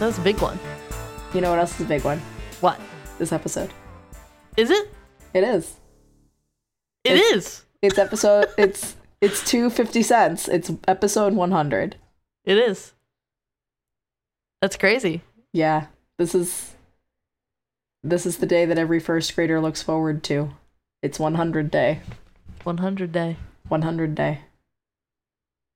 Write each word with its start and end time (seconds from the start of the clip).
Right. 0.00 0.06
that's 0.06 0.18
a 0.18 0.22
big 0.22 0.38
one. 0.40 0.58
You 1.34 1.40
know 1.40 1.50
what 1.50 1.58
else 1.58 1.74
is 1.78 1.86
a 1.86 1.88
big 1.88 2.04
one? 2.04 2.18
What? 2.60 2.80
This 3.18 3.32
episode. 3.32 3.72
Is 4.56 4.70
it? 4.70 4.90
It 5.34 5.44
is. 5.44 5.76
It 7.04 7.12
It's- 7.12 7.32
is. 7.32 7.64
It's 7.82 7.98
episode. 7.98 8.46
it's 8.58 8.96
it's 9.20 9.44
two 9.48 9.70
fifty 9.70 10.02
cents. 10.02 10.48
It's 10.48 10.70
episode 10.88 11.34
one 11.34 11.52
hundred. 11.52 11.96
It 12.44 12.58
is. 12.58 12.92
That's 14.60 14.76
crazy. 14.76 15.22
Yeah, 15.52 15.86
this 16.18 16.34
is. 16.34 16.74
This 18.02 18.26
is 18.26 18.38
the 18.38 18.46
day 18.46 18.64
that 18.64 18.78
every 18.78 18.98
first 19.00 19.34
grader 19.34 19.60
looks 19.60 19.82
forward 19.82 20.22
to. 20.24 20.50
It's 21.02 21.18
one 21.18 21.34
hundred 21.36 21.70
day. 21.70 22.00
100 22.64 23.12
day. 23.12 23.36
One 23.68 23.82
hundred 23.82 24.14
day. 24.14 24.40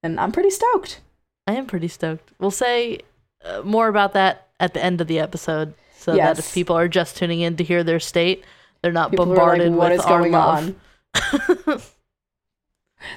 And 0.02 0.18
I'm 0.20 0.32
pretty 0.32 0.50
stoked. 0.50 1.00
I 1.46 1.54
am 1.54 1.66
pretty 1.66 1.88
stoked. 1.88 2.32
We'll 2.40 2.50
say 2.50 2.98
uh, 3.44 3.62
more 3.62 3.88
about 3.88 4.12
that 4.14 4.48
at 4.60 4.74
the 4.74 4.82
end 4.84 5.00
of 5.00 5.06
the 5.06 5.18
episode 5.18 5.74
so 5.96 6.14
that 6.16 6.38
if 6.38 6.52
people 6.54 6.76
are 6.76 6.88
just 6.88 7.16
tuning 7.16 7.40
in 7.40 7.56
to 7.56 7.64
hear 7.64 7.82
their 7.84 8.00
state, 8.00 8.44
they're 8.82 8.92
not 8.92 9.10
People 9.10 9.26
bombarded 9.26 9.70
like, 9.72 9.78
what 9.78 9.90
with 9.92 10.00
is 10.00 10.06
our 10.06 10.18
going 10.18 10.32
love. 10.32 10.74
on? 11.74 11.80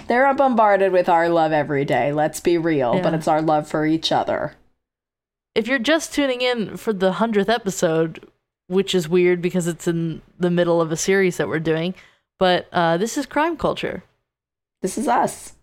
They're 0.08 0.34
bombarded 0.34 0.92
with 0.92 1.08
our 1.10 1.30
love 1.30 1.52
every 1.52 1.86
day. 1.86 2.12
Let's 2.12 2.40
be 2.40 2.58
real, 2.58 3.00
but 3.02 3.14
it's 3.14 3.28
our 3.28 3.42
love 3.42 3.68
for 3.68 3.86
each 3.86 4.12
other. 4.12 4.56
if 5.54 5.68
you're 5.68 5.80
just 5.80 6.14
tuning 6.14 6.42
in 6.42 6.76
for 6.78 6.92
the 6.92 7.14
100th 7.14 7.50
episode, 7.50 8.28
which 8.68 8.96
is 8.96 9.08
weird 9.08 9.42
because 9.42 9.68
it's 9.68 9.88
in 9.88 10.22
the 10.40 10.50
middle 10.50 10.82
of 10.82 10.92
a 10.92 10.98
series 10.98 11.38
that 11.38 11.48
we're 11.48 11.60
doing, 11.60 11.94
but 12.40 12.68
uh, 12.74 12.98
this 12.98 13.16
is 13.18 13.26
crime 13.28 13.56
culture. 13.58 14.04
This 14.82 14.98
is 14.98 15.08
us. 15.08 15.54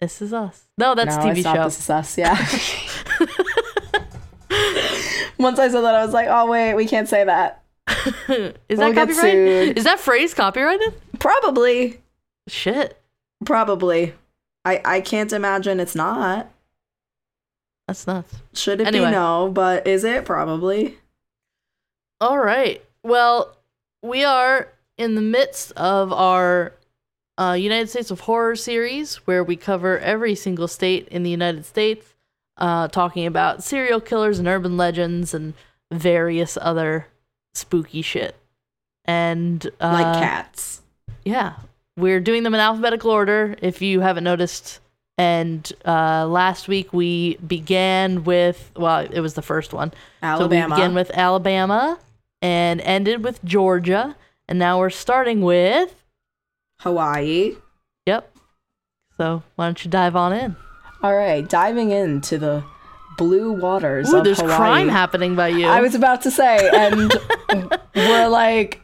This 0.00 0.22
is 0.22 0.32
us. 0.32 0.66
No, 0.78 0.94
that's 0.94 1.16
no, 1.16 1.22
TV 1.22 1.42
show. 1.42 1.64
This 1.64 1.78
is 1.78 1.90
us. 1.90 2.16
Yeah. 2.18 2.34
Once 5.40 5.58
I 5.58 5.68
said 5.68 5.80
that, 5.82 5.94
I 5.94 6.04
was 6.04 6.12
like, 6.14 6.28
"Oh 6.30 6.46
wait, 6.50 6.74
we 6.74 6.86
can't 6.86 7.08
say 7.08 7.24
that." 7.24 7.62
is 7.88 8.54
We'll 8.78 8.92
that 8.92 8.94
copyrighted? 8.94 9.78
Is 9.78 9.84
that 9.84 9.98
phrase 9.98 10.34
copyrighted? 10.34 10.94
Probably. 11.18 12.00
Shit. 12.48 13.00
Probably. 13.44 14.14
I 14.64 14.80
I 14.84 15.00
can't 15.00 15.32
imagine 15.32 15.80
it's 15.80 15.94
not. 15.94 16.50
That's 17.88 18.06
nuts. 18.06 18.34
Should 18.54 18.80
it 18.80 18.86
Anyway. 18.86 19.06
be 19.06 19.10
no? 19.12 19.50
But 19.52 19.86
is 19.86 20.04
it 20.04 20.24
probably? 20.24 20.98
All 22.20 22.38
right. 22.38 22.84
Well, 23.02 23.56
we 24.02 24.22
are 24.24 24.68
in 24.98 25.14
the 25.14 25.22
midst 25.22 25.72
of 25.72 26.12
our 26.12 26.74
uh, 27.38 27.54
United 27.58 27.88
States 27.88 28.10
of 28.10 28.20
Horror 28.20 28.54
series 28.56 29.16
where 29.26 29.42
we 29.42 29.56
cover 29.56 29.98
every 29.98 30.34
single 30.34 30.68
state 30.68 31.08
in 31.08 31.22
the 31.22 31.30
United 31.30 31.64
States, 31.64 32.09
uh, 32.60 32.88
talking 32.88 33.26
about 33.26 33.62
serial 33.62 34.00
killers 34.00 34.38
and 34.38 34.46
urban 34.46 34.76
legends 34.76 35.34
and 35.34 35.54
various 35.90 36.58
other 36.60 37.06
spooky 37.54 38.02
shit. 38.02 38.36
And 39.04 39.66
uh, 39.80 39.92
like 39.92 40.22
cats. 40.22 40.82
yeah, 41.24 41.54
we're 41.96 42.20
doing 42.20 42.42
them 42.42 42.54
in 42.54 42.60
alphabetical 42.60 43.10
order. 43.10 43.56
If 43.60 43.82
you 43.82 44.00
haven't 44.00 44.24
noticed, 44.24 44.80
and 45.18 45.70
uh, 45.84 46.26
last 46.26 46.68
week 46.68 46.92
we 46.92 47.36
began 47.36 48.24
with 48.24 48.70
well, 48.76 49.00
it 49.10 49.20
was 49.20 49.34
the 49.34 49.42
first 49.42 49.72
one. 49.72 49.92
Alabama. 50.22 50.62
So 50.62 50.68
we 50.68 50.74
began 50.74 50.94
with 50.94 51.10
Alabama 51.10 51.98
and 52.42 52.80
ended 52.82 53.24
with 53.24 53.42
Georgia, 53.44 54.16
and 54.46 54.58
now 54.58 54.78
we're 54.78 54.90
starting 54.90 55.40
with 55.40 55.94
Hawaii. 56.80 57.56
yep. 58.06 58.32
So 59.16 59.42
why 59.56 59.66
don't 59.66 59.84
you 59.84 59.90
dive 59.90 60.14
on 60.14 60.32
in? 60.32 60.56
All 61.02 61.14
right, 61.16 61.48
diving 61.48 61.90
into 61.90 62.38
the 62.38 62.62
blue 63.16 63.52
waters 63.52 64.12
Ooh, 64.12 64.18
of 64.18 64.24
there's 64.24 64.40
Hawaii. 64.40 64.56
crime 64.56 64.88
happening 64.88 65.34
by 65.34 65.48
you. 65.48 65.66
I 65.66 65.80
was 65.80 65.94
about 65.94 66.22
to 66.22 66.30
say, 66.30 66.70
and 66.72 67.12
we're 67.94 68.28
like 68.28 68.80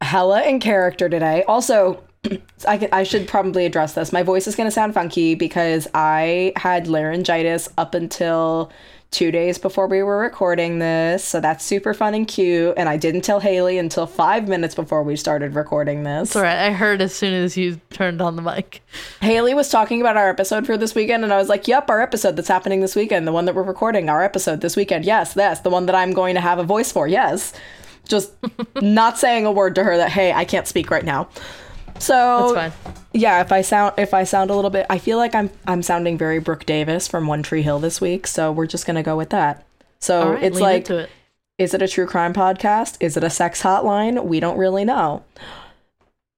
hella 0.00 0.42
in 0.42 0.60
character 0.60 1.08
today. 1.08 1.42
Also, 1.48 2.02
I, 2.68 2.78
can, 2.78 2.88
I 2.92 3.02
should 3.02 3.28
probably 3.28 3.66
address 3.66 3.94
this. 3.94 4.12
My 4.12 4.22
voice 4.22 4.46
is 4.46 4.56
going 4.56 4.66
to 4.66 4.72
sound 4.72 4.94
funky 4.94 5.34
because 5.34 5.88
I 5.94 6.52
had 6.56 6.88
laryngitis 6.88 7.68
up 7.78 7.94
until 7.94 8.70
two 9.10 9.30
days 9.30 9.56
before 9.58 9.86
we 9.86 10.02
were 10.02 10.18
recording 10.18 10.78
this. 10.78 11.24
So 11.24 11.40
that's 11.40 11.64
super 11.64 11.94
fun 11.94 12.14
and 12.14 12.26
cute. 12.26 12.74
And 12.76 12.88
I 12.88 12.96
didn't 12.96 13.22
tell 13.22 13.40
Haley 13.40 13.78
until 13.78 14.06
five 14.06 14.48
minutes 14.48 14.74
before 14.74 15.02
we 15.02 15.16
started 15.16 15.54
recording 15.54 16.02
this. 16.02 16.34
All 16.36 16.42
right. 16.42 16.66
I 16.66 16.72
heard 16.72 17.00
as 17.00 17.14
soon 17.14 17.32
as 17.32 17.56
you 17.56 17.80
turned 17.90 18.20
on 18.20 18.36
the 18.36 18.42
mic. 18.42 18.82
Haley 19.20 19.54
was 19.54 19.68
talking 19.68 20.00
about 20.00 20.16
our 20.16 20.28
episode 20.28 20.66
for 20.66 20.76
this 20.76 20.94
weekend, 20.94 21.24
and 21.24 21.32
I 21.32 21.38
was 21.38 21.48
like, 21.48 21.66
"Yep, 21.68 21.88
our 21.88 22.00
episode 22.00 22.36
that's 22.36 22.48
happening 22.48 22.80
this 22.80 22.96
weekend, 22.96 23.26
the 23.26 23.32
one 23.32 23.44
that 23.46 23.54
we're 23.54 23.62
recording, 23.62 24.08
our 24.10 24.22
episode 24.22 24.60
this 24.60 24.76
weekend. 24.76 25.04
Yes, 25.04 25.34
that's 25.34 25.60
the 25.60 25.70
one 25.70 25.86
that 25.86 25.94
I'm 25.94 26.12
going 26.12 26.34
to 26.34 26.40
have 26.40 26.58
a 26.58 26.64
voice 26.64 26.92
for. 26.92 27.06
Yes." 27.08 27.52
Just 28.08 28.32
not 28.76 29.18
saying 29.18 29.46
a 29.46 29.52
word 29.52 29.74
to 29.76 29.84
her 29.84 29.96
that 29.96 30.10
hey, 30.10 30.32
I 30.32 30.44
can't 30.44 30.68
speak 30.68 30.90
right 30.90 31.04
now. 31.04 31.28
So 31.98 32.52
That's 32.54 32.74
fine. 32.74 32.94
yeah, 33.12 33.40
if 33.40 33.52
I 33.52 33.62
sound 33.62 33.94
if 33.98 34.12
I 34.14 34.24
sound 34.24 34.50
a 34.50 34.54
little 34.54 34.70
bit, 34.70 34.86
I 34.90 34.98
feel 34.98 35.18
like 35.18 35.34
I'm 35.34 35.50
I'm 35.66 35.82
sounding 35.82 36.18
very 36.18 36.38
Brooke 36.38 36.66
Davis 36.66 37.08
from 37.08 37.26
One 37.26 37.42
Tree 37.42 37.62
Hill 37.62 37.78
this 37.78 38.00
week. 38.00 38.26
So 38.26 38.52
we're 38.52 38.66
just 38.66 38.86
gonna 38.86 39.02
go 39.02 39.16
with 39.16 39.30
that. 39.30 39.66
So 39.98 40.32
right, 40.32 40.42
it's 40.42 40.60
like, 40.60 40.90
it. 40.90 41.08
is 41.58 41.72
it 41.74 41.80
a 41.82 41.88
true 41.88 42.06
crime 42.06 42.34
podcast? 42.34 42.96
Is 43.00 43.16
it 43.16 43.24
a 43.24 43.30
sex 43.30 43.62
hotline? 43.62 44.24
We 44.26 44.40
don't 44.40 44.58
really 44.58 44.84
know 44.84 45.24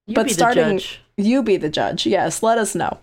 You 0.07 0.15
but 0.15 0.27
be 0.27 0.33
starting 0.33 0.75
the 0.75 0.79
judge. 0.79 1.01
you 1.17 1.43
be 1.43 1.57
the 1.57 1.69
judge 1.69 2.05
yes 2.05 2.41
let 2.41 2.57
us 2.57 2.73
know 2.73 2.97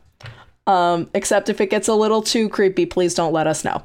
um 0.66 1.08
except 1.14 1.48
if 1.50 1.60
it 1.60 1.68
gets 1.70 1.86
a 1.86 1.94
little 1.94 2.22
too 2.22 2.48
creepy 2.48 2.86
please 2.86 3.14
don't 3.14 3.32
let 3.32 3.46
us 3.46 3.62
know 3.62 3.82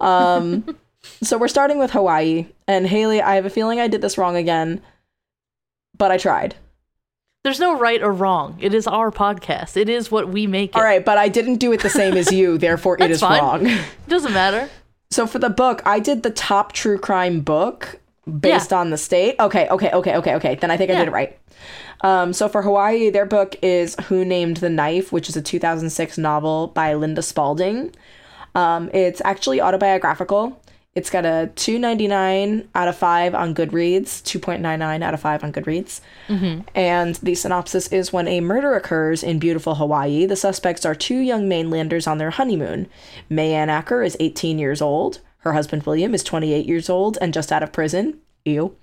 um 0.00 0.64
so 1.22 1.36
we're 1.36 1.48
starting 1.48 1.78
with 1.80 1.90
hawaii 1.90 2.46
and 2.68 2.86
haley 2.86 3.20
i 3.20 3.34
have 3.34 3.44
a 3.44 3.50
feeling 3.50 3.80
i 3.80 3.88
did 3.88 4.00
this 4.00 4.16
wrong 4.16 4.36
again 4.36 4.80
but 5.98 6.10
i 6.12 6.16
tried 6.16 6.54
There's 7.44 7.58
no 7.58 7.76
right 7.76 8.00
or 8.00 8.12
wrong. 8.12 8.56
It 8.60 8.72
is 8.72 8.86
our 8.86 9.10
podcast. 9.10 9.76
It 9.76 9.88
is 9.88 10.12
what 10.12 10.28
we 10.28 10.46
make 10.46 10.70
it. 10.70 10.76
all 10.76 10.84
right 10.84 11.04
but 11.04 11.18
i 11.18 11.28
didn't 11.28 11.56
do 11.56 11.72
it 11.72 11.80
the 11.82 11.90
same 11.90 12.14
as 12.16 12.30
you 12.32 12.56
therefore 12.66 12.96
it 13.02 13.10
is 13.10 13.20
fine. 13.20 13.40
wrong 13.40 13.66
It 13.66 13.84
doesn't 14.08 14.32
matter. 14.32 14.68
so 15.10 15.26
for 15.26 15.38
the 15.40 15.50
book 15.50 15.82
i 15.84 15.98
did 15.98 16.22
the 16.22 16.30
top 16.30 16.72
true 16.72 16.98
crime 16.98 17.40
book 17.40 17.98
based 18.40 18.72
on 18.72 18.90
the 18.90 18.96
state 18.96 19.34
okay 19.40 19.66
okay 19.68 19.90
okay 19.90 20.14
okay 20.16 20.34
okay 20.36 20.54
then 20.54 20.70
i 20.70 20.76
think 20.76 20.90
i 20.92 20.94
did 20.94 21.08
it 21.08 21.10
right 21.10 21.36
um, 22.02 22.32
so 22.32 22.48
for 22.48 22.62
hawaii 22.62 23.10
their 23.10 23.26
book 23.26 23.56
is 23.62 23.96
who 24.08 24.24
named 24.24 24.58
the 24.58 24.70
knife 24.70 25.10
which 25.12 25.28
is 25.28 25.36
a 25.36 25.42
2006 25.42 26.16
novel 26.18 26.68
by 26.68 26.94
linda 26.94 27.22
spalding 27.22 27.92
um, 28.54 28.88
it's 28.94 29.20
actually 29.24 29.60
autobiographical 29.60 30.61
it's 30.94 31.10
got 31.10 31.24
a 31.24 31.50
299 31.56 32.68
out 32.74 32.88
of 32.88 32.96
5 32.96 33.34
on 33.34 33.54
goodreads 33.54 34.22
2.99 34.22 35.02
out 35.02 35.14
of 35.14 35.20
5 35.20 35.44
on 35.44 35.52
goodreads 35.52 36.00
mm-hmm. 36.28 36.60
and 36.74 37.14
the 37.16 37.34
synopsis 37.34 37.88
is 37.88 38.12
when 38.12 38.28
a 38.28 38.40
murder 38.40 38.74
occurs 38.74 39.22
in 39.22 39.38
beautiful 39.38 39.76
Hawaii, 39.76 40.26
the 40.26 40.36
suspects 40.36 40.84
are 40.84 40.94
two 40.94 41.18
young 41.18 41.48
mainlanders 41.48 42.06
on 42.06 42.18
their 42.18 42.30
honeymoon. 42.30 42.88
Marianne 43.28 43.70
Acker 43.70 44.02
is 44.02 44.16
18 44.20 44.58
years 44.58 44.80
old. 44.80 45.20
Her 45.38 45.52
husband 45.54 45.84
William 45.84 46.14
is 46.14 46.22
28 46.22 46.66
years 46.66 46.88
old 46.88 47.18
and 47.20 47.34
just 47.34 47.50
out 47.50 47.62
of 47.62 47.72
prison. 47.72 48.18
Ew. 48.44 48.76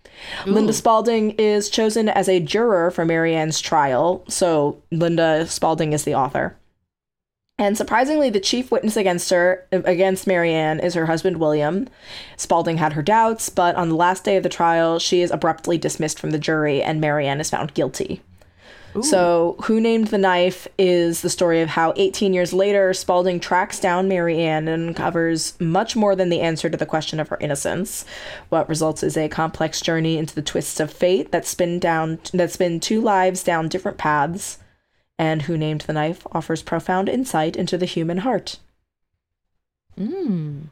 Linda 0.45 0.73
Spalding 0.73 1.31
is 1.31 1.69
chosen 1.69 2.07
as 2.07 2.29
a 2.29 2.39
juror 2.39 2.91
for 2.91 3.05
Marianne's 3.05 3.59
trial. 3.59 4.23
So 4.29 4.81
Linda 4.91 5.45
Spalding 5.47 5.93
is 5.93 6.03
the 6.03 6.15
author. 6.15 6.58
And 7.59 7.77
surprisingly, 7.77 8.29
the 8.29 8.39
chief 8.39 8.71
witness 8.71 8.95
against 8.95 9.29
her, 9.31 9.67
against 9.71 10.25
Marianne, 10.25 10.79
is 10.79 10.93
her 10.93 11.07
husband 11.07 11.37
William. 11.37 11.89
Spalding 12.37 12.77
had 12.77 12.93
her 12.93 13.03
doubts, 13.03 13.49
but 13.49 13.75
on 13.75 13.89
the 13.89 13.95
last 13.95 14.23
day 14.23 14.37
of 14.37 14.43
the 14.43 14.49
trial, 14.49 14.97
she 14.97 15.21
is 15.21 15.29
abruptly 15.29 15.77
dismissed 15.77 16.19
from 16.19 16.31
the 16.31 16.39
jury, 16.39 16.81
and 16.81 17.01
Marianne 17.01 17.41
is 17.41 17.49
found 17.49 17.73
guilty. 17.73 18.21
So, 19.03 19.55
Who 19.65 19.79
Named 19.79 20.07
the 20.07 20.17
Knife 20.17 20.67
is 20.77 21.21
the 21.21 21.29
story 21.29 21.61
of 21.61 21.69
how 21.69 21.93
18 21.95 22.33
years 22.33 22.53
later, 22.53 22.93
Spalding 22.93 23.39
tracks 23.39 23.79
down 23.79 24.07
Marianne 24.07 24.67
and 24.67 24.87
uncovers 24.87 25.59
much 25.59 25.95
more 25.95 26.15
than 26.15 26.29
the 26.29 26.41
answer 26.41 26.69
to 26.69 26.77
the 26.77 26.87
question 26.87 27.19
of 27.19 27.27
her 27.27 27.37
innocence. 27.39 28.03
What 28.49 28.67
results 28.67 29.03
is 29.03 29.15
a 29.15 29.29
complex 29.29 29.79
journey 29.81 30.17
into 30.17 30.33
the 30.33 30.41
twists 30.41 30.79
of 30.79 30.91
fate 30.91 31.31
that 31.31 31.45
spin 31.45 31.77
down 31.77 32.19
that 32.33 32.51
spin 32.51 32.79
two 32.79 32.99
lives 32.99 33.43
down 33.43 33.67
different 33.67 33.99
paths. 33.99 34.57
And 35.19 35.43
Who 35.43 35.57
Named 35.57 35.81
the 35.81 35.93
Knife 35.93 36.25
offers 36.31 36.63
profound 36.63 37.09
insight 37.09 37.55
into 37.55 37.77
the 37.77 37.85
human 37.85 38.19
heart. 38.19 38.57
Mm. 39.99 40.69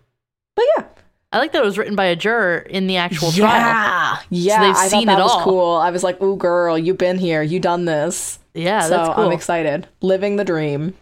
But 0.56 0.66
yeah, 0.78 0.86
I 1.34 1.38
like 1.40 1.52
that 1.52 1.62
it 1.62 1.66
was 1.66 1.78
written 1.78 1.96
by 1.96 2.06
a 2.06 2.16
juror 2.16 2.58
in 2.58 2.88
the 2.88 2.98
actual 2.98 3.32
trial. 3.32 3.60
yeah, 3.60 4.20
yeah. 4.30 4.62
they've 4.62 4.76
I 4.76 4.88
seen 4.88 5.06
thought 5.06 5.18
that 5.18 5.20
it 5.20 5.24
was 5.24 5.32
all. 5.34 5.44
cool. 5.44 5.76
I 5.76 5.92
was 5.92 6.02
like, 6.04 6.22
"Ooh, 6.22 6.38
girl, 6.38 6.78
you've 6.78 6.98
been 6.98 7.20
here, 7.20 7.42
you 7.44 7.60
done 7.60 7.86
this." 7.86 8.40
Yeah, 8.54 8.82
so 8.82 8.90
that's 8.90 9.16
cool. 9.16 9.26
I'm 9.26 9.32
excited. 9.34 9.88
Living 10.02 10.38
the 10.38 10.46
dream. 10.46 10.96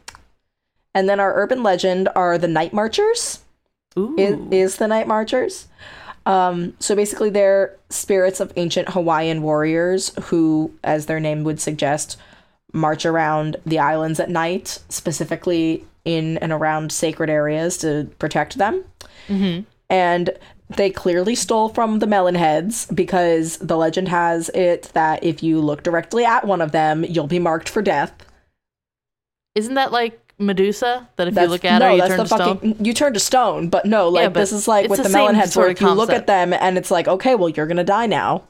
And 0.96 1.08
then 1.08 1.20
our 1.20 1.36
urban 1.36 1.62
legend 1.62 2.10
are 2.16 2.38
the 2.38 2.48
Night 2.48 2.74
Marchers. 2.74 3.44
Ooh. 3.98 4.16
Is, 4.18 4.38
is 4.52 4.76
the 4.78 4.88
Night 4.88 5.08
Marchers. 5.08 5.68
Um, 6.26 6.74
so 6.80 6.96
basically, 6.96 7.30
they're 7.30 7.76
spirits 7.90 8.40
of 8.40 8.52
ancient 8.56 8.90
Hawaiian 8.90 9.42
warriors 9.44 10.12
who, 10.24 10.74
as 10.84 11.06
their 11.06 11.20
name 11.20 11.44
would 11.44 11.62
suggest, 11.62 12.18
march 12.76 13.06
around 13.06 13.58
the 13.66 13.80
islands 13.80 14.20
at 14.20 14.30
night, 14.30 14.80
specifically 14.90 15.84
in 16.04 16.38
and 16.38 16.52
around 16.52 16.92
sacred 16.92 17.30
areas 17.30 17.78
to 17.80 18.10
protect 18.20 18.58
them. 18.58 18.84
Mm-hmm. 19.28 19.62
and 19.90 20.30
they 20.70 20.90
clearly 20.92 21.36
stole 21.36 21.70
from 21.70 22.00
the 22.00 22.08
melon 22.08 22.36
heads 22.36 22.86
because 22.88 23.58
the 23.58 23.78
legend 23.78 24.08
has 24.08 24.50
it 24.50 24.92
that 24.94 25.24
if 25.24 25.42
you 25.44 25.60
look 25.60 25.84
directly 25.84 26.26
at 26.26 26.46
one 26.46 26.62
of 26.62 26.72
them, 26.72 27.04
you'll 27.04 27.28
be 27.28 27.40
marked 27.40 27.70
for 27.70 27.82
death. 27.82 28.12
Isn't 29.56 29.76
that 29.76 29.92
like 29.92 30.20
Medusa? 30.38 31.08
That 31.16 31.28
if 31.28 31.36
you 31.36 31.46
look 31.48 31.66
at 31.66 31.82
her, 31.82 31.92
you 31.92 32.08
turn 32.08 32.20
to 32.20 32.28
stone. 32.28 32.76
You 32.80 32.94
turn 32.94 33.14
to 33.14 33.20
stone, 33.20 33.70
but 33.70 33.86
no, 33.86 34.10
like 34.10 34.34
but 34.34 34.40
this 34.40 34.52
is 34.52 34.68
like 34.68 34.90
with 34.90 34.98
the 34.98 35.04
the 35.04 35.10
melon 35.10 35.36
heads, 35.36 35.56
where 35.56 35.70
if 35.70 35.80
you 35.82 35.92
look 35.92 36.10
at 36.10 36.28
them 36.28 36.52
and 36.52 36.78
it's 36.78 36.92
like, 36.92 37.08
okay, 37.08 37.36
well, 37.36 37.50
you're 37.50 37.68
gonna 37.68 37.84
die 37.84 38.08
now. 38.08 38.44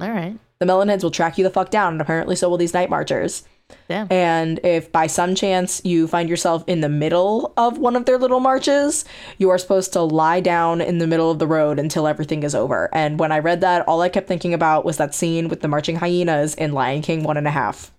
All 0.00 0.10
right. 0.10 0.38
The 0.58 0.66
melon 0.66 0.88
heads 0.88 1.04
will 1.04 1.10
track 1.10 1.36
you 1.36 1.44
the 1.44 1.50
fuck 1.50 1.70
down, 1.70 1.94
and 1.94 2.00
apparently 2.00 2.36
so 2.36 2.48
will 2.48 2.56
these 2.56 2.74
night 2.74 2.90
marchers. 2.90 3.44
Damn. 3.88 4.06
And 4.10 4.60
if 4.64 4.90
by 4.92 5.06
some 5.06 5.34
chance 5.34 5.80
you 5.84 6.06
find 6.08 6.28
yourself 6.28 6.62
in 6.66 6.80
the 6.80 6.88
middle 6.88 7.52
of 7.56 7.78
one 7.78 7.96
of 7.96 8.04
their 8.04 8.18
little 8.18 8.40
marches, 8.40 9.04
you 9.38 9.50
are 9.50 9.58
supposed 9.58 9.92
to 9.94 10.02
lie 10.02 10.40
down 10.40 10.80
in 10.80 10.98
the 10.98 11.06
middle 11.06 11.30
of 11.30 11.38
the 11.38 11.46
road 11.46 11.78
until 11.78 12.06
everything 12.06 12.42
is 12.42 12.54
over. 12.54 12.88
And 12.92 13.18
when 13.18 13.32
I 13.32 13.38
read 13.40 13.60
that, 13.62 13.86
all 13.88 14.00
I 14.02 14.08
kept 14.08 14.28
thinking 14.28 14.54
about 14.54 14.84
was 14.84 14.96
that 14.98 15.14
scene 15.14 15.48
with 15.48 15.60
the 15.60 15.68
marching 15.68 15.96
hyenas 15.96 16.54
in 16.54 16.72
Lion 16.72 17.02
King 17.02 17.22
one 17.24 17.36
and 17.36 17.46
a 17.46 17.50
half. 17.50 17.92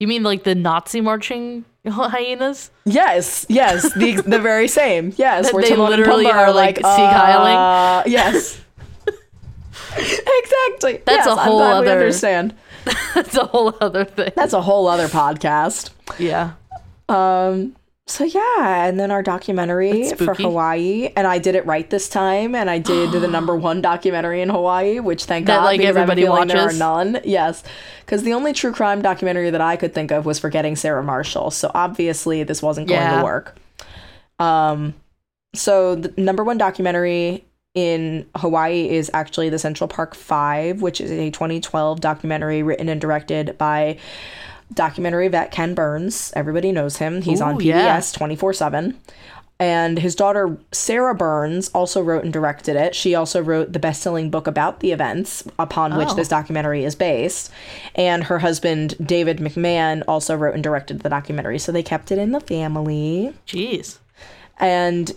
You 0.00 0.06
mean 0.06 0.22
like 0.22 0.44
the 0.44 0.54
Nazi 0.54 1.00
marching 1.00 1.64
hyenas? 1.86 2.70
Yes, 2.84 3.44
yes, 3.48 3.92
the 3.94 4.20
the 4.24 4.38
very 4.38 4.68
same. 4.68 5.12
Yes, 5.18 5.52
where 5.52 5.62
they 5.62 5.70
Timon 5.70 5.90
literally 5.90 6.26
are, 6.26 6.52
like, 6.52 6.76
sea-kyling? 6.76 8.00
uh, 8.00 8.02
Yes, 8.06 8.60
exactly. 9.96 11.02
That's 11.04 11.26
Yes, 11.26 11.26
a 11.26 11.36
whole 11.36 11.60
other- 11.60 11.90
understand. 11.90 12.54
That's 13.14 13.36
a 13.36 13.44
whole 13.46 13.74
other 13.80 14.04
thing. 14.04 14.32
That's 14.36 14.52
a 14.52 14.60
whole 14.60 14.86
other 14.88 15.08
podcast. 15.08 15.90
Yeah. 16.18 16.52
Um. 17.08 17.74
So 18.06 18.24
yeah, 18.24 18.86
and 18.86 18.98
then 18.98 19.10
our 19.10 19.22
documentary 19.22 20.10
for. 20.14 20.32
Hawaii, 20.32 21.10
and 21.14 21.26
I 21.26 21.36
did 21.38 21.54
it 21.54 21.66
right 21.66 21.88
this 21.90 22.08
time, 22.08 22.54
and 22.54 22.70
I 22.70 22.78
did 22.78 23.12
the 23.12 23.28
number 23.28 23.54
one 23.70 23.82
documentary 23.82 24.40
in 24.40 24.48
Hawaii, 24.48 24.98
which 24.98 25.24
thank 25.24 25.46
That, 25.46 25.58
God, 25.58 25.64
like, 25.64 25.78
because 25.80 25.94
I 25.96 26.00
have 26.00 26.08
a 26.08 26.12
everybody 26.12 26.22
feeling 26.22 26.48
there 26.48 26.68
are 26.68 26.72
none. 26.72 27.20
Yes, 27.24 27.62
because 28.00 28.22
the 28.22 28.32
only 28.32 28.54
true 28.54 28.72
crime 28.72 29.02
documentary 29.02 29.50
that 29.50 29.60
I 29.60 29.76
could 29.76 29.92
think 29.92 30.10
of 30.10 30.24
was 30.24 30.38
Forgetting 30.38 30.74
Sarah 30.76 31.02
Marshall. 31.02 31.50
So 31.50 31.70
obviously, 31.74 32.44
this 32.44 32.62
wasn't 32.62 32.88
going 32.88 33.00
Yeah. 33.00 33.18
to 33.18 33.24
work. 33.24 33.58
Um. 34.38 34.94
So 35.54 35.94
the 35.94 36.12
number 36.20 36.44
one 36.44 36.56
documentary 36.56 37.44
in 37.78 38.26
Hawaii 38.34 38.88
is 38.88 39.08
actually 39.14 39.50
the 39.50 39.58
Central 39.58 39.86
Park 39.86 40.16
Five, 40.16 40.82
which 40.82 41.00
is 41.00 41.12
a 41.12 41.30
2012 41.30 42.00
documentary 42.00 42.62
written 42.62 42.88
and 42.88 43.00
directed 43.00 43.56
by 43.56 43.98
documentary 44.74 45.28
vet 45.28 45.52
Ken 45.52 45.74
Burns. 45.74 46.32
Everybody 46.34 46.72
knows 46.72 46.96
him. 46.96 47.22
He's 47.22 47.40
on 47.40 47.54
Ooh, 47.54 47.58
PBS 47.58 48.12
yeah. 48.12 48.18
24 48.18 48.52
7. 48.52 48.98
And 49.60 49.98
his 49.98 50.14
daughter, 50.14 50.56
Sarah 50.70 51.14
Burns, 51.14 51.68
also 51.70 52.00
wrote 52.00 52.22
and 52.24 52.32
directed 52.32 52.76
it. 52.76 52.94
She 52.94 53.14
also 53.14 53.42
wrote 53.42 53.72
the 53.72 53.80
best 53.80 54.02
selling 54.02 54.30
book 54.30 54.46
about 54.46 54.80
the 54.80 54.92
events 54.92 55.44
upon 55.58 55.96
which 55.96 56.10
Oh. 56.10 56.14
this 56.14 56.28
documentary 56.28 56.84
is 56.84 56.94
based. 56.94 57.50
And 57.94 58.24
her 58.24 58.38
husband, 58.40 58.94
David 59.04 59.38
McMahon, 59.38 60.02
also 60.06 60.36
wrote 60.36 60.54
and 60.54 60.62
directed 60.62 61.00
the 61.00 61.08
documentary. 61.08 61.58
So 61.58 61.72
they 61.72 61.82
kept 61.82 62.12
it 62.12 62.18
in 62.18 62.30
the 62.32 62.40
family. 62.40 63.34
Jeez. 63.48 63.98
And 64.60 65.12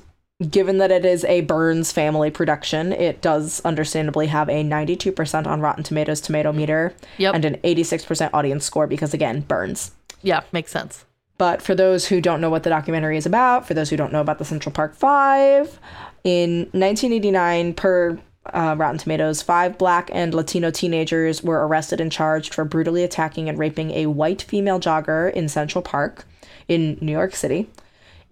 given 0.50 0.78
that 0.80 0.92
it 0.92 1.06
is 1.06 1.24
a 1.26 1.42
Burns 1.42 1.92
family 1.92 2.32
production, 2.32 2.92
it 2.94 3.22
does 3.22 3.62
understandably 3.64 4.28
have 4.28 4.50
a 4.50 4.64
92% 4.64 5.46
on 5.48 5.62
Rotten 5.62 5.84
Tomatoes 5.84 6.22
tomato 6.22 6.52
meter 6.52 6.94
Yep. 7.18 7.36
and 7.36 7.46
an 7.46 7.58
86% 7.64 8.30
audience 8.34 8.66
score 8.66 8.88
because, 8.88 9.14
again, 9.14 9.42
Burns. 9.42 9.92
Yeah, 10.22 10.42
makes 10.52 10.72
sense. 10.72 11.06
But 11.38 11.62
for 11.62 11.74
those 11.74 12.08
who 12.08 12.22
don't 12.22 12.42
know 12.42 12.50
what 12.50 12.64
the 12.64 12.70
documentary 12.70 13.18
is 13.18 13.26
about, 13.26 13.68
for 13.68 13.74
those 13.74 13.90
who 13.90 13.98
don't 13.98 14.14
know 14.14 14.22
about 14.22 14.38
the 14.38 14.46
Central 14.46 14.72
Park 14.72 14.94
Five, 14.96 15.80
in 16.24 16.70
1989, 16.74 17.74
per 17.74 18.20
uh, 18.54 18.76
Rotten 18.78 18.98
Tomatoes, 19.00 19.42
five 19.42 19.78
black 19.78 20.10
and 20.14 20.34
Latino 20.34 20.70
teenagers 20.72 21.42
were 21.44 21.66
arrested 21.66 22.00
and 22.00 22.12
charged 22.12 22.54
for 22.54 22.64
brutally 22.66 23.04
attacking 23.04 23.50
and 23.50 23.58
raping 23.58 23.92
a 23.92 24.06
white 24.08 24.42
female 24.44 24.80
jogger 24.80 25.32
in 25.34 25.48
Central 25.50 25.82
Park 25.82 26.26
in 26.68 26.98
New 27.02 27.12
York 27.12 27.36
City. 27.36 27.70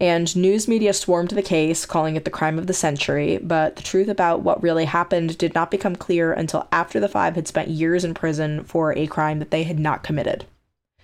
And 0.00 0.34
news 0.34 0.66
media 0.66 0.94
swarmed 0.94 1.30
the 1.30 1.42
case, 1.42 1.84
calling 1.84 2.16
it 2.16 2.24
the 2.24 2.30
crime 2.30 2.58
of 2.58 2.66
the 2.66 2.72
century. 2.72 3.38
But 3.42 3.76
the 3.76 3.82
truth 3.82 4.08
about 4.08 4.40
what 4.40 4.62
really 4.62 4.86
happened 4.86 5.36
did 5.36 5.54
not 5.54 5.70
become 5.70 5.94
clear 5.94 6.32
until 6.32 6.66
after 6.72 6.98
the 6.98 7.08
five 7.08 7.34
had 7.34 7.46
spent 7.46 7.68
years 7.68 8.02
in 8.02 8.14
prison 8.14 8.64
for 8.64 8.96
a 8.96 9.06
crime 9.06 9.38
that 9.40 9.50
they 9.50 9.64
had 9.64 9.78
not 9.78 10.02
committed. 10.02 10.46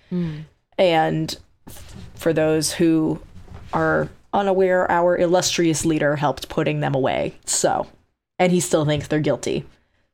Hmm. 0.09 0.39
And 0.79 1.37
for 2.15 2.33
those 2.33 2.73
who 2.73 3.19
are 3.71 4.09
unaware, 4.33 4.89
our 4.91 5.15
illustrious 5.17 5.85
leader 5.85 6.15
helped 6.15 6.49
putting 6.49 6.79
them 6.79 6.95
away. 6.95 7.35
So, 7.45 7.85
and 8.39 8.51
he 8.51 8.59
still 8.59 8.85
thinks 8.85 9.07
they're 9.07 9.19
guilty. 9.19 9.65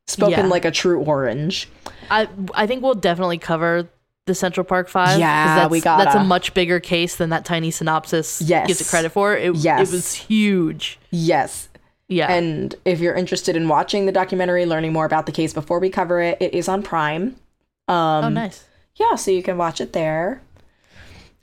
Spoken 0.08 0.40
Yeah. 0.40 0.48
like 0.48 0.66
a 0.66 0.72
true 0.72 1.00
orange. 1.02 1.70
I 2.12 2.28
I 2.54 2.68
think 2.68 2.84
we'll 2.84 2.96
definitely 2.96 3.38
cover 3.38 3.88
the 4.26 4.36
Central 4.36 4.64
Park 4.64 4.88
Five. 4.88 5.20
Yeah, 5.20 5.56
that's, 5.56 5.72
we 5.72 5.82
got 5.82 6.04
That's 6.04 6.16
a 6.16 6.24
much 6.24 6.54
bigger 6.54 6.80
case 6.80 7.16
than 7.18 7.30
that 7.32 7.46
tiny 7.46 7.72
synopsis 7.72 8.42
Yes. 8.42 8.68
gives 8.68 8.82
it 8.82 8.88
credit 8.88 9.12
for. 9.12 9.36
It, 9.36 9.56
Yes. 9.56 9.90
it 9.90 9.94
was 9.96 10.14
huge. 10.14 10.98
Yes. 11.12 11.70
Yeah. 12.08 12.32
And 12.32 12.76
if 12.86 13.00
you're 13.00 13.16
interested 13.16 13.56
in 13.56 13.68
watching 13.68 14.06
the 14.06 14.12
documentary, 14.12 14.66
learning 14.66 14.94
more 14.94 15.06
about 15.06 15.26
the 15.26 15.32
case 15.32 15.54
before 15.54 15.80
we 15.80 15.90
cover 15.90 16.22
it, 16.22 16.38
it 16.42 16.54
is 16.54 16.68
on 16.68 16.84
Prime. 16.84 17.36
Um, 17.88 18.26
oh, 18.26 18.30
nice. 18.30 18.64
yeah, 18.96 19.16
so 19.16 19.32
you 19.32 19.44
can 19.44 19.58
watch 19.58 19.82
it 19.82 19.94
there. 19.94 20.42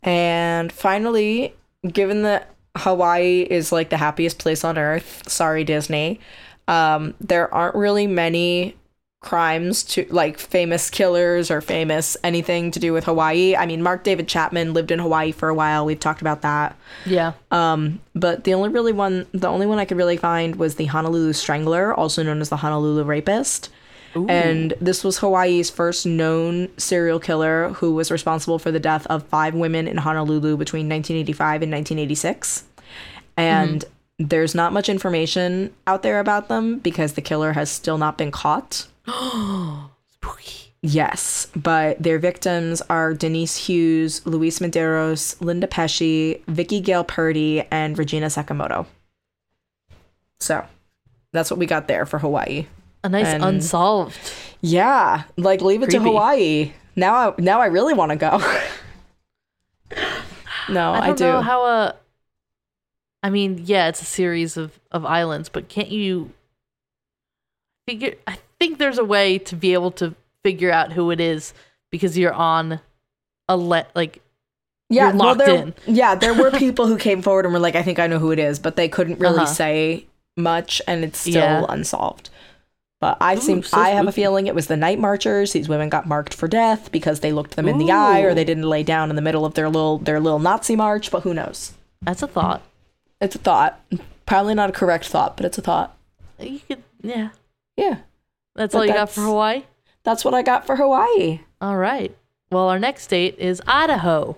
And 0.02 0.72
finally, 0.72 1.54
given 1.86 2.22
that 2.22 2.54
Hawaii 2.76 3.42
is 3.42 3.72
like 3.72 3.90
the 3.90 3.96
happiest 3.98 4.38
place 4.38 4.64
on 4.64 4.78
earth, 4.78 5.28
sorry 5.28 5.64
Disney, 5.64 6.20
um, 6.68 7.14
there 7.20 7.52
aren't 7.52 7.74
really 7.74 8.06
many 8.06 8.76
crimes 9.20 9.82
to 9.82 10.06
like 10.08 10.38
famous 10.38 10.88
killers 10.88 11.50
or 11.50 11.60
famous 11.60 12.16
anything 12.24 12.70
to 12.70 12.80
do 12.80 12.92
with 12.92 13.04
Hawaii. 13.04 13.54
I 13.54 13.66
mean, 13.66 13.82
Mark 13.82 14.02
David 14.02 14.28
Chapman 14.28 14.72
lived 14.72 14.90
in 14.90 14.98
Hawaii 14.98 15.30
for 15.30 15.48
a 15.48 15.54
while. 15.54 15.84
We've 15.84 16.00
talked 16.00 16.22
about 16.22 16.40
that. 16.42 16.74
Yeah. 17.04 17.34
Um, 17.50 18.00
but 18.14 18.44
the 18.44 18.54
only 18.54 18.70
really 18.70 18.92
one, 18.92 19.26
the 19.32 19.48
only 19.48 19.66
one 19.66 19.78
I 19.78 19.84
could 19.84 19.98
really 19.98 20.16
find 20.16 20.56
was 20.56 20.76
the 20.76 20.86
Honolulu 20.86 21.34
Strangler, 21.34 21.94
also 21.94 22.22
known 22.22 22.40
as 22.40 22.48
the 22.48 22.56
Honolulu 22.56 23.04
Rapist. 23.04 23.68
Ooh. 24.16 24.26
And 24.26 24.74
this 24.80 25.04
was 25.04 25.18
Hawaii's 25.18 25.70
first 25.70 26.06
known 26.06 26.68
serial 26.78 27.20
killer 27.20 27.68
who 27.74 27.94
was 27.94 28.10
responsible 28.10 28.58
for 28.58 28.72
the 28.72 28.80
death 28.80 29.06
of 29.08 29.22
five 29.24 29.54
women 29.54 29.86
in 29.86 29.98
Honolulu 29.98 30.56
between 30.56 30.88
1985 30.88 31.62
and 31.62 31.72
1986. 31.72 32.64
And 33.36 33.84
there's 34.18 34.54
not 34.54 34.72
much 34.72 34.88
information 34.88 35.72
out 35.86 36.02
there 36.02 36.20
about 36.20 36.48
them 36.48 36.78
because 36.78 37.12
the 37.12 37.22
killer 37.22 37.52
has 37.52 37.70
still 37.70 37.98
not 37.98 38.18
been 38.18 38.30
caught. 38.30 38.86
Oh 39.06 39.90
spooky. 40.12 40.72
Yes, 40.82 41.48
but 41.54 42.02
their 42.02 42.18
victims 42.18 42.80
are 42.88 43.12
Denise 43.12 43.56
Hughes, 43.66 44.24
Louise 44.26 44.60
Medeiros, 44.60 45.38
Linda 45.42 45.66
Pesce, 45.66 46.40
Vicky 46.48 46.80
Gale 46.80 47.04
Purdy, 47.04 47.62
and 47.70 47.98
Regina 47.98 48.26
Sakamoto. 48.26 48.86
So 50.40 50.64
that's 51.32 51.50
what 51.50 51.58
we 51.58 51.66
got 51.66 51.86
there 51.86 52.06
for 52.06 52.18
Hawaii. 52.18 52.66
A 53.04 53.08
nice 53.08 53.26
And- 53.26 53.44
unsolved. 53.44 54.18
Yeah, 54.62 55.24
like 55.36 55.60
leave 55.62 55.82
it 55.82 55.90
to 55.90 56.00
Hawaii. 56.00 56.72
Now 56.96 57.30
I 57.30 57.34
now 57.38 57.60
I 57.60 57.66
really 57.66 57.94
want 57.94 58.10
to 58.10 58.16
go. 58.16 58.38
no, 60.68 60.92
I 60.92 60.98
I, 60.98 61.06
don't 61.08 61.16
do. 61.18 61.24
know 61.24 61.40
how 61.40 61.64
a. 61.64 61.96
I 63.22 63.30
mean, 63.30 63.62
yeah, 63.64 63.88
it's 63.88 64.02
a 64.02 64.06
series 64.06 64.56
of 64.56 64.78
of 64.90 65.04
islands, 65.06 65.48
but 65.48 65.68
can't 65.68 65.88
you 65.90 66.32
figure? 67.86 68.14
I 68.26 68.38
think 68.60 68.78
there's 68.78 68.98
a 68.98 69.04
way 69.04 69.38
to 69.38 69.56
be 69.56 69.72
able 69.72 69.90
to 69.92 70.14
figure 70.44 70.70
out 70.70 70.92
who 70.92 71.10
it 71.10 71.18
is 71.20 71.52
because 71.90 72.16
you're 72.16 72.32
on 72.32 72.80
a 73.48 73.56
let 73.56 73.90
like 73.96 74.22
yeah, 74.88 75.06
you're 75.08 75.14
locked 75.16 75.38
there, 75.38 75.54
in. 75.56 75.74
Yeah, 75.86 76.14
there 76.14 76.34
were 76.34 76.50
people 76.58 76.86
who 76.86 76.96
came 76.98 77.22
forward 77.22 77.44
and 77.44 77.52
were 77.54 77.60
like, 77.60 77.74
I 77.76 77.82
think 77.82 77.98
I 77.98 78.06
know 78.06 78.18
who 78.18 78.30
it 78.32 78.38
is, 78.38 78.58
but 78.58 78.76
they 78.76 78.88
couldn't 78.88 79.18
really 79.18 79.36
Uh-huh. 79.38 79.46
say 79.46 80.06
much 80.36 80.80
and 80.86 81.04
it's 81.04 81.18
still 81.20 81.32
Yeah. 81.34 81.64
unsolved. 81.68 82.30
But 83.00 83.16
I 83.20 83.34
Ooh, 83.36 83.40
seem 83.40 83.62
so 83.62 83.78
I 83.78 83.90
have 83.90 84.06
a 84.08 84.12
feeling 84.12 84.46
it 84.46 84.54
was 84.54 84.66
the 84.66 84.76
night 84.76 84.98
marchers. 84.98 85.52
These 85.52 85.68
women 85.70 85.88
got 85.88 86.06
marked 86.06 86.34
for 86.34 86.46
death 86.48 86.92
because 86.92 87.20
they 87.20 87.32
looked 87.32 87.56
them 87.56 87.66
in 87.66 87.78
the 87.78 87.90
eye 87.90 88.20
or 88.20 88.34
they 88.34 88.44
didn't 88.44 88.68
lay 88.68 88.82
down 88.82 89.08
in 89.08 89.16
the 89.16 89.22
middle 89.22 89.46
of 89.46 89.54
their 89.54 89.68
little 89.70 89.96
their 89.98 90.20
little 90.20 90.38
Nazi 90.38 90.76
march, 90.76 91.10
but 91.10 91.22
who 91.22 91.32
knows? 91.32 91.72
that's 92.02 92.22
a 92.22 92.26
thought. 92.26 92.62
It's 93.20 93.34
a 93.34 93.38
thought. 93.38 93.80
Probably 94.26 94.54
not 94.54 94.68
a 94.70 94.72
correct 94.72 95.06
thought, 95.06 95.36
but 95.36 95.46
it's 95.46 95.56
a 95.58 95.62
thought. 95.62 95.96
You 96.38 96.60
could, 96.60 96.82
yeah. 97.02 97.30
Yeah. 97.76 97.96
That's 98.60 98.74
But 98.74 98.80
all 98.80 98.86
you 98.86 98.92
got 98.92 99.08
for 99.08 99.22
Hawaii. 99.22 99.62
That's 100.02 100.22
what 100.22 100.34
I 100.34 100.42
got 100.42 100.66
for 100.66 100.76
Hawaii. 100.76 101.40
All 101.62 101.78
right. 101.78 102.14
Well, 102.52 102.68
our 102.68 102.78
next 102.78 103.04
state 103.04 103.38
is 103.38 103.62
Idaho. 103.66 104.36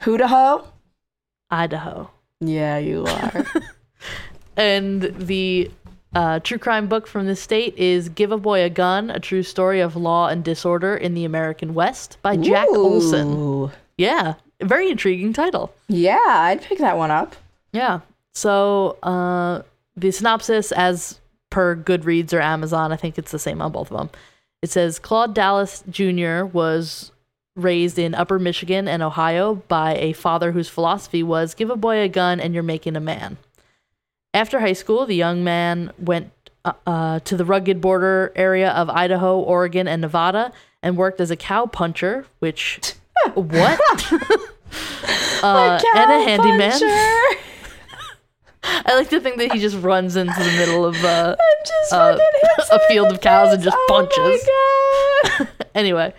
Hoodaho? 0.00 0.66
Idaho. 1.52 2.10
Yeah, 2.40 2.78
you 2.78 3.06
are. 3.06 3.46
And 4.56 5.02
the 5.02 5.70
uh, 6.14 6.38
true 6.40 6.58
crime 6.58 6.86
book 6.86 7.06
from 7.06 7.26
this 7.26 7.40
state 7.40 7.76
is 7.76 8.08
Give 8.08 8.30
a 8.30 8.38
Boy 8.38 8.62
a 8.62 8.70
Gun, 8.70 9.10
a 9.10 9.18
true 9.18 9.42
story 9.42 9.80
of 9.80 9.96
law 9.96 10.28
and 10.28 10.44
disorder 10.44 10.96
in 10.96 11.14
the 11.14 11.24
American 11.24 11.74
West 11.74 12.18
by 12.22 12.36
Jack 12.36 12.68
Olsen. 12.70 13.72
Yeah, 13.98 14.34
very 14.60 14.90
intriguing 14.90 15.32
title. 15.32 15.74
Yeah, 15.88 16.20
I'd 16.24 16.62
pick 16.62 16.78
that 16.78 16.96
one 16.96 17.10
up. 17.10 17.34
Yeah. 17.72 18.00
So, 18.32 18.96
uh, 19.02 19.62
the 19.96 20.12
synopsis, 20.12 20.70
as 20.70 21.20
per 21.54 21.76
Goodreads 21.76 22.32
or 22.32 22.40
Amazon, 22.40 22.90
I 22.90 22.96
think 22.96 23.16
it's 23.16 23.30
the 23.30 23.38
same 23.38 23.62
on 23.62 23.70
both 23.70 23.92
of 23.92 23.96
them. 23.96 24.10
It 24.60 24.70
says 24.70 24.98
Claude 24.98 25.36
Dallas 25.36 25.84
Jr. 25.88 26.46
was 26.46 27.12
raised 27.54 27.96
in 27.96 28.12
Upper 28.12 28.40
Michigan 28.40 28.88
and 28.88 29.04
Ohio 29.04 29.54
by 29.68 29.94
a 29.94 30.14
father 30.14 30.50
whose 30.50 30.68
philosophy 30.68 31.22
was 31.22 31.54
give 31.54 31.70
a 31.70 31.76
boy 31.76 31.98
a 32.00 32.08
gun 32.08 32.40
and 32.40 32.54
you're 32.54 32.64
making 32.64 32.96
a 32.96 33.00
man. 33.00 33.36
After 34.34 34.58
high 34.58 34.72
school, 34.72 35.06
the 35.06 35.14
young 35.14 35.44
man 35.44 35.92
went 35.96 36.32
uh, 36.64 36.72
uh, 36.88 37.20
to 37.20 37.36
the 37.36 37.44
rugged 37.44 37.80
border 37.80 38.32
area 38.34 38.70
of 38.72 38.90
Idaho, 38.90 39.38
Oregon, 39.38 39.86
and 39.86 40.02
Nevada 40.02 40.52
and 40.82 40.96
worked 40.96 41.20
as 41.20 41.30
a 41.30 41.36
cow 41.36 41.66
puncher, 41.66 42.26
which, 42.40 42.94
what? 43.34 43.80
uh, 45.44 45.80
and 45.94 46.10
a 46.10 46.24
handyman. 46.24 46.80
I 48.66 48.94
like 48.96 49.10
to 49.10 49.20
think 49.20 49.36
that 49.38 49.52
he 49.52 49.58
just 49.58 49.76
runs 49.76 50.16
into 50.16 50.34
the 50.38 50.52
middle 50.58 50.84
of 50.84 50.96
uh, 51.04 51.36
Uh, 51.92 52.18
a 52.72 52.78
field 52.88 53.12
of 53.12 53.20
cows 53.20 53.52
and 53.52 53.62
just 53.62 53.76
Oh 53.78 53.86
my 53.88 54.06
punches. 54.06 54.48
God. 55.38 55.48
anyway. 55.74 56.14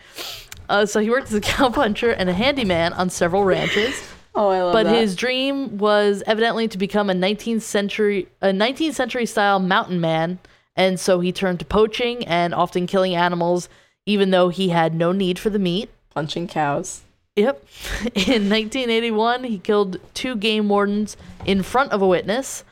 Uh, 0.69 0.85
so 0.85 0.99
he 0.99 1.09
worked 1.09 1.27
as 1.27 1.33
a 1.33 1.41
cow 1.41 1.69
puncher 1.69 2.11
and 2.11 2.29
a 2.29 2.33
handyman 2.33 2.93
on 2.93 3.09
several 3.09 3.43
ranches. 3.43 4.01
Oh, 4.35 4.49
I 4.49 4.61
love 4.63 4.73
that. 4.73 4.83
but 4.83 4.91
that. 4.91 4.99
his 4.99 5.15
dream 5.15 5.77
was 5.77 6.21
evidently 6.27 6.67
to 6.67 6.77
become 6.77 7.09
a 7.09 7.13
19th 7.13 7.61
century 7.61 8.27
a 8.41 8.47
19th 8.49 8.93
century 8.93 9.25
style 9.25 9.59
mountain 9.59 10.01
man 10.01 10.39
and 10.75 10.99
so 10.99 11.19
he 11.21 11.31
turned 11.31 11.59
to 11.59 11.65
poaching 11.65 12.25
and 12.27 12.53
often 12.53 12.85
killing 12.85 13.15
animals 13.15 13.69
even 14.05 14.31
though 14.31 14.49
he 14.49 14.69
had 14.69 14.93
no 14.93 15.11
need 15.13 15.39
for 15.39 15.49
the 15.49 15.59
meat 15.59 15.89
punching 16.13 16.47
cows. 16.47 17.01
Yep 17.35 17.63
in 18.15 18.49
1981 18.49 19.43
he 19.43 19.59
killed 19.59 19.97
two 20.13 20.35
game 20.35 20.69
wardens 20.69 21.17
in 21.45 21.61
front 21.63 21.91
of 21.91 22.01
a 22.01 22.07
witness 22.07 22.63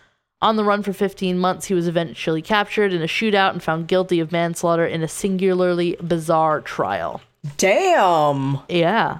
on 0.41 0.55
the 0.55 0.63
run 0.63 0.84
for 0.84 0.93
15 0.93 1.38
months 1.38 1.65
he 1.67 1.74
was 1.74 1.88
eventually 1.88 2.41
captured 2.41 2.93
in 2.93 3.01
a 3.01 3.05
shootout 3.08 3.51
and 3.51 3.62
found 3.63 3.88
guilty 3.88 4.20
of 4.20 4.32
manslaughter 4.32 4.86
in 4.86 5.01
a 5.03 5.08
singularly 5.08 5.96
bizarre 6.01 6.62
trial 6.62 7.22
Damn. 7.58 8.60
yeah 8.70 9.20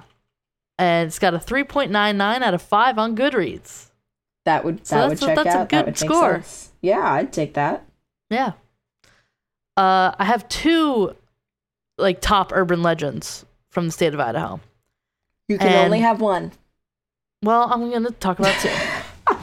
and 0.78 1.06
it's 1.06 1.18
got 1.18 1.34
a 1.34 1.38
3.99 1.38 2.42
out 2.42 2.54
of 2.54 2.62
5 2.62 2.98
on 2.98 3.16
goodreads 3.16 3.90
That 4.44 4.64
would 4.64 4.78
that 4.78 4.86
So 4.86 5.08
would 5.08 5.18
that's 5.18 5.22
a- 5.22 5.26
check 5.26 5.36
that's 5.44 5.54
a 5.54 5.58
good 5.76 5.86
that 5.86 5.98
score. 5.98 6.32
sense. 6.42 6.70
Yeah, 6.82 7.00
I'd 7.12 7.32
take 7.32 7.54
that. 7.54 7.86
Yeah. 8.28 8.52
Uh, 9.76 10.12
I 10.18 10.24
have 10.24 10.46
two 10.50 11.16
like 11.96 12.20
top 12.20 12.52
urban 12.52 12.82
legends 12.82 13.46
from 13.70 13.86
the 13.86 13.92
state 13.92 14.12
of 14.12 14.20
Idaho. 14.20 14.60
You 15.48 15.58
can 15.58 15.68
And- 15.68 15.84
only 15.86 16.00
have 16.00 16.20
one. 16.20 16.52
Well, 17.42 17.68
I'm 17.70 17.90
gonna 17.90 18.10
talk 18.12 18.38
about 18.38 18.54
two 18.60 18.70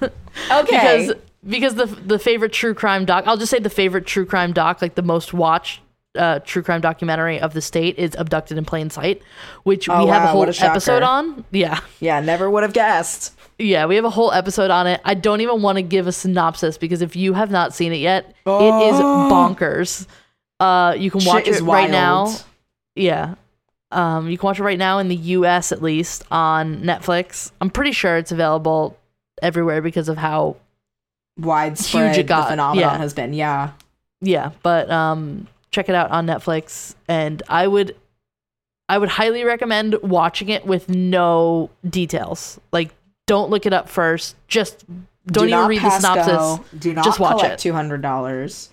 Okay. 0.50 0.66
because 1.06 1.12
because 1.48 1.74
the 1.76 1.86
the 1.86 2.18
favorite 2.18 2.52
true 2.52 2.74
crime 2.74 3.04
doc. 3.04 3.24
I'll 3.26 3.36
just 3.36 3.50
say 3.50 3.58
the 3.58 3.70
favorite 3.70 4.06
true 4.06 4.26
crime 4.26 4.52
doc, 4.52 4.82
like 4.82 4.94
the 4.94 5.02
most 5.02 5.32
watched 5.32 5.80
uh, 6.18 6.40
true 6.40 6.62
crime 6.62 6.80
documentary 6.80 7.40
of 7.40 7.54
the 7.54 7.62
state, 7.62 7.98
is 7.98 8.14
"Abducted 8.18 8.58
in 8.58 8.64
Plain 8.64 8.90
Sight," 8.90 9.22
which 9.62 9.88
Oh, 9.88 10.04
we 10.04 10.10
have 10.10 10.24
a 10.24 10.26
whole 10.28 10.42
a 10.48 10.48
episode 10.60 11.02
on. 11.02 11.44
Yeah, 11.50 11.80
yeah, 12.00 12.20
never 12.20 12.50
would 12.50 12.62
have 12.62 12.72
guessed. 12.74 13.32
yeah, 13.58 13.86
we 13.86 13.96
have 13.96 14.04
a 14.04 14.10
whole 14.10 14.32
episode 14.32 14.70
on 14.70 14.86
it. 14.86 15.00
I 15.04 15.14
don't 15.14 15.40
even 15.40 15.62
want 15.62 15.76
to 15.76 15.82
give 15.82 16.06
a 16.06 16.12
synopsis 16.12 16.76
because 16.78 17.00
if 17.00 17.16
you 17.16 17.32
have 17.34 17.50
not 17.50 17.72
seen 17.74 17.92
it 17.92 17.98
yet, 18.00 18.26
it 18.26 18.28
is 18.92 18.96
Oh. 19.00 19.28
bonkers. 19.32 20.06
Uh, 20.58 20.94
you 20.98 21.10
can 21.10 21.24
watch 21.24 21.46
Shit 21.46 21.56
it 21.56 21.62
right 21.62 21.90
now. 21.90 22.34
Yeah. 22.94 23.36
Um, 23.92 24.28
you 24.30 24.38
can 24.38 24.46
watch 24.46 24.60
it 24.60 24.62
right 24.62 24.78
now 24.78 24.98
in 24.98 25.08
the 25.08 25.16
US 25.16 25.72
at 25.72 25.82
least 25.82 26.24
on 26.30 26.82
Netflix. 26.82 27.50
I'm 27.60 27.70
pretty 27.70 27.92
sure 27.92 28.16
it's 28.16 28.32
available 28.32 28.96
everywhere 29.42 29.82
because 29.82 30.08
of 30.08 30.16
how 30.16 30.56
Widespread 31.38 32.14
Huge 32.14 32.26
the 32.26 32.42
phenomenon 32.42 32.76
yeah. 32.76 32.98
has 32.98 33.14
been. 33.14 33.32
Yeah. 33.32 33.72
yeah, 34.20 34.50
but 34.62 34.90
um 34.90 35.48
check 35.70 35.88
it 35.88 35.94
out 35.94 36.10
on 36.10 36.26
Netflix 36.26 36.94
and 37.08 37.42
I 37.48 37.66
would 37.66 37.96
I 38.88 38.98
would 38.98 39.08
highly 39.08 39.44
recommend 39.44 39.96
watching 40.02 40.48
it 40.48 40.66
with 40.66 40.88
no 40.88 41.70
details. 41.88 42.60
Like 42.72 42.90
don't 43.26 43.50
look 43.50 43.66
it 43.66 43.72
up 43.72 43.88
first. 43.88 44.36
Just 44.48 44.84
don't 45.26 45.48
Do 45.48 45.54
even 45.54 45.68
read 45.68 45.82
the 45.82 45.90
synopsis. 45.90 46.36
go. 46.36 46.64
Do 46.78 46.94
not 46.94 47.04
Just 47.04 47.20
watch 47.20 47.44
it. 47.44 47.58
two 47.58 47.72
hundred 47.72 48.02
dollars. 48.02 48.70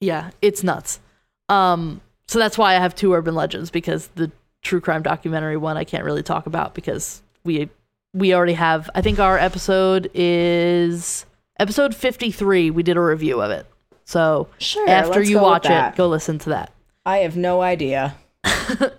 Yeah, 0.00 0.30
it's 0.40 0.62
nuts. 0.62 1.00
Um, 1.48 2.00
so 2.26 2.38
that's 2.38 2.56
why 2.56 2.74
I 2.74 2.78
have 2.78 2.94
two 2.94 3.12
urban 3.14 3.34
legends 3.34 3.70
because 3.70 4.08
the 4.14 4.30
true 4.68 4.80
crime 4.80 5.02
documentary 5.02 5.56
one 5.56 5.76
I 5.76 5.84
can't 5.84 6.04
really 6.04 6.22
talk 6.22 6.46
about 6.46 6.74
because 6.74 7.22
we 7.44 7.68
we 8.14 8.34
already 8.34 8.52
have. 8.52 8.88
I 8.94 9.00
think 9.00 9.18
our 9.18 9.38
episode 9.38 10.10
is 10.14 11.24
episode 11.58 11.94
fifty 11.94 12.30
three. 12.30 12.70
We 12.70 12.82
did 12.82 12.96
a 12.96 13.00
review 13.00 13.40
of 13.40 13.50
it. 13.50 13.66
So 14.04 14.48
Sure. 14.58 14.88
after 14.88 15.22
you 15.22 15.38
watch 15.40 15.66
it, 15.68 15.96
go 15.96 16.08
listen 16.08 16.38
to 16.40 16.50
that. 16.50 16.72
I 17.06 17.18
have 17.18 17.36
no 17.36 17.62
idea. 17.62 18.14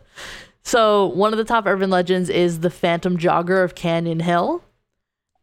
So 0.61 1.07
one 1.07 1.33
of 1.33 1.37
the 1.37 1.45
top 1.45 1.65
urban 1.65 1.89
legends 1.89 2.29
is 2.29 2.59
the 2.59 2.69
Phantom 2.69 3.17
Jogger 3.17 3.63
of 3.63 3.73
Canyon 3.73 4.19
Hill. 4.19 4.61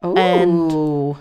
Oh. 0.01 0.17
And- 0.17 1.17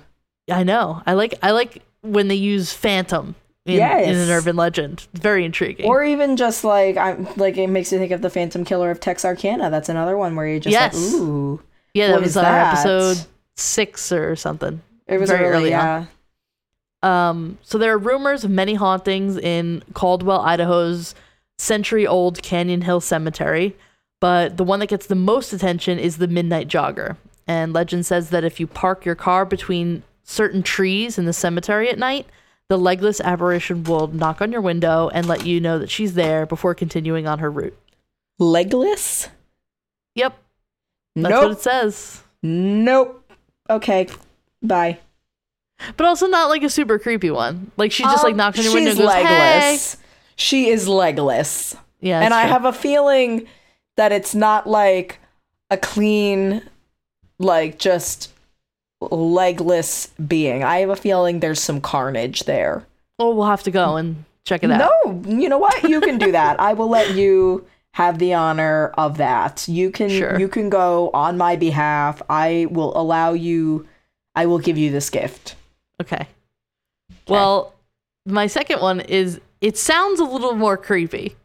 I 0.55 0.61
know. 0.61 1.01
I 1.07 1.13
like 1.13 1.33
I 1.41 1.51
like 1.51 1.81
when 2.01 2.27
they 2.27 2.35
use 2.35 2.71
phantom 2.71 3.33
in, 3.65 3.79
in 3.79 4.15
an 4.15 4.29
urban 4.29 4.55
legend. 4.55 5.07
Very 5.13 5.43
intriguing. 5.45 5.85
Or 5.87 6.03
even 6.03 6.37
just 6.37 6.63
like 6.63 6.97
I'm 6.97 7.27
like 7.35 7.57
it 7.57 7.67
makes 7.67 7.91
you 7.91 7.97
think 7.99 8.11
of 8.11 8.21
the 8.21 8.29
Phantom 8.29 8.63
Killer 8.63 8.91
of 8.91 8.99
Texarkana. 8.99 9.69
That's 9.69 9.89
another 9.89 10.17
one 10.17 10.35
where 10.35 10.47
you 10.47 10.59
just 10.59 10.71
Yes. 10.71 10.93
like, 10.95 11.21
ooh. 11.21 11.61
yeah, 11.93 12.09
that 12.09 12.21
was 12.21 12.37
our 12.37 12.43
that? 12.43 12.73
episode 12.73 13.25
six 13.55 14.11
or 14.11 14.35
something. 14.35 14.81
It 15.07 15.19
was 15.19 15.29
Very 15.29 15.45
early, 15.45 15.73
early 15.73 15.73
on. 15.73 16.07
Um, 17.03 17.57
so 17.61 17.77
there 17.77 17.93
are 17.93 17.97
rumors 17.97 18.43
of 18.43 18.51
many 18.51 18.73
hauntings 18.75 19.37
in 19.37 19.83
Caldwell, 19.93 20.41
Idaho's 20.41 21.13
century-old 21.57 22.41
Canyon 22.41 22.81
Hill 22.81 22.99
Cemetery, 22.99 23.75
but 24.19 24.57
the 24.57 24.63
one 24.63 24.79
that 24.79 24.89
gets 24.89 25.05
the 25.05 25.15
most 25.15 25.53
attention 25.53 25.99
is 25.99 26.17
the 26.17 26.27
Midnight 26.27 26.67
Jogger. 26.67 27.15
And 27.47 27.73
legend 27.73 28.05
says 28.07 28.31
that 28.31 28.43
if 28.43 28.59
you 28.59 28.65
park 28.65 29.05
your 29.05 29.13
car 29.15 29.45
between 29.45 30.01
certain 30.23 30.63
trees 30.63 31.19
in 31.19 31.25
the 31.25 31.33
cemetery 31.33 31.89
at 31.89 31.99
night, 31.99 32.25
the 32.69 32.77
legless 32.77 33.21
apparition 33.21 33.83
will 33.83 34.07
knock 34.07 34.41
on 34.41 34.51
your 34.51 34.61
window 34.61 35.09
and 35.13 35.27
let 35.27 35.45
you 35.45 35.59
know 35.59 35.77
that 35.79 35.89
she's 35.89 36.13
there 36.15 36.45
before 36.45 36.73
continuing 36.73 37.27
on 37.27 37.39
her 37.39 37.51
route. 37.51 37.77
Legless? 38.39 39.29
Yep, 40.15 40.37
that's 41.15 41.29
nope. 41.29 41.43
what 41.43 41.51
it 41.51 41.61
says. 41.61 42.21
Nope. 42.41 43.31
Okay. 43.69 44.07
Bye. 44.61 44.99
But 45.97 46.07
also 46.07 46.27
not 46.27 46.49
like 46.49 46.63
a 46.63 46.69
super 46.69 46.97
creepy 46.99 47.31
one. 47.31 47.71
Like 47.77 47.91
she 47.91 48.03
just 48.03 48.23
like 48.23 48.31
Um, 48.31 48.37
knocks 48.37 48.57
on 48.59 48.63
your 48.65 48.73
window 48.73 48.91
and 48.91 48.99
goes, 48.99 49.11
"Hey." 49.13 49.23
legless. 49.23 49.97
She 50.37 50.69
is 50.69 50.87
legless. 50.87 51.75
Yeah, 52.01 52.21
and 52.21 52.33
I 52.33 52.43
true. 52.43 52.51
have 52.51 52.65
a 52.65 52.73
feeling 52.73 53.47
that 53.97 54.11
it's 54.11 54.35
not 54.35 54.67
like 54.67 55.19
a 55.69 55.77
clean, 55.77 56.61
like 57.39 57.79
just 57.79 58.31
legless 59.11 60.07
being. 60.27 60.63
I 60.63 60.79
have 60.79 60.89
a 60.89 60.95
feeling 60.95 61.39
there's 61.39 61.61
some 61.61 61.81
carnage 61.81 62.43
there. 62.43 62.85
Oh, 63.19 63.33
we'll 63.33 63.47
have 63.47 63.63
to 63.63 63.71
go 63.71 63.95
and 63.97 64.25
check 64.45 64.63
it 64.63 64.71
out. 64.71 64.89
No, 65.05 65.23
you 65.27 65.49
know 65.49 65.57
what? 65.57 65.83
You 65.83 66.01
can 66.01 66.17
do 66.17 66.31
that. 66.33 66.59
I 66.59 66.73
will 66.73 66.89
let 66.89 67.15
you 67.15 67.65
have 67.93 68.19
the 68.19 68.33
honor 68.33 68.93
of 68.97 69.17
that. 69.17 69.67
You 69.67 69.89
can 69.89 70.09
Sure. 70.09 70.37
you 70.39 70.47
can 70.49 70.69
go 70.69 71.11
on 71.13 71.37
my 71.37 71.55
behalf. 71.55 72.21
I 72.29 72.67
will 72.69 72.95
allow 72.97 73.33
you 73.33 73.87
I 74.35 74.45
will 74.47 74.59
give 74.59 74.77
you 74.77 74.91
this 74.91 75.09
gift. 75.09 75.55
Okay. 76.01 76.27
Well, 77.27 77.73
my 78.25 78.47
second 78.47 78.81
one 78.81 78.99
is 78.99 79.39
it 79.61 79.77
sounds 79.77 80.19
a 80.19 80.25
little 80.25 80.55
more 80.55 80.77
creepy. 80.77 81.35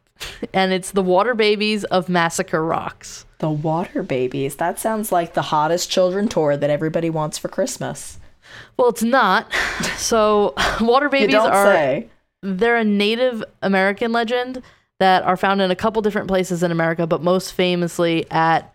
And 0.52 0.72
it's 0.72 0.90
the 0.92 1.02
water 1.02 1.34
babies 1.34 1.84
of 1.84 2.08
Massacre 2.08 2.64
Rocks. 2.64 3.26
The 3.38 3.50
Water 3.50 4.02
Babies. 4.02 4.56
That 4.56 4.78
sounds 4.78 5.10
like 5.10 5.34
the 5.34 5.42
hottest 5.42 5.90
children 5.90 6.28
tour 6.28 6.56
that 6.56 6.70
everybody 6.70 7.08
wants 7.10 7.38
for 7.38 7.48
Christmas. 7.48 8.18
Well, 8.76 8.88
it's 8.88 9.02
not. 9.02 9.50
So, 9.96 10.54
water 10.80 11.08
babies 11.08 11.34
don't 11.34 11.50
are 11.50 11.64
say. 11.66 12.08
they're 12.42 12.76
a 12.76 12.84
Native 12.84 13.44
American 13.62 14.12
legend 14.12 14.62
that 14.98 15.22
are 15.24 15.36
found 15.36 15.60
in 15.60 15.70
a 15.70 15.76
couple 15.76 16.00
different 16.02 16.28
places 16.28 16.62
in 16.62 16.70
America, 16.70 17.06
but 17.06 17.22
most 17.22 17.52
famously 17.52 18.30
at 18.30 18.74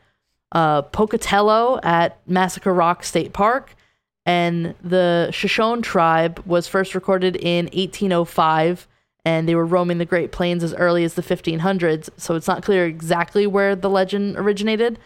uh, 0.51 0.81
Pocatello 0.83 1.79
at 1.83 2.19
Massacre 2.27 2.73
Rock 2.73 3.03
State 3.03 3.33
Park. 3.33 3.75
And 4.25 4.73
the 4.83 5.29
Shoshone 5.31 5.81
tribe 5.83 6.41
was 6.45 6.67
first 6.67 6.95
recorded 6.95 7.35
in 7.35 7.65
1805, 7.65 8.87
and 9.25 9.49
they 9.49 9.55
were 9.55 9.65
roaming 9.65 9.97
the 9.97 10.05
Great 10.05 10.31
Plains 10.31 10.63
as 10.63 10.73
early 10.75 11.03
as 11.03 11.15
the 11.15 11.21
1500s. 11.23 12.09
So 12.17 12.35
it's 12.35 12.47
not 12.47 12.63
clear 12.63 12.85
exactly 12.85 13.47
where 13.47 13.75
the 13.75 13.89
legend 13.89 14.37
originated. 14.37 14.99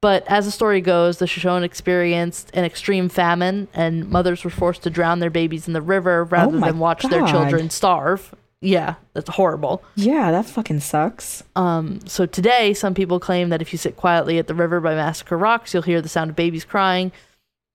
But 0.00 0.24
as 0.28 0.44
the 0.44 0.50
story 0.50 0.80
goes, 0.80 1.18
the 1.18 1.26
Shoshone 1.26 1.64
experienced 1.64 2.50
an 2.52 2.64
extreme 2.64 3.08
famine, 3.08 3.68
and 3.72 4.08
mothers 4.10 4.44
were 4.44 4.50
forced 4.50 4.82
to 4.82 4.90
drown 4.90 5.18
their 5.18 5.30
babies 5.30 5.66
in 5.66 5.72
the 5.72 5.80
river 5.80 6.24
rather 6.24 6.56
Oh 6.56 6.60
than 6.60 6.78
watch 6.78 7.02
their 7.04 7.26
children 7.26 7.70
starve. 7.70 8.34
Yeah, 8.60 8.94
that's 9.14 9.30
horrible. 9.30 9.82
Yeah, 9.94 10.30
that 10.30 10.44
fucking 10.46 10.80
sucks. 10.80 11.42
Um, 11.56 12.00
so 12.06 12.26
today, 12.26 12.74
some 12.74 12.94
people 12.94 13.18
claim 13.18 13.48
that 13.48 13.62
if 13.62 13.72
you 13.72 13.78
sit 13.78 13.96
quietly 13.96 14.38
at 14.38 14.46
the 14.46 14.54
river 14.54 14.80
by 14.80 14.94
Massacre 14.94 15.38
Rocks, 15.38 15.72
you'll 15.72 15.82
hear 15.82 16.00
the 16.02 16.08
sound 16.08 16.30
of 16.30 16.36
babies 16.36 16.64
crying. 16.64 17.10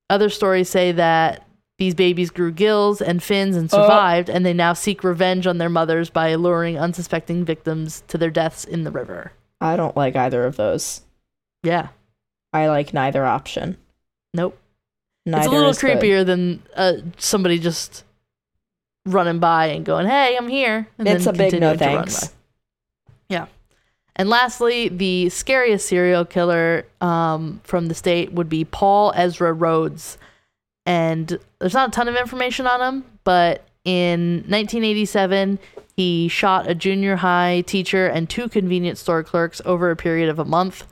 Other 0.09 0.29
stories 0.29 0.69
say 0.69 0.91
that 0.91 1.47
These 1.79 1.95
babies 1.95 2.29
grew 2.29 2.51
gills 2.51 3.01
and 3.01 3.23
fins 3.23 3.55
and 3.55 3.71
survived, 3.71 4.29
and 4.29 4.45
they 4.45 4.53
now 4.53 4.73
seek 4.73 5.01
revenge 5.01 5.47
on 5.47 5.59
their 5.59 5.69
mothers 5.69 6.09
by 6.09 6.35
luring 6.35 6.77
unsuspecting 6.77 7.45
victims 7.45 8.03
to 8.09 8.17
their 8.17 8.29
deaths 8.29 8.65
in 8.65 8.83
the 8.83 8.91
river. 8.91 9.31
I 9.61 9.77
don't 9.77 9.95
like 9.95 10.17
either 10.17 10.43
of 10.45 10.57
those. 10.57 11.01
Yeah. 11.63 11.87
I 12.51 12.67
like 12.67 12.93
neither 12.93 13.25
option. 13.25 13.77
Nope. 14.33 14.59
Neither 15.25 15.39
it's 15.39 15.47
a 15.47 15.51
little 15.51 15.69
is 15.69 15.79
good. 15.79 15.99
creepier 15.99 16.25
than 16.25 16.63
uh, 16.75 16.93
somebody 17.17 17.59
just 17.59 18.03
running 19.05 19.39
by 19.39 19.67
and 19.67 19.85
going, 19.85 20.05
"Hey, 20.05 20.35
I'm 20.35 20.49
here." 20.49 20.85
And 20.97 21.07
It's 21.07 21.27
a 21.27 21.31
big 21.31 21.53
no 21.53 21.71
continuing 21.71 21.77
to 21.77 21.85
run 21.85 21.95
thanks. 22.07 22.35
Yeah. 23.29 23.45
And 24.17 24.27
lastly, 24.29 24.89
the 24.89 25.29
scariest 25.29 25.87
serial 25.87 26.25
killer 26.25 26.85
um, 26.99 27.61
from 27.63 27.87
the 27.87 27.95
state 27.95 28.33
would 28.33 28.49
be 28.49 28.65
Paul 28.65 29.13
Ezra 29.15 29.53
Rhodes. 29.53 30.17
And 30.89 31.37
there's 31.59 31.75
not 31.75 31.89
a 31.89 31.91
ton 31.91 32.07
of 32.07 32.15
information 32.15 32.65
on 32.65 32.81
him, 32.81 33.05
but 33.23 33.63
in 33.85 34.37
1987, 34.47 35.59
he 35.95 36.27
shot 36.27 36.67
a 36.67 36.73
junior 36.73 37.17
high 37.17 37.61
teacher 37.67 38.07
and 38.07 38.27
two 38.27 38.49
convenience 38.49 38.99
store 38.99 39.23
clerks 39.23 39.61
over 39.65 39.91
a 39.91 39.95
period 39.95 40.29
of 40.29 40.39
a 40.39 40.45
month. 40.45 40.87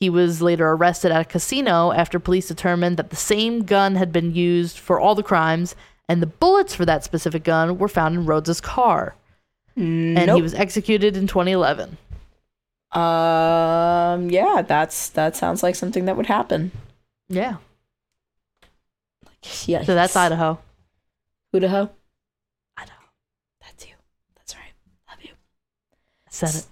He 0.00 0.10
was 0.10 0.42
later 0.42 0.68
arrested 0.68 1.12
at 1.12 1.20
a 1.20 1.24
casino 1.24 1.92
after 1.92 2.18
police 2.18 2.48
determined 2.48 2.96
that 2.96 3.10
the 3.10 3.16
same 3.16 3.62
gun 3.62 3.94
had 3.94 4.10
been 4.10 4.34
used 4.34 4.76
for 4.76 4.98
all 4.98 5.14
the 5.14 5.22
crimes, 5.22 5.76
and 6.08 6.20
the 6.20 6.26
bullets 6.26 6.74
for 6.74 6.84
that 6.86 7.04
specific 7.04 7.44
gun 7.44 7.78
were 7.78 7.86
found 7.86 8.16
in 8.16 8.26
Rhodes's 8.26 8.60
car. 8.60 9.14
And 9.76 10.32
he 10.32 10.42
was 10.42 10.54
executed 10.54 11.16
in 11.16 11.28
2011. 11.28 11.96
Um. 12.90 14.30
Yeah. 14.30 14.64
That's 14.66 15.10
that 15.10 15.36
sounds 15.36 15.62
like 15.62 15.76
something 15.76 16.06
that 16.06 16.16
would 16.16 16.26
happen. 16.26 16.72
Yeah. 17.28 17.58
Yeah. 19.66 19.82
So 19.84 19.94
that's 19.94 20.16
Idaho. 20.16 20.58
Idaho. 21.54 21.90
Idaho. 22.76 22.98
That's 23.60 23.86
you. 23.86 23.94
That's 24.36 24.54
right. 24.54 24.72
Love 25.08 25.18
you. 25.22 25.30
Said 26.30 26.54
it. 26.54 26.66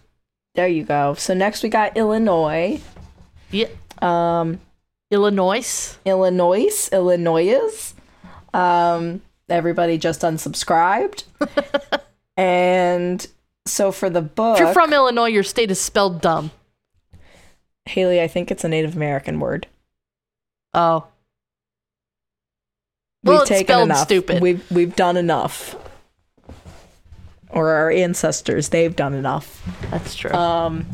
There 0.54 0.68
you 0.68 0.84
go. 0.84 1.14
So 1.14 1.34
next 1.34 1.62
we 1.62 1.68
got 1.68 1.96
Illinois. 1.96 2.80
Yeah. 3.50 3.68
Um. 4.02 4.60
Illinois. 5.10 5.96
Illinois. 6.04 6.88
Illinois. 6.92 7.94
Um. 8.52 9.22
Everybody 9.48 9.96
just 9.96 10.22
unsubscribed. 10.22 11.24
and 12.36 13.24
so 13.66 13.92
for 13.92 14.10
the 14.10 14.22
book, 14.22 14.58
If 14.58 14.64
you're 14.64 14.72
from 14.72 14.92
Illinois, 14.92 15.28
your 15.28 15.44
state 15.44 15.70
is 15.70 15.80
spelled 15.80 16.20
dumb. 16.20 16.50
Haley, 17.84 18.20
I 18.20 18.26
think 18.26 18.50
it's 18.50 18.64
a 18.64 18.68
Native 18.68 18.96
American 18.96 19.38
word. 19.38 19.68
Oh. 20.74 21.06
Well, 23.26 23.38
we've 23.38 23.48
taken 23.48 23.80
enough. 23.80 24.06
stupid. 24.06 24.42
We've 24.42 24.70
we've 24.70 24.96
done 24.96 25.16
enough. 25.16 25.76
Or 27.50 27.70
our 27.70 27.90
ancestors, 27.90 28.68
they've 28.70 28.94
done 28.94 29.14
enough. 29.14 29.64
That's 29.90 30.14
true. 30.14 30.32
Um, 30.32 30.84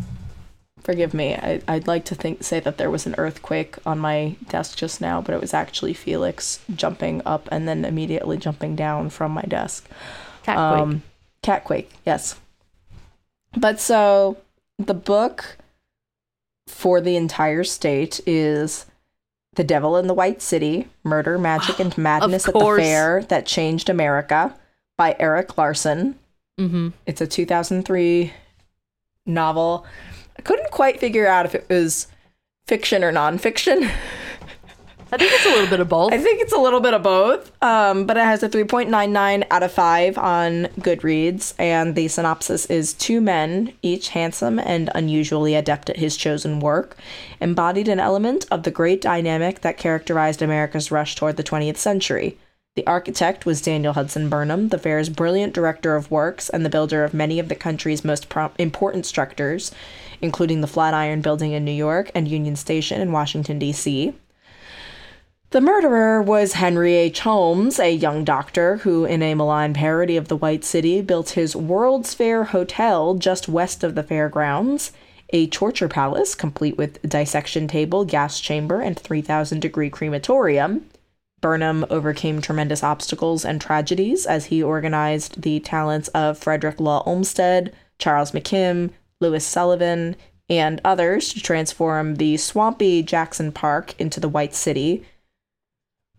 forgive 0.83 1.15
me. 1.15 1.35
I, 1.35 1.61
I'd 1.67 1.87
like 1.87 2.05
to 2.07 2.15
think 2.15 2.45
say 2.45 2.61
that 2.61 2.77
there 2.79 2.91
was 2.91 3.07
an 3.07 3.15
earthquake 3.19 3.77
on 3.87 3.99
my 3.99 4.37
desk 4.49 4.77
just 4.77 5.01
now, 5.01 5.21
but 5.21 5.35
it 5.35 5.41
was 5.41 5.55
actually 5.55 5.95
Felix 5.95 6.61
jumping 6.75 7.23
up 7.25 7.49
and 7.51 7.67
then 7.67 7.85
immediately 7.85 8.37
jumping 8.37 8.77
down 8.77 9.11
from 9.11 9.33
my 9.33 9.43
desk. 9.43 9.89
Catquake. 10.45 10.57
Um, 10.57 11.03
Catquake, 11.43 11.89
yes. 12.07 12.39
But 13.57 13.81
so 13.81 14.39
the 14.79 14.95
book 14.95 15.59
for 16.67 17.01
the 17.01 17.17
entire 17.17 17.65
state 17.65 18.21
is 18.27 18.87
The 19.55 19.65
Devil 19.65 19.97
in 19.97 20.07
the 20.07 20.15
White 20.15 20.41
City 20.41 20.89
Murder, 21.05 21.39
Magic, 21.39 21.79
and 21.79 21.97
Madness 21.99 22.49
at 22.49 22.55
the. 22.55 22.77
Fair 22.83 23.23
That 23.25 23.47
Changed 23.47 23.89
America 23.89 24.55
by 24.97 25.17
Erik 25.19 25.59
Larson. 25.59 26.19
mm-hmm. 26.59 26.89
It's 27.07 27.21
a 27.21 27.27
2003 27.27 28.33
novel. 29.27 29.87
I 30.39 30.43
couldn't 30.43 30.71
quite 30.71 31.01
figure 31.01 31.27
out 31.27 31.47
if 31.47 31.55
it 31.55 31.67
was 31.69 32.07
fiction 32.67 33.05
or 33.05 33.13
nonfiction. 33.13 33.91
I 35.13 35.19
think 35.19 35.33
it's 35.35 35.45
a 35.45 35.51
little 35.51 35.69
bit 35.69 35.81
of 35.81 35.91
both. 35.91 36.11
I 36.11 36.19
think 36.19 36.41
it's 36.41 36.55
a 36.55 36.59
little 36.59 36.81
bit 36.81 36.95
of 36.95 37.03
both, 37.03 37.53
um, 37.63 38.07
but 38.07 38.17
it 38.17 38.25
has 38.25 38.43
a 38.43 38.49
3.99 38.49 39.47
out 39.51 39.63
of 39.63 39.71
5 39.71 40.17
on 40.17 40.65
Goodreads, 40.81 41.53
and 41.59 41.95
the 41.95 42.09
synopsis 42.09 42.65
is 42.67 42.95
two 42.95 43.21
men, 43.21 43.75
each 43.83 44.09
handsome 44.09 44.59
and 44.59 44.89
unusually 44.95 45.55
adept 45.55 45.91
at 45.91 45.99
his 45.99 46.17
chosen 46.17 46.61
work, 46.61 46.97
embodied 47.43 47.89
an 47.89 48.01
element 48.01 48.47
of 48.51 48.63
the 48.63 48.71
great 48.71 49.03
dynamic 49.03 49.61
that 49.61 49.77
characterized 49.77 50.41
America's 50.41 50.91
rush 50.91 51.15
toward 51.15 51.37
the 51.37 51.45
20th 51.45 51.77
century. 51.77 52.39
The 52.75 52.87
architect 52.87 53.45
was 53.45 53.61
Daniel 53.61 53.93
Hudson 53.93 54.31
Burnham, 54.31 54.71
the 54.71 54.79
fair's 54.79 55.11
brilliant 55.11 55.53
director 55.53 55.95
of 55.95 56.11
works 56.11 56.49
and 56.49 56.65
the 56.65 56.71
builder 56.71 57.05
of 57.05 57.13
many 57.13 57.39
of 57.39 57.51
the 57.51 57.55
country's 57.55 58.03
most 58.03 58.31
pro- 58.31 58.51
important 58.59 59.05
structures, 59.05 59.73
including 60.23 60.63
the 60.63 60.67
Flatiron 60.67 61.21
Building 61.21 61.53
in 61.53 61.67
New 61.67 61.71
York 61.71 62.11
and 62.15 62.27
Union 62.27 62.57
Station 62.57 63.03
in 63.03 63.13
Washington, 63.13 63.59
D.C. 63.59 64.15
The 65.53 65.61
murderer 65.61 66.23
was 66.23 66.55
Henry 66.55 66.95
H. 66.95 67.21
Holmes, 67.21 67.79
a 67.79 67.95
young 67.95 68.25
doctor 68.25 68.79
who, 68.79 69.05
in 69.05 69.23
a 69.23 69.35
malign 69.35 69.75
parody 69.75 70.17
of 70.17 70.29
the 70.29 70.37
White 70.37 70.65
City, 70.65 71.03
built 71.03 71.33
his 71.33 71.55
World's 71.55 72.15
Fair 72.15 72.45
Hotel 72.45 73.17
just 73.17 73.51
west 73.51 73.85
of 73.85 73.95
the 73.95 74.03
fairgrounds, 74.03 74.93
a 75.29 75.49
torture 75.49 75.91
palace 75.91 76.35
complete 76.35 76.79
with 76.79 77.03
dissection 77.03 77.69
table, 77.69 78.07
gas 78.07 78.41
chamber, 78.41 78.81
and 78.81 78.99
3,000 78.99 79.61
degree 79.61 79.91
crematorium. 79.91 80.87
Burnham 81.43 81.85
overcame 81.91 82.41
tremendous 82.41 82.83
obstacles 82.83 83.45
and 83.45 83.61
tragedies 83.61 84.25
as 84.25 84.47
he 84.47 84.63
organized 84.63 85.43
the 85.43 85.61
talents 85.61 86.09
of 86.09 86.39
Frederick 86.39 86.81
Law 86.81 87.03
Olmsted, 87.05 87.75
Charles 87.99 88.33
McKim, 88.33 88.89
Louis 89.21 89.45
Sullivan, 89.45 90.17
and 90.49 90.81
others 90.83 91.35
to 91.35 91.41
transform 91.41 92.15
the 92.15 92.39
swampy 92.39 93.03
Jackson 93.03 93.53
Park 93.53 93.95
into 94.01 94.19
the 94.19 94.31
White 94.31 94.55
City, 94.55 95.05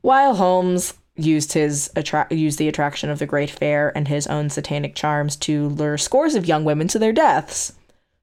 while 0.04 0.36
Holmes 0.36 0.94
used 1.16 1.54
his 1.54 1.90
attra- 1.96 2.28
used 2.30 2.58
the 2.60 2.68
attraction 2.68 3.10
of 3.10 3.18
the 3.20 3.26
great 3.26 3.50
fair 3.50 3.92
and 3.98 4.08
his 4.08 4.28
own 4.28 4.50
satanic 4.50 4.94
charms 4.96 5.36
to 5.38 5.70
lure 5.70 5.98
scores 5.98 6.36
of 6.36 6.46
young 6.48 6.64
women 6.64 6.88
to 6.90 7.00
their 7.00 7.12
deaths. 7.12 7.74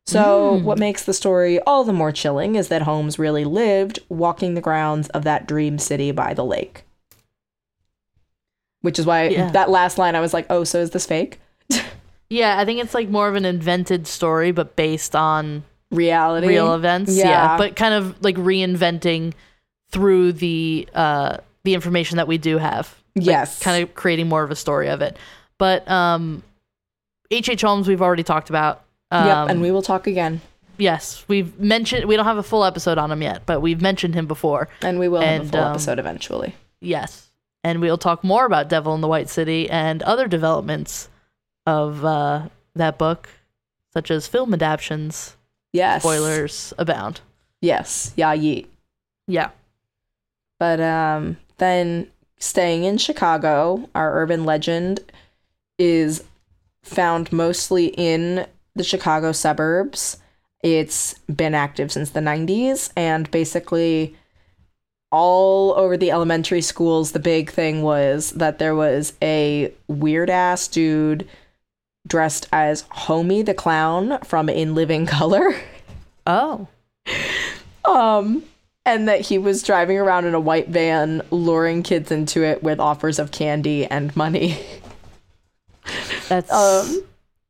So, 0.06 0.54
what 0.54 0.78
makes 0.78 1.04
the 1.04 1.12
story 1.12 1.60
all 1.60 1.84
the 1.84 1.92
more 1.92 2.10
chilling 2.10 2.56
is 2.56 2.66
that 2.68 2.82
Holmes 2.82 3.18
really 3.18 3.44
lived 3.44 4.00
walking 4.08 4.54
the 4.54 4.60
grounds 4.60 5.08
of 5.10 5.22
that 5.24 5.46
dream 5.46 5.78
city 5.78 6.10
by 6.10 6.34
the 6.34 6.44
lake. 6.44 6.82
Which 8.80 8.98
is 8.98 9.06
why 9.06 9.28
Yeah. 9.28 9.50
that 9.50 9.70
last 9.70 9.98
line 9.98 10.14
I 10.16 10.20
was 10.20 10.32
like, 10.34 10.46
"Oh, 10.50 10.64
so 10.64 10.78
is 10.80 10.90
this 10.90 11.06
fake?" 11.06 11.38
yeah, 12.30 12.58
I 12.58 12.64
think 12.64 12.80
it's 12.80 12.94
like 12.94 13.08
more 13.08 13.28
of 13.28 13.34
an 13.36 13.44
invented 13.44 14.06
story, 14.06 14.50
but 14.52 14.74
based 14.74 15.14
on 15.14 15.62
Reality. 15.90 16.46
real 16.48 16.74
events. 16.74 17.14
Yeah. 17.14 17.28
Yeah. 17.28 17.56
but 17.58 17.76
kind 17.76 17.94
of 17.94 18.20
like 18.22 18.36
reinventing 18.36 19.34
through 19.92 20.32
the 20.32 20.88
uh 20.94 21.36
the 21.64 21.74
information 21.74 22.16
that 22.16 22.26
we 22.28 22.38
do 22.38 22.58
have. 22.58 22.94
Like, 23.16 23.26
Yes. 23.26 23.58
kind 23.60 23.82
of 23.82 23.94
creating 23.94 24.28
more 24.28 24.42
of 24.42 24.50
a 24.50 24.56
story 24.56 24.88
of 24.88 25.02
it. 25.02 25.16
But 25.58 25.88
um 25.90 26.42
H. 27.30 27.48
H. 27.48 27.62
Holmes 27.62 27.86
we've 27.86 28.02
already 28.02 28.22
talked 28.24 28.50
about. 28.50 28.82
Um, 29.12 29.26
yep, 29.26 29.48
and 29.50 29.60
we 29.60 29.70
will 29.70 29.82
talk 29.82 30.06
again. 30.06 30.40
yes, 30.78 31.24
we've 31.28 31.58
mentioned 31.60 32.06
we 32.06 32.16
don't 32.16 32.24
have 32.24 32.38
a 32.38 32.42
full 32.42 32.64
episode 32.64 32.96
on 32.98 33.10
him 33.12 33.22
yet, 33.22 33.42
but 33.46 33.60
we've 33.60 33.80
mentioned 33.82 34.14
him 34.14 34.26
before. 34.26 34.68
And 34.82 34.98
we 34.98 35.08
will 35.08 35.20
have 35.20 35.42
a 35.46 35.48
full 35.48 35.60
um, 35.60 35.70
episode 35.72 35.98
eventually. 35.98 36.54
Yes. 36.80 37.28
And 37.62 37.80
we'll 37.80 37.98
talk 37.98 38.24
more 38.24 38.46
about 38.46 38.68
Devil 38.68 38.94
in 38.94 39.00
the 39.02 39.08
White 39.08 39.28
City 39.28 39.68
and 39.68 40.02
other 40.04 40.26
developments 40.26 41.08
of 41.66 42.04
uh, 42.04 42.48
that 42.74 42.96
book, 42.98 43.28
such 43.92 44.10
as 44.10 44.26
film 44.26 44.54
adaptions. 44.54 45.36
Yes. 45.72 46.02
Spoilers 46.02 46.72
abound. 46.78 47.20
Yes. 47.60 48.12
Yeah, 48.16 48.34
yeet. 48.34 48.66
Yeah. 49.26 49.50
But 50.58 50.80
um, 50.80 51.36
then 51.60 52.10
staying 52.38 52.84
in 52.84 52.98
Chicago, 52.98 53.88
our 53.94 54.20
urban 54.20 54.44
legend 54.44 55.00
is 55.78 56.24
found 56.82 57.32
mostly 57.32 57.86
in 57.86 58.46
the 58.74 58.84
Chicago 58.84 59.32
suburbs. 59.32 60.16
It's 60.62 61.14
been 61.20 61.54
active 61.54 61.92
since 61.92 62.10
the 62.10 62.20
90s, 62.20 62.90
and 62.96 63.30
basically, 63.30 64.16
all 65.10 65.72
over 65.74 65.96
the 65.96 66.10
elementary 66.10 66.60
schools, 66.60 67.12
the 67.12 67.18
big 67.18 67.50
thing 67.50 67.82
was 67.82 68.32
that 68.32 68.58
there 68.58 68.74
was 68.74 69.14
a 69.22 69.72
weird 69.88 70.30
ass 70.30 70.68
dude 70.68 71.28
dressed 72.06 72.48
as 72.52 72.82
Homie 72.84 73.44
the 73.44 73.54
Clown 73.54 74.18
from 74.24 74.48
In 74.48 74.74
Living 74.74 75.06
Color. 75.06 75.54
Oh. 76.26 76.68
Um, 77.84 78.44
and 78.90 79.08
that 79.08 79.20
he 79.20 79.38
was 79.38 79.62
driving 79.62 79.98
around 79.98 80.24
in 80.26 80.34
a 80.34 80.40
white 80.40 80.68
van, 80.68 81.22
luring 81.30 81.82
kids 81.82 82.10
into 82.10 82.42
it 82.42 82.62
with 82.62 82.78
offers 82.80 83.18
of 83.18 83.30
candy 83.30 83.86
and 83.86 84.14
money. 84.16 84.58
That's 86.28 86.52
Um, 86.52 87.02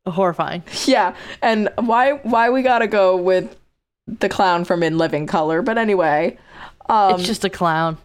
horrifying. 0.07 0.62
yeah, 0.87 1.14
and 1.42 1.68
why 1.76 2.12
why 2.22 2.50
we 2.50 2.62
gotta 2.62 2.87
go 2.87 3.16
with 3.16 3.57
the 4.07 4.29
clown 4.29 4.64
from 4.64 4.83
In 4.83 4.98
Living 4.98 5.26
Color? 5.26 5.62
But 5.62 5.79
anyway, 5.79 6.38
um, 6.88 7.14
it's 7.16 7.26
just 7.26 7.44
a 7.44 7.50
clown. 7.50 7.98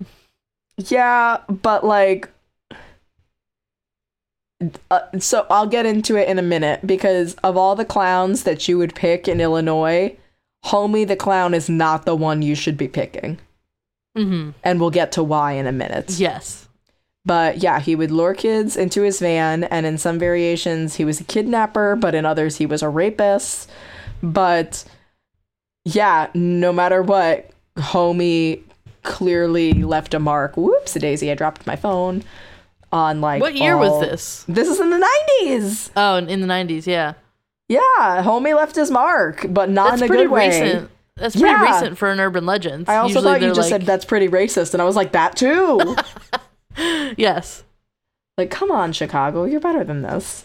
yeah, 0.78 1.38
but 1.50 1.86
like 1.86 2.30
Uh, 4.90 5.02
so 5.20 5.46
I'll 5.50 5.68
get 5.68 5.86
into 5.86 6.16
it 6.16 6.28
in 6.30 6.40
a 6.40 6.42
minute 6.42 6.86
because 6.88 7.36
of 7.44 7.58
all 7.58 7.76
the 7.76 7.86
clowns 7.86 8.44
that 8.44 8.68
you 8.68 8.78
would 8.78 8.96
pick 8.96 9.28
in 9.28 9.40
Illinois, 9.42 10.16
Homie 10.66 11.08
the 11.08 11.16
clown 11.16 11.54
is 11.54 11.70
not 11.70 12.06
the 12.06 12.16
one 12.16 12.42
you 12.42 12.56
should 12.56 12.78
be 12.78 12.88
picking. 12.88 13.40
Mm-hmm. 14.18 14.52
And 14.64 14.80
we'll 14.80 14.92
get 14.92 15.12
to 15.14 15.24
why 15.24 15.54
in 15.54 15.68
a 15.68 15.72
minute. 15.72 16.12
Yes. 16.12 16.68
But 17.26 17.58
yeah, 17.58 17.80
he 17.80 17.96
would 17.96 18.12
lure 18.12 18.34
kids 18.34 18.78
into 18.78 19.02
his 19.02 19.20
van, 19.20 19.64
and 19.66 19.86
in 19.86 19.98
some 19.98 20.20
variations, 20.20 20.96
he 20.96 21.06
was 21.06 21.20
a 21.20 21.24
kidnapper, 21.24 21.96
but 21.96 22.14
in 22.14 22.26
others, 22.26 22.58
he 22.58 22.66
was 22.66 22.84
a 22.84 22.90
rapist. 22.90 23.70
But 24.22 24.86
yeah, 25.86 26.30
no 26.34 26.72
matter 26.72 27.02
what, 27.02 27.50
Homie 27.78 28.62
clearly 29.04 29.74
left 29.74 30.14
a 30.14 30.20
mark. 30.20 30.56
Whoops, 30.56 30.94
Daisy, 30.94 31.32
I 31.32 31.36
dropped 31.36 31.66
my 31.66 31.76
phone 31.76 32.24
on 32.92 33.22
like. 33.22 33.42
What 33.42 33.56
year 33.56 33.76
all- 33.76 34.00
was 34.00 34.10
this? 34.10 34.46
This 34.48 34.68
is 34.68 34.80
in 34.80 34.92
the 34.92 35.12
90s. 35.42 35.90
Oh, 35.98 36.16
in 36.18 36.30
in 36.30 36.42
the 36.42 36.48
90s, 36.48 36.86
yeah. 36.86 37.14
Yeah, 37.68 37.80
Homie 38.24 38.56
left 38.56 38.76
his 38.76 38.92
mark, 38.92 39.46
but 39.50 39.70
not 39.70 39.92
That's 39.92 40.02
in 40.02 40.06
a 40.06 40.08
pretty 40.08 40.24
good 40.24 40.32
way. 40.32 40.48
recent. 40.50 40.92
That's 41.18 41.36
pretty 41.36 41.50
Yeah. 41.50 41.64
recent 41.74 41.98
for 41.98 42.12
an 42.12 42.20
urban 42.20 42.46
legend. 42.46 42.90
I 42.90 42.98
also 42.98 43.16
Usually 43.16 43.24
thought 43.24 43.42
you 43.42 43.48
just 43.48 43.60
like, 43.62 43.70
said 43.70 43.82
that's 43.88 44.06
pretty 44.06 44.28
racist, 44.28 44.74
and 44.74 44.82
I 44.82 44.86
was 44.86 44.96
like, 44.96 45.12
that 45.14 45.36
too. 45.36 45.96
Yes. 47.18 47.64
like, 48.38 48.50
come 48.52 48.70
on, 48.70 48.92
Chicago, 48.92 49.46
you're 49.46 49.62
better 49.62 49.86
than 49.86 50.02
this. 50.02 50.44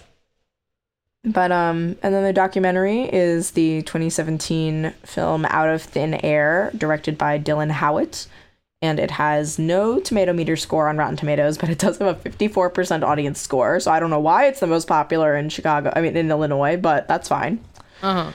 But 1.24 1.50
um, 1.52 1.96
and 2.02 2.14
then 2.14 2.22
the 2.22 2.32
documentary 2.32 3.02
is 3.02 3.50
the 3.50 3.82
2017 3.82 4.94
film 5.04 5.44
Out 5.46 5.68
of 5.68 5.82
Thin 5.82 6.14
Air, 6.24 6.70
directed 6.78 7.18
by 7.18 7.38
Dylan 7.38 7.72
Howitt, 7.72 8.26
and 8.82 8.98
it 8.98 9.10
has 9.10 9.58
no 9.58 10.00
tomato 10.00 10.32
meter 10.32 10.56
score 10.56 10.88
on 10.88 10.96
Rotten 10.96 11.16
Tomatoes, 11.16 11.58
but 11.58 11.68
it 11.68 11.78
does 11.78 11.98
have 11.98 12.24
a 12.26 12.28
54% 12.30 13.02
audience 13.02 13.40
score. 13.40 13.78
So 13.80 13.90
I 13.90 14.00
don't 14.00 14.10
know 14.10 14.20
why 14.20 14.46
it's 14.46 14.60
the 14.60 14.66
most 14.66 14.88
popular 14.88 15.36
in 15.36 15.48
Chicago. 15.50 15.92
I 15.94 16.00
mean, 16.00 16.16
in 16.16 16.30
Illinois, 16.30 16.76
but 16.76 17.06
that's 17.06 17.28
fine. 17.28 17.62
Uh-huh. 18.02 18.32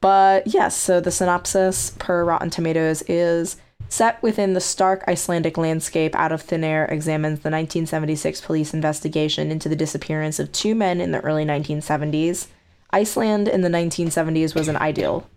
But 0.00 0.46
yes, 0.46 0.76
so 0.76 1.00
the 1.00 1.10
synopsis 1.10 1.90
per 1.98 2.24
Rotten 2.24 2.50
Tomatoes 2.50 3.02
is 3.02 3.56
set 3.88 4.20
within 4.22 4.54
the 4.54 4.60
stark 4.60 5.04
Icelandic 5.06 5.56
landscape 5.56 6.14
out 6.16 6.32
of 6.32 6.42
thin 6.42 6.64
air 6.64 6.86
examines 6.86 7.40
the 7.40 7.50
1976 7.50 8.40
police 8.40 8.74
investigation 8.74 9.50
into 9.50 9.68
the 9.68 9.76
disappearance 9.76 10.38
of 10.38 10.50
two 10.50 10.74
men 10.74 11.00
in 11.00 11.12
the 11.12 11.20
early 11.20 11.44
1970s. 11.44 12.48
Iceland 12.90 13.48
in 13.48 13.62
the 13.62 13.68
1970s 13.68 14.54
was 14.54 14.68
an 14.68 14.76
ideal, 14.76 15.28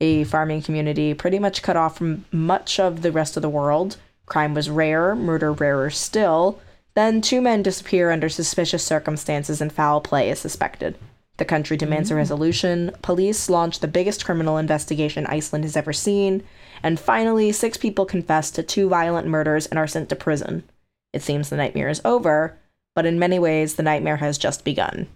a 0.00 0.24
farming 0.24 0.62
community 0.62 1.14
pretty 1.14 1.38
much 1.38 1.62
cut 1.62 1.76
off 1.76 1.98
from 1.98 2.24
much 2.30 2.78
of 2.78 3.02
the 3.02 3.12
rest 3.12 3.36
of 3.36 3.42
the 3.42 3.48
world. 3.48 3.96
Crime 4.26 4.54
was 4.54 4.68
rare, 4.68 5.14
murder 5.14 5.52
rarer 5.52 5.90
still. 5.90 6.60
Then 6.94 7.20
two 7.20 7.40
men 7.40 7.62
disappear 7.62 8.10
under 8.10 8.28
suspicious 8.28 8.84
circumstances 8.84 9.60
and 9.60 9.72
foul 9.72 10.00
play 10.00 10.30
is 10.30 10.38
suspected. 10.38 10.96
The 11.36 11.44
country 11.44 11.76
demands 11.76 12.10
a 12.10 12.14
mm. 12.14 12.18
resolution. 12.18 12.92
Police 13.02 13.50
launch 13.50 13.80
the 13.80 13.88
biggest 13.88 14.24
criminal 14.24 14.56
investigation 14.56 15.26
Iceland 15.26 15.64
has 15.64 15.76
ever 15.76 15.92
seen. 15.92 16.42
And 16.82 16.98
finally, 16.98 17.52
six 17.52 17.76
people 17.76 18.06
confess 18.06 18.50
to 18.52 18.62
two 18.62 18.88
violent 18.88 19.26
murders 19.26 19.66
and 19.66 19.78
are 19.78 19.86
sent 19.86 20.08
to 20.08 20.16
prison. 20.16 20.64
It 21.12 21.22
seems 21.22 21.48
the 21.48 21.56
nightmare 21.56 21.88
is 21.88 22.00
over, 22.04 22.58
but 22.94 23.06
in 23.06 23.18
many 23.18 23.38
ways, 23.38 23.74
the 23.74 23.82
nightmare 23.82 24.16
has 24.16 24.38
just 24.38 24.64
begun. 24.64 25.08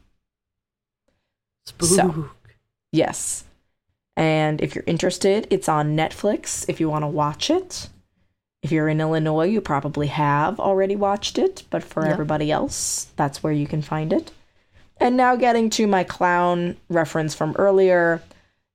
Spook. 1.66 1.88
So. 1.88 2.30
Yes. 2.92 3.44
And 4.20 4.61
if 4.61 4.74
you're 4.74 4.85
interested, 4.87 5.46
it's 5.48 5.66
on 5.66 5.96
Netflix 5.96 6.66
if 6.68 6.78
you 6.78 6.90
want 6.90 7.04
to 7.04 7.09
watch 7.09 7.48
it. 7.48 7.88
If 8.62 8.70
you're 8.70 8.90
in 8.90 9.00
Illinois, 9.00 9.46
you 9.46 9.62
probably 9.62 10.09
have 10.09 10.61
already 10.61 10.94
watched 10.94 11.38
it, 11.38 11.62
but 11.70 11.83
for 11.83 12.04
Yeah. 12.04 12.12
everybody 12.12 12.52
else, 12.52 13.06
that's 13.16 13.42
where 13.42 13.54
you 13.54 13.66
can 13.66 13.80
find 13.80 14.12
it. 14.12 14.30
And 14.98 15.16
now 15.16 15.37
getting 15.37 15.70
to 15.70 15.87
my 15.87 16.04
clown 16.04 16.76
reference 16.90 17.35
from 17.35 17.56
earlier, 17.59 18.20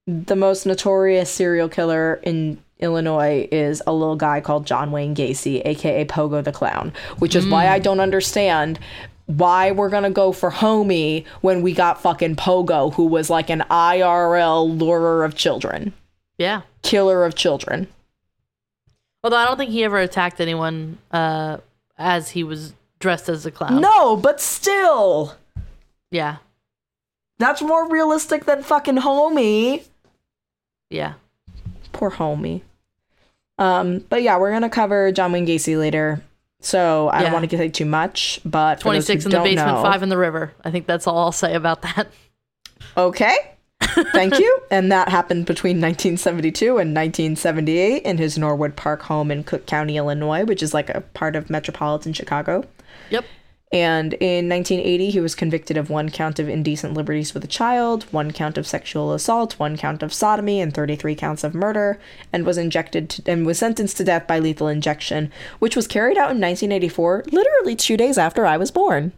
the 0.08 0.36
most 0.36 0.66
notorious 0.66 1.30
serial 1.30 1.70
killer 1.70 2.20
in 2.24 2.58
Illinois 2.80 3.48
is 3.52 3.84
a 3.86 3.94
little 3.94 4.16
guy 4.16 4.42
called 4.42 4.66
John 4.66 4.90
Wayne 4.90 5.14
Gacy, 5.14 5.62
aka 5.64 6.06
Pogo 6.06 6.44
the 6.44 6.52
Clown, 6.52 6.92
which 7.20 7.36
is 7.36 7.46
why 7.46 7.66
mm. 7.66 7.70
I 7.70 7.78
don't 7.78 8.00
understand 8.00 8.80
why 9.28 9.72
we're 9.72 9.90
gonna 9.90 10.12
go 10.12 10.32
for 10.32 10.52
Homie 10.52 11.26
when 11.42 11.62
we 11.62 11.74
got 11.74 12.02
fucking 12.02 12.36
Pogo, 12.36 12.94
who 12.94 13.06
was 13.06 13.30
like 13.30 13.50
an 13.50 13.62
IRL 13.70 14.78
lurer 14.80 15.24
of 15.26 15.36
children, 15.36 15.94
Yeah. 16.38 16.62
killer 16.84 17.26
of 17.26 17.36
children. 17.36 17.88
Although 19.24 19.38
I 19.38 19.46
don't 19.46 19.58
think 19.58 19.72
he 19.72 19.84
ever 19.84 19.98
attacked 20.00 20.40
anyone 20.40 21.00
uh, 21.12 21.58
as 21.98 22.30
he 22.32 22.44
was 22.44 22.74
dressed 23.00 23.28
as 23.30 23.46
a 23.46 23.52
clown. 23.52 23.82
No, 23.82 24.16
but 24.16 24.40
still, 24.40 25.34
Yeah. 26.12 26.38
that's 27.40 27.62
more 27.64 27.90
realistic 27.90 28.46
than 28.46 28.62
fucking 28.62 28.98
Homie. 28.98 29.84
Yeah. 30.92 31.14
Poor 31.92 32.12
Homie. 32.12 32.62
Um, 33.58 34.00
but 34.10 34.22
yeah, 34.22 34.38
we're 34.38 34.52
gonna 34.52 34.70
cover 34.70 35.12
John 35.12 35.32
Wayne 35.32 35.48
Gacy 35.48 35.78
later. 35.80 36.22
So 36.62 37.10
I 37.10 37.22
don't 37.22 37.34
want 37.34 37.50
to 37.50 37.58
say 37.58 37.70
too 37.70 37.86
much, 37.86 38.40
but 38.44 38.80
26 38.80 39.26
in 39.26 39.32
the 39.32 39.40
basement, 39.40 39.68
know- 39.76 39.84
5 39.84 40.04
in 40.04 40.10
the 40.10 40.18
river. 40.18 40.54
I 40.64 40.72
think 40.72 40.88
that's 40.88 41.06
all 41.06 41.18
I'll 41.20 41.32
say 41.32 41.54
about 41.54 41.82
that. 41.84 42.08
Okay. 42.98 43.36
Thank 43.82 44.40
you. 44.40 44.60
And 44.72 44.92
that 44.92 45.10
happened 45.10 45.46
between 45.46 45.78
1972 45.78 46.66
and 46.70 46.96
1978 46.96 48.04
in 48.04 48.18
his 48.18 48.38
Norwood 48.38 48.76
Park 48.76 49.04
home 49.04 49.32
in 49.32 49.44
Cook 49.44 49.66
County, 49.66 49.98
Illinois, 49.98 50.44
which 50.44 50.64
is 50.64 50.74
like 50.74 50.90
a 50.90 51.02
part 51.02 51.36
of 51.36 51.50
metropolitan 51.50 52.14
Chicago. 52.14 52.64
Yep. 53.10 53.26
And 53.74 54.14
in 54.14 54.48
1980, 54.48 55.10
he 55.10 55.20
was 55.20 55.36
convicted 55.36 55.76
of 55.76 55.90
one 55.90 56.10
count 56.10 56.40
of 56.40 56.48
indecent 56.48 56.94
liberties 56.94 57.34
with 57.34 57.44
a 57.44 57.48
child, 57.48 58.04
one 58.12 58.32
count 58.32 58.58
of 58.58 58.68
sexual 58.68 59.12
assault, 59.12 59.60
one 59.60 59.76
count 59.76 60.04
of 60.04 60.14
sodomy, 60.14 60.62
and 60.62 60.74
33 60.74 61.16
counts 61.16 61.44
of 61.44 61.54
murder, 61.56 62.00
and 62.32 62.46
was 62.46 62.58
injected 62.58 63.10
to, 63.10 63.24
and 63.32 63.46
was 63.46 63.58
sentenced 63.60 63.98
to 63.98 64.04
death 64.04 64.28
by 64.28 64.40
lethal 64.40 64.68
injection, 64.68 65.32
which 65.60 65.76
was 65.76 65.88
carried 65.88 66.18
out 66.18 66.32
in 66.32 66.40
1984, 66.40 67.26
literally 67.32 67.76
two 67.76 67.98
days 67.98 68.18
after 68.18 68.46
I 68.46 68.56
was 68.56 68.72
born. 68.72 69.12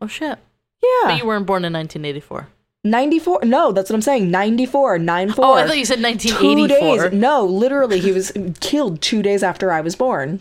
Oh, 0.00 0.06
shit. 0.06 0.38
Yeah, 0.82 1.08
But 1.08 1.18
you 1.18 1.26
weren't 1.26 1.46
born 1.46 1.64
in 1.64 1.72
1984. 1.72 2.48
94. 2.84 3.40
No, 3.44 3.72
that's 3.72 3.90
what 3.90 3.96
I'm 3.96 4.02
saying. 4.02 4.30
94, 4.30 4.98
94. 4.98 5.44
Oh, 5.44 5.52
I 5.54 5.66
thought 5.66 5.76
you 5.78 5.84
said 5.84 6.02
1984 6.02 6.96
two 6.96 7.10
days. 7.10 7.20
No, 7.20 7.44
literally, 7.44 8.00
he 8.00 8.12
was 8.12 8.32
killed 8.60 9.02
two 9.02 9.22
days 9.22 9.42
after 9.42 9.70
I 9.70 9.80
was 9.80 9.96
born. 9.96 10.40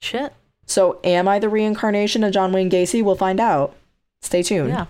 Shit. 0.00 0.32
So, 0.66 0.98
am 1.04 1.28
I 1.28 1.38
the 1.38 1.48
reincarnation 1.48 2.24
of 2.24 2.32
John 2.32 2.52
Wayne 2.52 2.68
Gacy? 2.70 3.02
We'll 3.02 3.14
find 3.14 3.38
out. 3.40 3.74
Stay 4.22 4.42
tuned. 4.42 4.70
Yeah. 4.70 4.86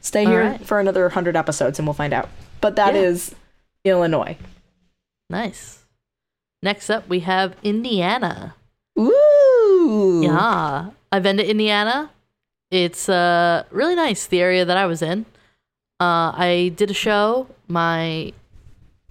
Stay 0.00 0.24
All 0.24 0.30
here 0.32 0.42
right. 0.42 0.64
for 0.66 0.80
another 0.80 1.02
100 1.02 1.36
episodes 1.36 1.78
and 1.78 1.86
we'll 1.86 1.94
find 1.94 2.14
out. 2.14 2.28
But 2.62 2.76
that 2.76 2.94
Yeah. 2.94 3.00
is 3.02 3.34
Illinois. 3.84 4.36
Nice. 5.28 5.84
Next 6.62 6.88
up, 6.90 7.08
we 7.08 7.20
have 7.20 7.54
Indiana. 7.62 8.54
Ooh. 8.98 10.20
Yeah. 10.24 10.90
I've 11.12 11.22
been 11.22 11.36
to 11.36 11.46
Indiana. 11.48 12.10
It's 12.70 13.08
uh 13.08 13.64
really 13.70 13.94
nice, 13.96 14.26
the 14.26 14.40
area 14.40 14.64
that 14.64 14.76
I 14.76 14.86
was 14.86 15.02
in. 15.02 15.26
Uh 15.98 16.32
I 16.36 16.72
did 16.76 16.90
a 16.90 16.94
show 16.94 17.48
my 17.68 18.32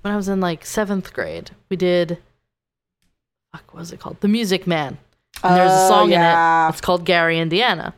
when 0.01 0.13
I 0.13 0.15
was 0.17 0.27
in 0.29 0.39
like 0.39 0.65
seventh 0.65 1.13
grade. 1.13 1.51
We 1.69 1.75
did 1.77 2.17
fuck 3.51 3.73
what 3.73 3.79
was 3.81 3.91
it 3.91 3.99
called? 3.99 4.21
The 4.21 4.27
Music 4.27 4.65
Man. 4.65 4.97
And 5.43 5.55
there's 5.57 5.71
a 5.71 5.85
Oh, 5.85 5.87
song 5.89 6.11
yeah. 6.11 6.65
in 6.65 6.67
it. 6.67 6.73
It's 6.73 6.81
called 6.81 7.05
Gary, 7.05 7.39
Indiana. 7.39 7.93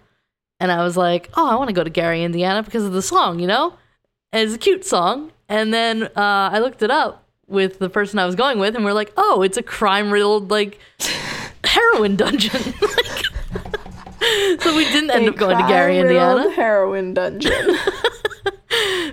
And 0.60 0.72
I 0.72 0.84
was 0.84 0.96
like, 0.96 1.30
oh, 1.36 1.50
I 1.50 1.56
want 1.56 1.70
to 1.70 1.74
go 1.74 1.84
to 1.84 1.90
Gary, 1.90 2.24
Indiana 2.24 2.62
because 2.64 2.84
of 2.86 2.92
the 2.94 3.02
song, 3.02 3.40
you 3.40 3.48
know? 3.48 3.74
And 4.32 4.44
it's 4.44 4.54
a 4.56 4.60
cute 4.60 4.86
song. 4.86 5.32
And 5.50 5.74
then 5.74 6.04
uh, 6.04 6.12
I 6.54 6.60
looked 6.60 6.82
it 6.84 6.92
up 6.92 7.26
with 7.48 7.80
the 7.80 7.90
person 7.90 8.20
I 8.20 8.26
was 8.26 8.36
going 8.36 8.60
with, 8.60 8.76
and 8.76 8.86
we're 8.86 8.94
like, 8.94 9.12
oh, 9.18 9.42
it's 9.42 9.58
a 9.58 9.64
crime 9.64 10.12
riddled, 10.12 10.52
like, 10.52 10.80
heroin 11.66 12.16
dungeon. 12.16 12.62
like, 12.82 13.26
so 14.62 14.76
we 14.78 14.86
didn't 14.86 15.10
end 15.12 15.26
A 15.26 15.30
up 15.32 15.36
going 15.36 15.58
to 15.58 15.68
Gary, 15.68 15.98
Indiana. 15.98 16.50
heroin 16.52 17.14
dungeon. 17.14 17.76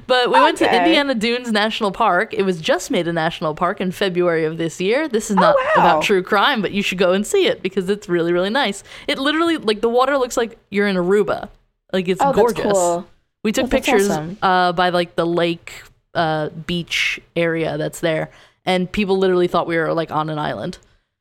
But 0.06 0.28
we 0.30 0.40
went 0.40 0.58
to 0.58 0.64
Indiana 0.76 1.14
Dunes 1.14 1.50
National 1.52 1.92
Park. 1.92 2.32
It 2.32 2.42
was 2.42 2.60
just 2.60 2.90
made 2.90 3.06
a 3.08 3.12
national 3.12 3.54
park 3.54 3.80
in 3.80 3.90
February 3.92 4.44
of 4.44 4.56
this 4.58 4.80
year. 4.80 5.08
This 5.08 5.30
is 5.30 5.36
not 5.36 5.54
Oh, 5.58 5.72
wow. 5.76 5.82
about 5.82 6.02
true 6.02 6.22
crime, 6.22 6.62
but 6.62 6.72
you 6.72 6.82
should 6.82 6.98
go 6.98 7.12
and 7.12 7.26
see 7.26 7.46
it 7.46 7.62
because 7.62 7.88
it's 7.90 8.08
really, 8.08 8.32
really 8.32 8.50
nice. 8.50 8.82
It 9.06 9.18
literally, 9.18 9.56
like, 9.58 9.80
the 9.80 9.88
water 9.88 10.16
looks 10.16 10.36
like 10.36 10.58
you're 10.70 10.86
in 10.86 10.96
Aruba. 10.96 11.48
Like, 11.92 12.08
it's 12.08 12.20
oh, 12.22 12.32
gorgeous. 12.32 12.72
cool. 12.72 13.06
We 13.44 13.52
took 13.52 13.66
Oh, 13.66 13.68
pictures 13.68 14.08
awesome. 14.08 14.38
uh, 14.42 14.72
by, 14.72 14.88
like, 14.90 15.14
the 15.16 15.26
lake 15.26 15.82
uh, 16.14 16.48
beach 16.50 17.20
area 17.36 17.76
that's 17.78 18.00
there. 18.00 18.30
And 18.64 18.90
people 18.90 19.18
literally 19.18 19.48
thought 19.48 19.66
we 19.66 19.76
were, 19.76 19.92
like, 19.92 20.10
on 20.10 20.30
an 20.30 20.38
island. 20.38 20.78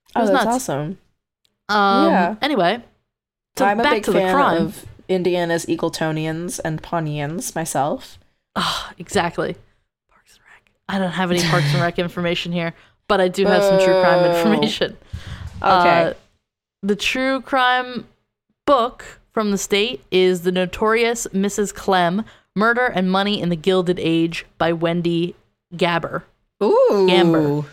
It 0.10 0.12
Oh, 0.16 0.22
was 0.22 0.30
that's 0.32 0.46
nuts. 0.46 0.56
awesome. 0.70 0.98
Um, 1.70 2.12
Yeah. 2.12 2.36
Anyway, 2.42 2.84
so 3.58 3.66
I'm 3.66 3.80
a 3.80 3.84
big 3.84 4.04
to 4.04 4.12
the 4.12 4.20
fan 4.20 4.34
crime. 4.34 4.62
of 4.62 4.86
Indiana's 5.10 5.66
Eagletonians 5.66 6.60
and 6.64 6.82
Pawnians 6.82 7.54
myself. 7.56 8.18
Ah, 8.58 8.92
exactly. 8.98 9.56
Parks 10.10 10.34
and 10.34 10.42
Rec. 10.44 10.72
I 10.90 10.98
don't 11.00 11.12
have 11.12 11.32
any 11.32 11.44
Parks 11.44 11.72
and 11.74 11.82
Rec 11.82 12.00
information 12.00 12.52
here, 12.52 12.74
but 13.08 13.22
I 13.22 13.28
do 13.28 13.46
have 13.46 13.64
some 13.64 13.80
true 13.80 14.02
crime 14.02 14.26
information. 14.26 14.98
Okay. 15.58 15.62
Uh, 15.62 16.14
the 16.82 16.96
true 16.96 17.42
crime 17.42 18.08
book 18.66 19.20
from 19.32 19.52
the 19.52 19.58
state 19.58 20.04
is 20.10 20.42
the 20.42 20.52
notorious 20.52 21.28
Mrs. 21.28 21.74
Clem, 21.74 22.26
Murder 22.56 22.88
and 22.88 23.12
Money 23.12 23.40
in 23.40 23.50
the 23.50 23.56
Gilded 23.56 24.00
Age 24.00 24.46
by 24.58 24.74
Wendy 24.74 25.36
Gabber. 25.76 26.24
Ooh. 26.64 27.08
Gamber. 27.08 27.66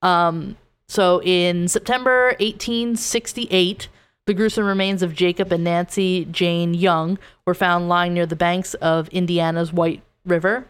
Um, 0.00 0.56
so 0.88 1.20
in 1.22 1.68
September 1.68 2.28
1868, 2.40 3.88
the 4.26 4.34
gruesome 4.34 4.64
remains 4.64 5.02
of 5.02 5.14
Jacob 5.14 5.52
and 5.52 5.64
Nancy 5.64 6.24
Jane 6.24 6.72
Young 6.72 7.18
were 7.46 7.54
found 7.54 7.88
lying 7.88 8.14
near 8.14 8.24
the 8.24 8.36
banks 8.36 8.72
of 8.74 9.08
Indiana's 9.10 9.72
White 9.72 10.02
River. 10.24 10.66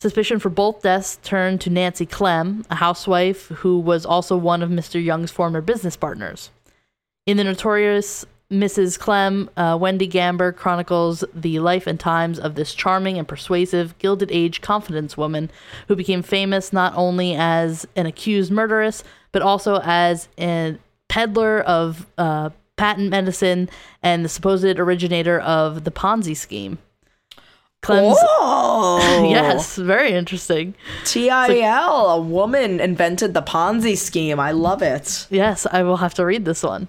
Suspicion 0.00 0.38
for 0.38 0.48
both 0.48 0.82
deaths 0.82 1.18
turned 1.22 1.60
to 1.62 1.70
Nancy 1.70 2.06
Clem, 2.06 2.64
a 2.70 2.76
housewife 2.76 3.48
who 3.48 3.80
was 3.80 4.06
also 4.06 4.36
one 4.36 4.62
of 4.62 4.70
Mr. 4.70 5.02
Young's 5.02 5.32
former 5.32 5.60
business 5.60 5.96
partners. 5.96 6.50
In 7.26 7.36
the 7.36 7.44
notorious 7.44 8.24
Mrs. 8.50 8.98
Clem, 8.98 9.50
uh, 9.56 9.76
Wendy 9.78 10.08
Gamber 10.08 10.56
chronicles 10.56 11.22
the 11.34 11.58
life 11.58 11.86
and 11.86 12.00
times 12.00 12.38
of 12.38 12.54
this 12.54 12.74
charming 12.74 13.18
and 13.18 13.28
persuasive 13.28 13.98
Gilded 13.98 14.30
Age 14.32 14.60
confidence 14.62 15.16
woman 15.16 15.50
who 15.88 15.96
became 15.96 16.22
famous 16.22 16.72
not 16.72 16.94
only 16.96 17.34
as 17.34 17.86
an 17.94 18.06
accused 18.06 18.50
murderess, 18.50 19.04
but 19.32 19.42
also 19.42 19.80
as 19.84 20.28
a 20.38 20.78
peddler 21.08 21.60
of 21.60 22.06
uh, 22.16 22.50
patent 22.76 23.10
medicine 23.10 23.68
and 24.02 24.24
the 24.24 24.28
supposed 24.30 24.64
originator 24.78 25.40
of 25.40 25.84
the 25.84 25.90
Ponzi 25.90 26.36
scheme. 26.36 26.78
Clem's. 27.82 28.18
Oh. 28.40 29.28
Yes, 29.28 29.76
very 29.76 30.12
interesting. 30.12 30.74
TIL, 31.04 31.30
a 32.10 32.20
woman 32.20 32.78
invented 32.80 33.34
the 33.34 33.42
Ponzi 33.42 33.96
scheme. 33.96 34.38
I 34.38 34.52
love 34.52 34.82
it. 34.82 35.26
Yes, 35.30 35.66
I 35.70 35.82
will 35.82 35.96
have 35.98 36.14
to 36.14 36.24
read 36.24 36.44
this 36.44 36.62
one. 36.62 36.88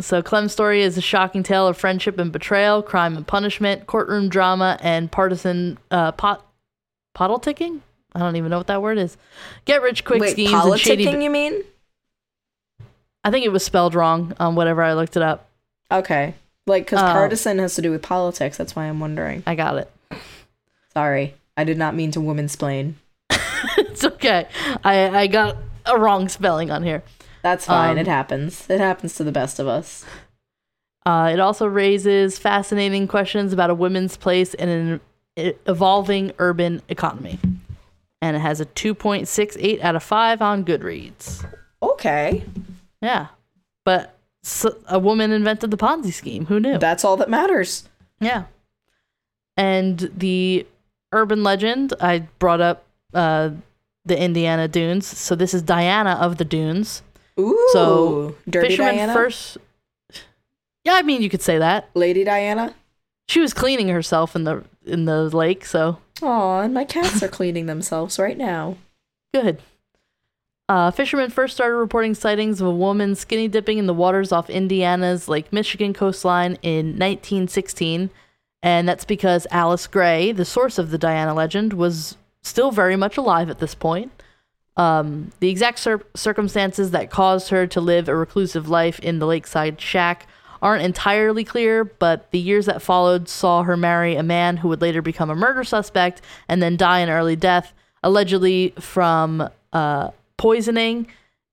So, 0.00 0.22
Clem's 0.22 0.52
story 0.52 0.82
is 0.82 0.98
a 0.98 1.00
shocking 1.00 1.42
tale 1.42 1.66
of 1.66 1.76
friendship 1.78 2.18
and 2.18 2.30
betrayal, 2.30 2.82
crime 2.82 3.16
and 3.16 3.26
punishment, 3.26 3.86
courtroom 3.86 4.28
drama, 4.28 4.78
and 4.82 5.10
partisan 5.10 5.78
uh, 5.90 6.12
pot 6.12 6.44
politicking. 7.16 7.80
I 8.14 8.18
don't 8.20 8.36
even 8.36 8.50
know 8.50 8.58
what 8.58 8.66
that 8.68 8.82
word 8.82 8.98
is. 8.98 9.16
Get 9.64 9.82
rich 9.82 10.04
quick 10.04 10.20
Wait, 10.20 10.32
schemes 10.32 10.52
and 10.52 10.80
shady. 10.80 11.04
you 11.04 11.30
mean? 11.30 11.62
I 13.24 13.30
think 13.30 13.44
it 13.46 13.52
was 13.52 13.64
spelled 13.64 13.94
wrong 13.94 14.34
on 14.38 14.54
whatever 14.54 14.82
I 14.82 14.92
looked 14.94 15.16
it 15.16 15.22
up. 15.22 15.48
Okay. 15.90 16.34
Like, 16.66 16.84
because 16.86 17.00
Oh. 17.00 17.12
partisan 17.12 17.58
has 17.58 17.74
to 17.76 17.82
do 17.82 17.90
with 17.90 18.02
politics. 18.02 18.56
That's 18.56 18.76
why 18.76 18.84
I'm 18.84 19.00
wondering. 19.00 19.42
I 19.46 19.54
got 19.54 19.78
it. 19.78 19.90
Sorry. 20.92 21.34
I 21.56 21.64
did 21.64 21.78
not 21.78 21.94
mean 21.94 22.10
to 22.12 22.20
woman 22.20 22.46
womansplain. 22.46 22.94
it's 23.78 24.04
okay. 24.04 24.48
I 24.84 25.08
I 25.10 25.26
got 25.26 25.56
a 25.86 25.98
wrong 25.98 26.28
spelling 26.28 26.70
on 26.70 26.82
here. 26.82 27.02
That's 27.42 27.66
fine. 27.66 27.92
Um, 27.92 27.98
it 27.98 28.06
happens. 28.06 28.68
It 28.70 28.80
happens 28.80 29.14
to 29.16 29.24
the 29.24 29.32
best 29.32 29.58
of 29.58 29.66
us. 29.66 30.04
Uh, 31.04 31.30
it 31.32 31.38
also 31.38 31.66
raises 31.66 32.38
fascinating 32.38 33.06
questions 33.06 33.52
about 33.52 33.68
a 33.68 33.74
woman's 33.74 34.16
place 34.16 34.54
in 34.54 34.68
an 35.36 35.54
evolving 35.66 36.32
urban 36.38 36.80
economy. 36.88 37.38
And 38.22 38.36
it 38.36 38.40
has 38.40 38.60
a 38.60 38.64
2.68 38.64 39.82
out 39.82 39.96
of 39.96 40.02
5 40.02 40.40
on 40.40 40.64
Goodreads. 40.64 41.46
Okay. 41.82 42.44
Yeah. 43.02 43.26
But 43.84 44.16
a 44.88 44.98
woman 44.98 45.30
invented 45.30 45.70
the 45.70 45.76
Ponzi 45.76 46.12
scheme. 46.12 46.46
Who 46.46 46.58
knew? 46.58 46.78
That's 46.78 47.04
all 47.04 47.18
that 47.18 47.28
matters. 47.28 47.86
yeah. 48.20 48.44
And 49.56 50.10
the 50.16 50.66
urban 51.12 51.42
legend, 51.42 51.94
I 52.00 52.20
brought 52.38 52.60
up 52.60 52.84
uh, 53.12 53.50
the 54.04 54.20
Indiana 54.20 54.68
Dunes. 54.68 55.06
So 55.06 55.34
this 55.34 55.54
is 55.54 55.62
Diana 55.62 56.18
of 56.20 56.38
the 56.38 56.44
Dunes. 56.44 57.02
Ooh. 57.38 57.68
So, 57.72 58.36
Dirty 58.48 58.68
Fisherman 58.68 58.96
Diana? 58.96 59.12
first. 59.12 59.58
Yeah, 60.84 60.94
I 60.94 61.02
mean, 61.02 61.22
you 61.22 61.30
could 61.30 61.42
say 61.42 61.58
that. 61.58 61.88
Lady 61.94 62.24
Diana? 62.24 62.74
She 63.28 63.40
was 63.40 63.54
cleaning 63.54 63.88
herself 63.88 64.36
in 64.36 64.44
the 64.44 64.64
in 64.84 65.06
the 65.06 65.34
lake, 65.34 65.64
so 65.64 65.98
Aw, 66.22 66.60
and 66.60 66.74
my 66.74 66.84
cats 66.84 67.22
are 67.22 67.28
cleaning 67.28 67.66
themselves 67.66 68.18
right 68.18 68.36
now. 68.36 68.76
Good. 69.32 69.60
Uh, 70.68 70.90
fishermen 70.90 71.30
first 71.30 71.54
started 71.54 71.76
reporting 71.76 72.14
sightings 72.14 72.60
of 72.60 72.66
a 72.66 72.70
woman 72.74 73.14
skinny 73.14 73.48
dipping 73.48 73.78
in 73.78 73.86
the 73.86 73.94
waters 73.94 74.32
off 74.32 74.48
Indiana's 74.48 75.28
Lake 75.28 75.52
Michigan 75.52 75.92
coastline 75.92 76.56
in 76.62 76.86
1916, 76.98 78.10
and 78.64 78.88
that's 78.88 79.04
because 79.04 79.46
Alice 79.50 79.86
Gray, 79.86 80.32
the 80.32 80.46
source 80.46 80.78
of 80.78 80.90
the 80.90 80.96
Diana 80.96 81.34
legend, 81.34 81.74
was 81.74 82.16
still 82.40 82.70
very 82.70 82.96
much 82.96 83.18
alive 83.18 83.50
at 83.50 83.58
this 83.58 83.74
point. 83.74 84.10
Um, 84.78 85.32
the 85.40 85.50
exact 85.50 85.78
cir- 85.78 86.02
circumstances 86.16 86.90
that 86.92 87.10
caused 87.10 87.50
her 87.50 87.66
to 87.66 87.80
live 87.82 88.08
a 88.08 88.16
reclusive 88.16 88.66
life 88.66 88.98
in 89.00 89.18
the 89.18 89.26
lakeside 89.26 89.82
shack 89.82 90.26
aren't 90.62 90.82
entirely 90.82 91.44
clear, 91.44 91.84
but 91.84 92.30
the 92.30 92.38
years 92.38 92.64
that 92.64 92.80
followed 92.80 93.28
saw 93.28 93.64
her 93.64 93.76
marry 93.76 94.16
a 94.16 94.22
man 94.22 94.56
who 94.56 94.68
would 94.68 94.80
later 94.80 95.02
become 95.02 95.28
a 95.28 95.36
murder 95.36 95.62
suspect 95.62 96.22
and 96.48 96.62
then 96.62 96.78
die 96.78 97.00
an 97.00 97.10
early 97.10 97.36
death, 97.36 97.74
allegedly 98.02 98.72
from 98.80 99.46
uh, 99.74 100.10
poisoning. 100.38 101.06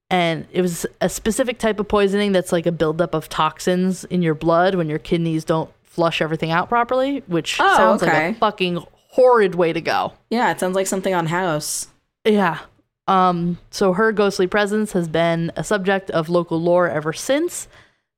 And 0.09 0.47
it 0.53 0.61
was 0.61 0.85
a 1.01 1.09
specific 1.09 1.59
type 1.59 1.77
of 1.81 1.89
poisoning 1.89 2.31
that's 2.31 2.53
like 2.53 2.65
a 2.65 2.71
buildup 2.71 3.13
of 3.13 3.27
toxins 3.27 4.05
in 4.05 4.21
your 4.21 4.33
blood 4.33 4.75
when 4.75 4.87
your 4.87 4.99
kidneys 4.99 5.43
don't 5.43 5.69
flush 5.91 6.21
everything 6.21 6.51
out 6.51 6.69
properly, 6.69 7.21
which 7.27 7.57
Oh, 7.59 7.75
sounds 7.77 8.01
like 8.01 8.13
a 8.13 8.33
fucking 8.39 8.83
horrid 9.09 9.55
way 9.55 9.73
to 9.73 9.81
go. 9.81 10.13
Yeah, 10.29 10.49
it 10.51 10.59
sounds 10.59 10.75
like 10.75 10.87
something 10.87 11.13
on 11.13 11.27
House. 11.27 11.87
Yeah. 12.25 12.59
Um, 13.07 13.57
so 13.71 13.91
her 13.93 14.13
ghostly 14.13 14.47
presence 14.47 14.93
has 14.93 15.09
been 15.09 15.51
a 15.57 15.63
subject 15.65 16.09
of 16.11 16.29
local 16.29 16.61
lore 16.61 16.89
ever 16.89 17.11
since. 17.11 17.67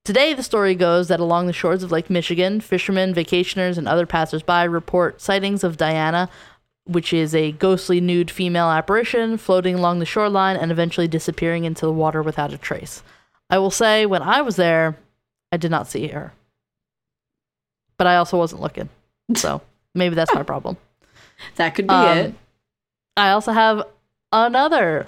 Today, 0.05 0.33
the 0.35 0.43
story 0.43 0.75
goes 0.75 1.07
that 1.07 1.19
along 1.19 1.47
the 1.47 1.53
shores 1.53 1.81
of 1.81 1.91
Lake 1.91 2.09
Michigan, 2.11 2.61
fishermen, 2.61 3.13
vacationers, 3.13 3.77
and 3.77 3.87
other 3.87 4.05
passersby 4.05 4.67
report 4.67 5.19
sightings 5.19 5.63
of 5.63 5.77
Diana, 5.77 6.29
which 6.85 7.11
is 7.11 7.33
a 7.33 7.53
ghostly 7.53 7.99
nude 8.01 8.29
female 8.29 8.69
apparition 8.69 9.37
floating 9.37 9.73
along 9.75 9.97
the 9.99 10.05
shoreline 10.05 10.57
and 10.57 10.71
eventually 10.71 11.07
disappearing 11.07 11.63
into 11.63 11.85
the 11.87 11.93
water 11.93 12.21
without 12.21 12.53
a 12.53 12.57
trace. 12.57 13.01
I 13.49 13.57
will 13.57 13.71
say, 13.71 14.05
when 14.05 14.21
I 14.21 14.41
was 14.41 14.57
there, 14.57 14.97
I 15.51 15.57
did 15.57 15.71
not 15.71 15.87
see 15.87 16.07
her. 16.09 16.33
But 17.97 18.07
I 18.07 18.17
also 18.17 18.37
wasn't 18.37 18.61
looking. 18.61 18.89
So 19.35 19.61
maybe 19.95 20.15
that's 20.15 20.33
my 20.33 20.43
problem. 20.43 20.77
That 21.55 21.75
could 21.75 21.87
be 21.87 21.93
Um, 21.93 22.17
it. 22.17 22.33
I 23.17 23.31
also 23.31 23.51
have 23.51 23.83
another 24.31 25.07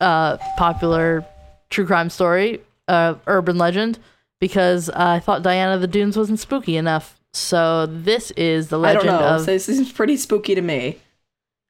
uh, 0.00 0.36
popular 0.56 1.24
true 1.70 1.86
crime 1.86 2.10
story, 2.10 2.60
uh, 2.88 3.14
urban 3.26 3.58
legend, 3.58 3.98
because 4.40 4.90
I 4.90 5.18
thought 5.20 5.42
Diana 5.42 5.74
of 5.74 5.80
the 5.80 5.86
Dunes 5.86 6.16
wasn't 6.16 6.38
spooky 6.40 6.76
enough. 6.76 7.18
So 7.32 7.86
this 7.86 8.30
is 8.32 8.68
the 8.68 8.78
legend 8.78 9.08
I 9.08 9.12
don't 9.12 9.20
know. 9.20 9.36
of. 9.36 9.46
This 9.46 9.64
seems 9.66 9.90
pretty 9.90 10.16
spooky 10.16 10.54
to 10.54 10.60
me. 10.62 10.98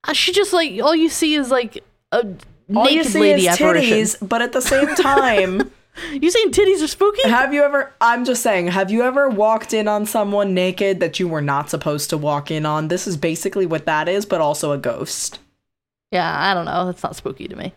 Uh, 0.07 0.12
she 0.12 0.33
just 0.33 0.53
like 0.53 0.81
all 0.83 0.95
you 0.97 1.09
see 1.09 1.35
is 1.35 1.51
like 1.51 1.83
a 2.11 2.27
All 2.75 2.85
naked 2.85 3.15
lady 3.15 3.47
apparition. 3.49 3.99
titties, 3.99 4.29
but 4.29 4.43
at 4.43 4.53
the 4.53 4.61
same 4.61 4.88
time, 4.97 5.71
You 6.13 6.31
saying 6.31 6.53
titties 6.53 6.83
are 6.83 6.89
spooky? 6.89 7.29
have 7.29 7.53
you 7.53 7.63
ever? 7.63 7.93
I'm 8.01 8.25
just 8.25 8.43
saying, 8.43 8.69
have 8.69 8.91
you 8.91 9.03
ever 9.03 9.29
walked 9.29 9.75
in 9.75 9.89
on 9.89 10.07
someone 10.07 10.55
naked 10.55 11.01
that 11.01 11.21
you 11.21 11.29
were 11.29 11.43
not 11.43 11.71
supposed 11.71 12.11
to 12.11 12.19
walk 12.19 12.51
in 12.51 12.65
on? 12.65 12.89
This 12.89 13.07
is 13.07 13.17
basically 13.17 13.67
what 13.67 13.87
that 13.87 14.09
is, 14.09 14.25
but 14.25 14.41
also 14.41 14.73
a 14.73 14.79
ghost. 14.79 15.39
Yeah, 16.11 16.35
I 16.39 16.55
don't 16.55 16.67
know. 16.67 16.87
That's 16.87 17.03
not 17.03 17.17
spooky 17.17 17.49
to 17.49 17.57
me. 17.57 17.75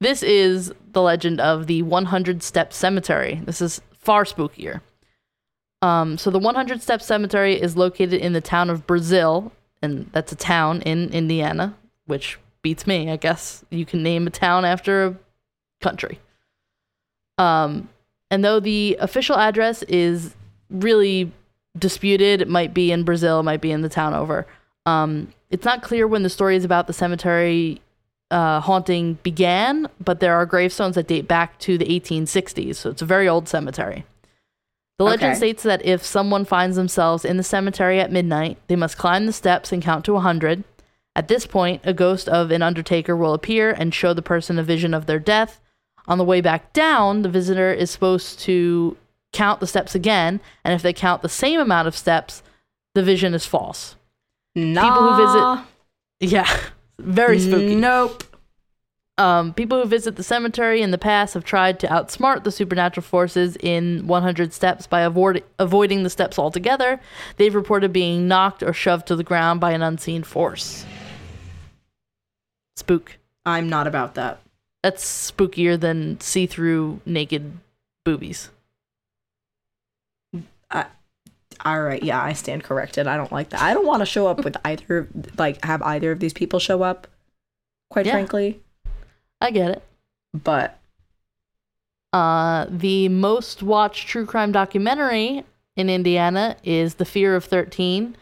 This 0.00 0.22
is 0.22 0.72
the 0.92 1.02
legend 1.02 1.40
of 1.40 1.66
the 1.66 1.82
100 1.82 2.42
Step 2.42 2.72
Cemetery. 2.72 3.40
This 3.44 3.62
is 3.62 3.80
far 3.92 4.24
spookier. 4.24 4.80
Um, 5.80 6.18
so 6.18 6.30
the 6.30 6.38
100 6.38 6.82
Step 6.82 7.00
Cemetery 7.02 7.60
is 7.60 7.76
located 7.76 8.14
in 8.14 8.32
the 8.32 8.40
town 8.40 8.70
of 8.70 8.86
Brazil, 8.86 9.52
and 9.82 10.10
that's 10.12 10.32
a 10.32 10.36
town 10.36 10.82
in 10.82 11.10
Indiana, 11.10 11.76
which 12.06 12.38
beats 12.62 12.86
me. 12.86 13.10
I 13.10 13.16
guess 13.16 13.64
you 13.70 13.86
can 13.86 14.02
name 14.02 14.26
a 14.26 14.30
town 14.30 14.64
after 14.64 15.06
a 15.06 15.16
country. 15.80 16.18
Um, 17.38 17.88
and 18.30 18.44
though 18.44 18.60
the 18.60 18.96
official 19.00 19.36
address 19.36 19.82
is 19.84 20.34
really 20.70 21.32
disputed, 21.78 22.40
it 22.40 22.48
might 22.48 22.74
be 22.74 22.92
in 22.92 23.04
Brazil, 23.04 23.40
it 23.40 23.44
might 23.44 23.60
be 23.60 23.72
in 23.72 23.82
the 23.82 23.88
town 23.88 24.14
over. 24.14 24.46
Um, 24.86 25.32
it's 25.50 25.64
not 25.64 25.82
clear 25.82 26.06
when 26.06 26.22
the 26.22 26.30
stories 26.30 26.64
about 26.64 26.86
the 26.86 26.92
cemetery 26.92 27.80
uh, 28.30 28.60
haunting 28.60 29.18
began, 29.22 29.88
but 30.00 30.20
there 30.20 30.34
are 30.34 30.46
gravestones 30.46 30.94
that 30.96 31.06
date 31.06 31.28
back 31.28 31.58
to 31.60 31.78
the 31.78 31.84
1860s, 31.86 32.76
so 32.76 32.90
it's 32.90 33.02
a 33.02 33.06
very 33.06 33.28
old 33.28 33.48
cemetery. 33.48 34.04
The 34.98 35.04
legend 35.04 35.30
Okay. 35.32 35.38
states 35.38 35.62
that 35.64 35.84
if 35.84 36.04
someone 36.04 36.44
finds 36.44 36.76
themselves 36.76 37.24
in 37.24 37.36
the 37.36 37.42
cemetery 37.42 37.98
at 38.00 38.12
midnight, 38.12 38.58
they 38.68 38.76
must 38.76 38.96
climb 38.96 39.26
the 39.26 39.32
steps 39.32 39.72
and 39.72 39.82
count 39.82 40.04
to 40.06 40.14
100. 40.14 40.64
At 41.16 41.28
this 41.28 41.46
point, 41.46 41.80
a 41.84 41.92
ghost 41.92 42.28
of 42.28 42.50
an 42.50 42.62
undertaker 42.62 43.16
will 43.16 43.34
appear 43.34 43.70
and 43.70 43.94
show 43.94 44.14
the 44.14 44.22
person 44.22 44.58
a 44.58 44.62
vision 44.62 44.94
of 44.94 45.06
their 45.06 45.18
death. 45.18 45.60
On 46.06 46.18
the 46.18 46.24
way 46.24 46.40
back 46.40 46.72
down, 46.72 47.22
the 47.22 47.28
visitor 47.28 47.72
is 47.72 47.90
supposed 47.90 48.38
to 48.40 48.96
count 49.32 49.60
the 49.60 49.66
steps 49.66 49.94
again, 49.94 50.40
and 50.64 50.74
if 50.74 50.82
they 50.82 50.92
count 50.92 51.22
the 51.22 51.28
same 51.28 51.58
amount 51.60 51.88
of 51.88 51.96
steps, 51.96 52.42
the 52.94 53.02
vision 53.02 53.34
is 53.34 53.46
false. 53.46 53.96
Nah. 54.54 55.16
who 55.16 55.60
visit- 56.22 56.32
Yeah, 56.34 56.60
very 56.98 57.38
spooky. 57.40 57.74
Nope. 57.74 58.22
Um, 59.16 59.54
people 59.54 59.80
who 59.80 59.86
visit 59.88 60.16
the 60.16 60.24
cemetery 60.24 60.82
in 60.82 60.90
the 60.90 60.98
past 60.98 61.34
have 61.34 61.44
tried 61.44 61.78
to 61.80 61.86
outsmart 61.86 62.42
the 62.42 62.50
supernatural 62.50 63.02
forces 63.04 63.56
in 63.60 64.06
100 64.08 64.52
steps 64.52 64.86
by 64.88 65.02
avoid- 65.02 65.44
avoiding 65.60 66.02
the 66.02 66.10
steps 66.10 66.36
altogether. 66.38 67.00
They've 67.36 67.54
reported 67.54 67.92
being 67.92 68.26
knocked 68.28 68.62
or 68.62 68.72
shoved 68.72 69.06
to 69.06 69.16
the 69.16 69.22
ground 69.24 69.60
by 69.60 69.70
an 69.72 69.82
unseen 69.82 70.22
force. 70.24 70.84
Spook. 72.76 73.18
I'm 73.46 73.68
not 73.68 73.86
about 73.86 74.14
that. 74.14 74.40
That's 74.84 75.30
spookier 75.32 75.80
than 75.80 76.20
see 76.20 76.44
through 76.46 77.00
naked 77.06 77.52
boobies. 78.04 78.50
All 81.64 81.80
right, 81.80 82.02
yeah, 82.02 82.22
I 82.22 82.34
stand 82.34 82.64
corrected. 82.64 83.06
I 83.06 83.16
don't 83.16 83.32
like 83.32 83.48
that. 83.50 83.62
I 83.62 83.72
don't 83.72 83.86
want 83.86 84.00
to 84.00 84.06
show 84.06 84.26
up 84.26 84.44
with 84.44 84.58
either, 84.66 85.08
like, 85.38 85.64
have 85.64 85.80
either 85.80 86.12
of 86.12 86.20
these 86.20 86.34
people 86.34 86.58
show 86.58 86.82
up, 86.82 87.06
quite 87.88 88.04
Yeah. 88.04 88.12
frankly. 88.12 88.60
I 89.40 89.50
get 89.50 89.70
it. 89.70 89.82
But 90.34 90.78
Uh, 92.12 92.66
the 92.68 93.08
most 93.08 93.62
watched 93.62 94.06
true 94.06 94.26
crime 94.26 94.52
documentary 94.52 95.44
in 95.76 95.88
Indiana 95.88 96.56
is 96.62 96.96
The 96.96 97.04
Fear 97.06 97.34
of 97.36 97.44
13. 97.46 98.16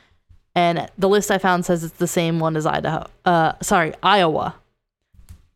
And 0.54 0.88
the 0.96 1.08
list 1.08 1.30
I 1.30 1.38
found 1.38 1.64
says 1.64 1.82
it's 1.82 1.94
the 1.96 2.06
same 2.06 2.38
one 2.38 2.56
as 2.56 2.66
Idaho. 2.66 3.06
Uh, 3.24 3.54
sorry, 3.60 3.94
Iowa. 4.02 4.54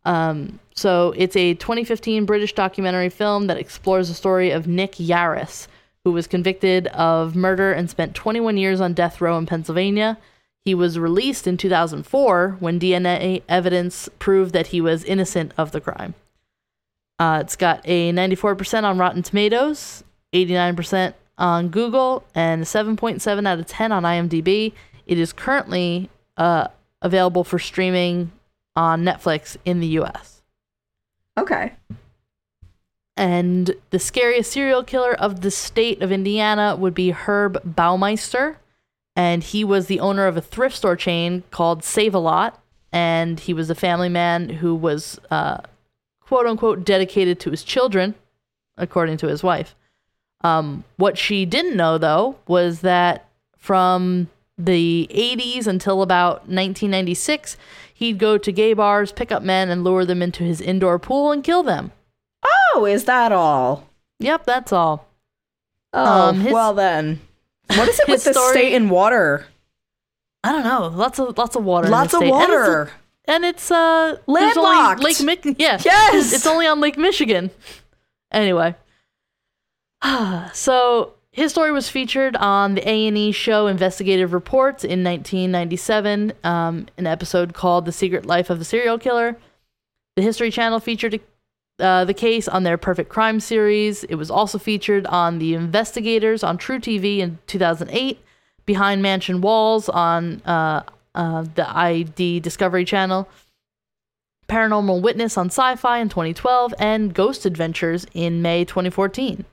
Um, 0.06 0.60
so 0.74 1.12
it's 1.16 1.36
a 1.36 1.54
2015 1.54 2.24
British 2.24 2.54
documentary 2.54 3.08
film 3.08 3.48
that 3.48 3.58
explores 3.58 4.08
the 4.08 4.14
story 4.14 4.52
of 4.52 4.68
Nick 4.68 4.92
Yarris, 4.92 5.66
who 6.04 6.12
was 6.12 6.28
convicted 6.28 6.86
of 6.88 7.34
murder 7.34 7.72
and 7.72 7.90
spent 7.90 8.14
21 8.14 8.56
years 8.56 8.80
on 8.80 8.94
death 8.94 9.20
row 9.20 9.36
in 9.36 9.46
Pennsylvania. 9.46 10.16
He 10.64 10.74
was 10.74 10.98
released 10.98 11.48
in 11.48 11.56
2004 11.56 12.56
when 12.60 12.78
DNA 12.78 13.42
evidence 13.48 14.08
proved 14.20 14.52
that 14.52 14.68
he 14.68 14.80
was 14.80 15.02
innocent 15.04 15.52
of 15.58 15.72
the 15.72 15.80
crime. 15.80 16.14
Uh, 17.18 17.40
it's 17.42 17.56
got 17.56 17.80
a 17.84 18.12
94% 18.12 18.84
on 18.84 18.98
Rotten 18.98 19.22
Tomatoes, 19.22 20.04
89% 20.32 21.14
on 21.38 21.68
Google, 21.68 22.24
and 22.34 22.62
7.7 22.62 23.46
out 23.46 23.58
of 23.58 23.66
10 23.66 23.90
on 23.90 24.04
IMDb. 24.04 24.72
It 25.06 25.18
is 25.18 25.32
currently 25.32 26.10
uh, 26.36 26.68
available 27.02 27.42
for 27.42 27.58
streaming 27.58 28.30
on 28.76 29.02
Netflix 29.02 29.56
in 29.64 29.80
the 29.80 29.86
US. 29.98 30.42
okay, 31.38 31.72
And 33.16 33.74
the 33.90 33.98
scariest 33.98 34.52
serial 34.52 34.84
killer 34.84 35.14
of 35.14 35.40
the 35.40 35.50
state 35.50 36.02
of 36.02 36.12
Indiana 36.12 36.76
would 36.76 36.94
be 36.94 37.10
Herb 37.10 37.58
Baumeister. 37.64 38.56
And 39.16 39.42
he 39.42 39.64
was 39.64 39.86
the 39.86 40.00
owner 40.00 40.26
of 40.26 40.36
a 40.36 40.42
thrift 40.42 40.76
store 40.76 40.96
chain 40.96 41.42
called 41.50 41.82
Save 41.82 42.14
a 42.14 42.18
Lot. 42.18 42.60
And 42.92 43.40
he 43.40 43.54
was 43.54 43.70
a 43.70 43.74
family 43.74 44.10
man 44.10 44.50
who 44.50 44.74
was 44.74 45.18
uh, 45.30 45.58
quote 46.20 46.46
unquote 46.46 46.84
dedicated 46.84 47.40
to 47.40 47.50
his 47.50 47.64
children, 47.64 48.14
according 48.76 49.16
to 49.18 49.28
his 49.28 49.42
wife. 49.42 49.74
Um, 50.42 50.84
what 50.96 51.16
she 51.16 51.46
didn't 51.46 51.76
know, 51.76 51.96
though, 51.96 52.36
was 52.46 52.82
that 52.82 53.26
from 53.56 54.28
the 54.58 55.08
80s 55.10 55.66
until 55.66 56.02
about 56.02 56.40
1996, 56.48 57.56
he'd 57.96 58.18
go 58.18 58.36
to 58.38 58.52
gay 58.52 58.74
bars, 58.74 59.10
pick 59.10 59.32
up 59.32 59.42
men, 59.42 59.70
and 59.70 59.82
lure 59.82 60.04
them 60.04 60.20
into 60.22 60.44
his 60.44 60.60
indoor 60.60 60.98
pool 60.98 61.32
and 61.32 61.42
kill 61.42 61.62
them. 61.62 61.92
oh, 62.74 62.84
is 62.84 63.04
that 63.04 63.32
all? 63.32 63.88
Yep, 64.20 64.44
that's 64.44 64.72
all. 64.72 65.08
Oh, 65.92 66.28
Um, 66.28 66.40
his- 66.40 66.52
well 66.52 66.74
then, 66.74 67.20
what 67.68 67.88
is 67.88 67.98
it 68.00 68.08
with 68.08 68.24
the 68.24 68.34
state 68.34 68.74
and 68.74 68.90
water? 68.90 69.46
I 70.44 70.52
don't 70.52 70.64
know. 70.64 70.88
Lots 70.88 71.18
of 71.18 71.36
lots 71.38 71.56
of 71.56 71.64
water. 71.64 71.86
in 71.86 71.92
Lots 71.92 72.12
of 72.14 72.18
state. 72.18 72.30
And 72.32 72.42
it's- 72.42 72.58
water. 72.68 72.90
and 73.24 73.44
it's 73.44 73.70
uh 73.70 74.16
Landlocked. 74.26 75.02
Lake 75.02 75.20
Michigan. 75.22 75.56
Yeah. 75.58 75.80
Yes! 75.84 76.32
It's 76.32 76.46
only 76.46 76.66
on 76.66 76.80
Lake 76.80 76.96
Michigan. 76.98 77.50
Anyway. 78.30 78.74
so 80.52 81.14
his 81.36 81.50
story 81.50 81.70
was 81.70 81.90
featured 81.90 82.34
on 82.36 82.76
the 82.76 82.88
A&E 82.88 83.30
show 83.30 83.66
Investigative 83.66 84.32
Reports 84.32 84.84
in 84.84 85.04
1997, 85.04 86.32
um, 86.42 86.86
an 86.96 87.06
episode 87.06 87.52
called 87.52 87.84
The 87.84 87.92
Secret 87.92 88.24
Life 88.24 88.48
of 88.48 88.58
the 88.58 88.64
Serial 88.64 88.98
Killer. 88.98 89.36
The 90.16 90.22
History 90.22 90.50
Channel 90.50 90.80
featured 90.80 91.20
uh, 91.78 92.06
the 92.06 92.14
case 92.14 92.48
on 92.48 92.62
their 92.62 92.78
Perfect 92.78 93.10
Crime 93.10 93.38
series. 93.38 94.02
It 94.04 94.14
was 94.14 94.30
also 94.30 94.56
featured 94.56 95.06
on 95.08 95.38
The 95.38 95.52
Investigators 95.52 96.42
on 96.42 96.56
truTV 96.56 97.18
in 97.18 97.38
2008, 97.46 98.18
Behind 98.64 99.02
Mansion 99.02 99.42
Walls 99.42 99.90
on 99.90 100.40
uh, 100.46 100.84
uh, 101.14 101.44
the 101.54 101.68
ID 101.68 102.40
Discovery 102.40 102.86
Channel, 102.86 103.28
Paranormal 104.48 105.02
Witness 105.02 105.36
on 105.36 105.48
Sci 105.48 105.76
Fi 105.76 105.98
in 105.98 106.08
2012, 106.08 106.72
and 106.78 107.12
Ghost 107.12 107.44
Adventures 107.44 108.06
in 108.14 108.40
May 108.40 108.64
2014. 108.64 109.44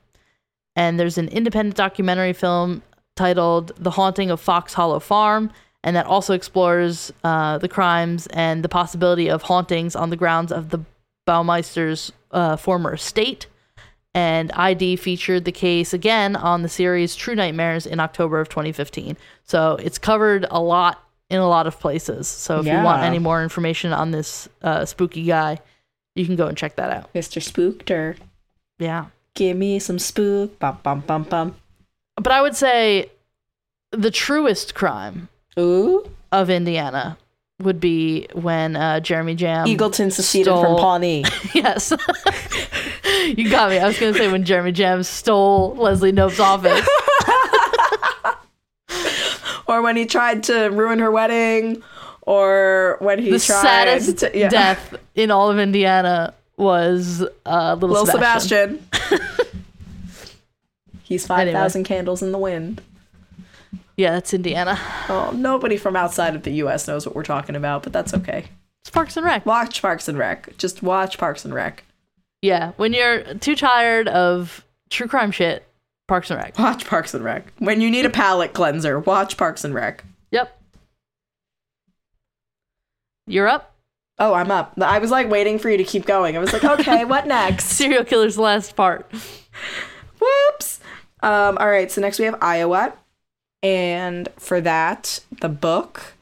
And 0.75 0.99
there's 0.99 1.17
an 1.17 1.27
independent 1.27 1.75
documentary 1.75 2.33
film 2.33 2.81
titled 3.15 3.73
The 3.77 3.91
Haunting 3.91 4.31
of 4.31 4.41
Fox 4.41 4.73
Hollow 4.73 4.99
Farm, 4.99 5.51
and 5.83 5.95
that 5.95 6.05
also 6.05 6.33
explores 6.33 7.11
uh, 7.23 7.57
the 7.57 7.67
crimes 7.67 8.27
and 8.27 8.63
the 8.63 8.69
possibility 8.69 9.29
of 9.29 9.43
hauntings 9.43 9.95
on 9.95 10.09
the 10.09 10.15
grounds 10.15 10.51
of 10.51 10.69
the 10.69 10.79
Baumeister's 11.27 12.11
uh, 12.31 12.55
former 12.55 12.93
estate. 12.93 13.47
And 14.15 14.51
ID 14.51 14.97
featured 14.97 15.45
the 15.45 15.51
case 15.51 15.93
again 15.93 16.35
on 16.35 16.61
the 16.61 16.69
series 16.69 17.15
True 17.15 17.33
Nightmares 17.33 17.85
in 17.87 17.99
October 17.99 18.39
of 18.39 18.47
2015. 18.47 19.17
So 19.43 19.75
it's 19.81 19.97
covered 19.97 20.45
a 20.51 20.61
lot 20.61 21.03
in 21.31 21.39
a 21.39 21.47
lot 21.47 21.65
of 21.65 21.79
places. 21.79 22.27
So 22.27 22.59
if 22.59 22.67
you 22.67 22.73
want 22.73 23.01
any 23.01 23.17
more 23.17 23.41
information 23.41 23.91
on 23.91 24.11
this 24.11 24.47
uh, 24.61 24.85
spooky 24.85 25.23
guy, 25.23 25.59
you 26.15 26.27
can 26.27 26.35
go 26.35 26.45
and 26.45 26.55
check 26.55 26.75
that 26.75 26.91
out. 26.91 27.11
Mr. 27.13 27.41
Spooked 27.41 27.89
or. 27.89 28.15
Yeah. 28.77 29.07
Give 29.35 29.57
me 29.57 29.79
some 29.79 29.99
spook. 29.99 30.59
Bum 30.59 30.79
bum 30.83 31.01
bum 31.01 31.23
bum. 31.23 31.55
But 32.15 32.31
I 32.31 32.41
would 32.41 32.55
say 32.55 33.09
the 33.91 34.11
truest 34.11 34.75
crime 34.75 35.29
Ooh, 35.57 36.09
of 36.31 36.49
Indiana 36.49 37.17
would 37.59 37.79
be 37.79 38.27
when 38.33 38.75
uh, 38.75 38.99
Jeremy 38.99 39.35
Jamm. 39.35 39.67
Eagleton 39.67 40.11
seceded 40.11 40.53
from 40.53 40.75
Pawnee. 40.77 41.23
yes. 41.53 41.91
you 43.25 43.49
got 43.49 43.69
me. 43.69 43.79
I 43.79 43.87
was 43.87 43.97
going 43.99 44.13
to 44.13 44.19
say 44.19 44.31
when 44.31 44.43
Jeremy 44.43 44.71
Jamm 44.71 45.03
stole 45.03 45.75
Leslie 45.75 46.11
Knope's 46.11 46.39
office. 46.39 46.87
or 49.67 49.81
when 49.81 49.95
he 49.95 50.05
tried 50.05 50.43
to 50.43 50.67
ruin 50.69 50.99
her 50.99 51.11
wedding, 51.11 51.81
or 52.21 52.97
when 52.99 53.19
he 53.19 53.31
the 53.31 53.39
tried 53.39 53.61
saddest 53.61 54.17
to, 54.19 54.37
yeah. 54.37 54.49
death 54.49 54.95
in 55.15 55.31
all 55.31 55.49
of 55.49 55.59
Indiana 55.59 56.33
was 56.63 57.23
uh, 57.45 57.73
little, 57.75 57.89
Little 57.89 58.05
Sebastian. 58.07 58.83
Sebastian. 58.91 59.27
He's 61.03 61.27
5,000 61.27 61.83
candles 61.83 62.23
in 62.23 62.31
the 62.31 62.37
wind. 62.37 62.81
Yeah, 63.97 64.11
that's 64.11 64.33
Indiana. 64.33 64.79
Oh, 65.09 65.31
nobody 65.35 65.77
from 65.77 65.95
outside 65.95 66.35
of 66.35 66.43
the 66.43 66.51
US 66.63 66.87
knows 66.87 67.05
what 67.05 67.15
we're 67.15 67.23
talking 67.23 67.55
about, 67.55 67.83
but 67.83 67.93
that's 67.93 68.13
okay. 68.13 68.45
It's 68.81 68.89
Parks 68.89 69.15
and 69.15 69.25
Rec. 69.25 69.45
Watch 69.45 69.81
Parks 69.81 70.07
and 70.07 70.17
Rec. 70.17 70.57
Just 70.57 70.81
watch 70.81 71.17
Parks 71.17 71.45
and 71.45 71.53
Rec. 71.53 71.83
Yeah, 72.41 72.71
when 72.77 72.93
you're 72.93 73.35
too 73.35 73.55
tired 73.55 74.07
of 74.07 74.65
true 74.89 75.07
crime 75.07 75.31
shit, 75.31 75.65
Parks 76.07 76.31
and 76.31 76.39
Rec. 76.39 76.57
Watch 76.57 76.85
Parks 76.85 77.13
and 77.13 77.23
Rec. 77.23 77.53
When 77.59 77.79
you 77.79 77.89
need 77.89 78.05
a 78.05 78.09
palate 78.09 78.53
cleanser, 78.53 78.99
watch 78.99 79.37
Parks 79.37 79.63
and 79.63 79.73
Rec. 79.73 80.03
Yep. 80.31 80.59
You're 83.27 83.47
up. 83.47 83.72
Oh, 84.19 84.33
I'm 84.33 84.51
up. 84.51 84.73
I 84.79 84.99
was 84.99 85.11
like 85.11 85.29
waiting 85.29 85.57
for 85.59 85.69
you 85.69 85.77
to 85.77 85.83
keep 85.83 86.05
going. 86.05 86.35
I 86.35 86.39
was 86.39 86.53
like, 86.53 86.63
okay, 86.63 87.05
what 87.05 87.27
next? 87.27 87.65
Serial 87.65 88.03
killer's 88.03 88.37
last 88.37 88.75
part. 88.75 89.11
Whoops. 90.19 90.79
Um, 91.21 91.57
all 91.57 91.69
right, 91.69 91.91
so 91.91 92.01
next 92.01 92.19
we 92.19 92.25
have 92.25 92.37
Iowa. 92.41 92.93
And 93.61 94.29
for 94.37 94.59
that, 94.61 95.19
the 95.41 95.49
book 95.49 96.13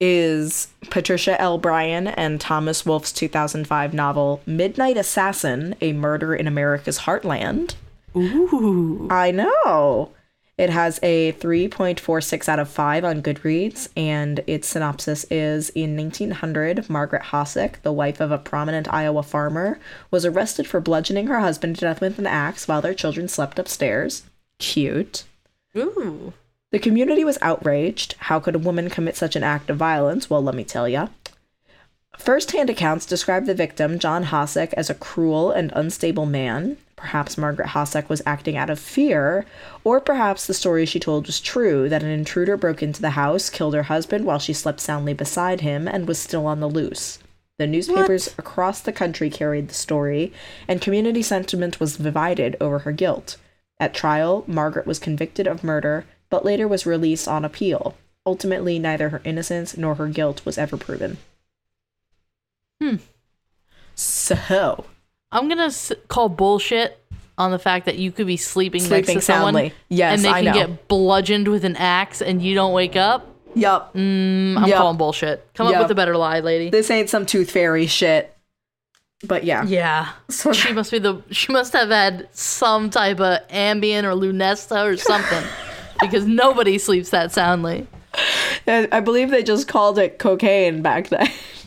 is 0.00 0.68
Patricia 0.90 1.40
L. 1.40 1.58
Bryan 1.58 2.08
and 2.08 2.40
Thomas 2.40 2.84
Wolf's 2.84 3.12
2005 3.12 3.94
novel 3.94 4.40
Midnight 4.46 4.96
Assassin 4.96 5.74
A 5.80 5.92
Murder 5.92 6.34
in 6.34 6.46
America's 6.46 7.00
Heartland. 7.00 7.74
Ooh. 8.16 9.06
I 9.10 9.30
know. 9.30 10.10
It 10.60 10.68
has 10.68 11.00
a 11.02 11.32
3.46 11.32 12.46
out 12.46 12.58
of 12.58 12.68
5 12.68 13.02
on 13.02 13.22
Goodreads, 13.22 13.88
and 13.96 14.44
its 14.46 14.68
synopsis 14.68 15.24
is 15.30 15.70
In 15.70 15.96
1900, 15.96 16.90
Margaret 16.90 17.22
Hossack, 17.22 17.80
the 17.80 17.94
wife 17.94 18.20
of 18.20 18.30
a 18.30 18.36
prominent 18.36 18.92
Iowa 18.92 19.22
farmer, 19.22 19.78
was 20.10 20.26
arrested 20.26 20.66
for 20.66 20.78
bludgeoning 20.78 21.28
her 21.28 21.40
husband 21.40 21.76
to 21.76 21.86
death 21.86 22.02
with 22.02 22.18
an 22.18 22.26
axe 22.26 22.68
while 22.68 22.82
their 22.82 22.92
children 22.92 23.26
slept 23.26 23.58
upstairs. 23.58 24.24
Cute. 24.58 25.24
Ooh. 25.74 26.34
The 26.72 26.78
community 26.78 27.24
was 27.24 27.38
outraged. 27.40 28.16
How 28.18 28.38
could 28.38 28.54
a 28.54 28.58
woman 28.58 28.90
commit 28.90 29.16
such 29.16 29.36
an 29.36 29.42
act 29.42 29.70
of 29.70 29.78
violence? 29.78 30.28
Well, 30.28 30.44
let 30.44 30.54
me 30.54 30.64
tell 30.64 30.86
ya. 30.86 31.08
First 32.18 32.52
hand 32.52 32.68
accounts 32.68 33.06
describe 33.06 33.46
the 33.46 33.54
victim, 33.54 33.98
John 33.98 34.24
Hossack, 34.24 34.74
as 34.74 34.90
a 34.90 34.94
cruel 34.94 35.50
and 35.50 35.72
unstable 35.74 36.26
man. 36.26 36.76
Perhaps 37.00 37.38
Margaret 37.38 37.68
Hossack 37.68 38.10
was 38.10 38.20
acting 38.26 38.58
out 38.58 38.68
of 38.68 38.78
fear, 38.78 39.46
or 39.84 40.00
perhaps 40.00 40.46
the 40.46 40.52
story 40.52 40.84
she 40.84 41.00
told 41.00 41.26
was 41.26 41.40
true 41.40 41.88
that 41.88 42.02
an 42.02 42.10
intruder 42.10 42.58
broke 42.58 42.82
into 42.82 43.00
the 43.00 43.10
house, 43.10 43.48
killed 43.48 43.72
her 43.72 43.84
husband 43.84 44.26
while 44.26 44.38
she 44.38 44.52
slept 44.52 44.80
soundly 44.80 45.14
beside 45.14 45.62
him, 45.62 45.88
and 45.88 46.06
was 46.06 46.18
still 46.18 46.46
on 46.46 46.60
the 46.60 46.68
loose. 46.68 47.18
The 47.58 47.66
newspapers 47.66 48.34
across 48.38 48.82
the 48.82 48.92
country 48.92 49.30
carried 49.30 49.68
the 49.68 49.74
story, 49.74 50.30
and 50.68 50.82
community 50.82 51.22
sentiment 51.22 51.80
was 51.80 51.96
divided 51.96 52.54
over 52.60 52.80
her 52.80 52.92
guilt. 52.92 53.38
At 53.78 53.94
trial, 53.94 54.44
Margaret 54.46 54.86
was 54.86 54.98
convicted 54.98 55.46
of 55.46 55.64
murder, 55.64 56.04
but 56.28 56.44
later 56.44 56.68
was 56.68 56.84
released 56.84 57.26
on 57.26 57.46
appeal. 57.46 57.96
Ultimately, 58.26 58.78
neither 58.78 59.08
her 59.08 59.22
innocence 59.24 59.74
nor 59.74 59.94
her 59.94 60.08
guilt 60.08 60.44
was 60.44 60.58
ever 60.58 60.76
proven. 60.76 61.16
Hmm. 62.78 62.96
So, 63.94 64.84
I'm 65.32 65.48
gonna 65.48 65.66
s- 65.66 65.92
call 66.08 66.28
bullshit 66.28 66.96
on 67.38 67.50
the 67.52 67.58
fact 67.58 67.86
that 67.86 67.96
you 67.96 68.12
could 68.12 68.26
be 68.26 68.36
sleeping, 68.36 68.80
next 68.82 68.88
Sleeping 68.88 69.14
to 69.16 69.20
someone 69.20 69.54
soundly. 69.54 69.72
Yes, 69.88 70.14
and 70.16 70.24
they 70.24 70.28
I 70.28 70.42
can 70.42 70.52
know. 70.52 70.66
get 70.66 70.88
bludgeoned 70.88 71.48
with 71.48 71.64
an 71.64 71.76
axe 71.76 72.20
and 72.20 72.42
you 72.42 72.54
don't 72.54 72.72
wake 72.72 72.96
up. 72.96 73.26
yup. 73.54 73.94
Mm, 73.94 74.56
I'm 74.58 74.66
Yep. 74.68 74.76
calling 74.76 74.96
bullshit. 74.96 75.46
Come 75.54 75.66
up 75.68 75.78
with 75.80 75.90
a 75.90 75.94
better 75.94 76.16
lie, 76.16 76.40
lady. 76.40 76.70
This 76.70 76.90
ain't 76.90 77.08
some 77.10 77.24
tooth 77.26 77.50
fairy 77.50 77.86
shit. 77.86 78.36
But 79.24 79.44
yeah. 79.44 79.64
yeah, 79.66 80.08
So 80.30 80.52
she 80.52 80.72
must 80.72 80.90
be 80.90 80.98
the. 80.98 81.22
She 81.30 81.52
must 81.52 81.72
have 81.74 81.90
had 81.90 82.28
some 82.32 82.88
type 82.90 83.20
of 83.20 83.46
Ambien 83.48 84.04
or 84.04 84.14
Lunesta 84.14 84.82
or 84.84 84.96
something, 84.96 85.44
because 86.00 86.26
nobody 86.26 86.78
sleeps 86.78 87.10
that 87.10 87.30
soundly. 87.30 87.86
I 88.66 88.88
I 88.90 89.00
believe 89.00 89.30
they 89.30 89.42
just 89.42 89.68
called 89.68 89.98
it 89.98 90.18
cocaine 90.18 90.80
back 90.82 91.08
then. 91.10 91.28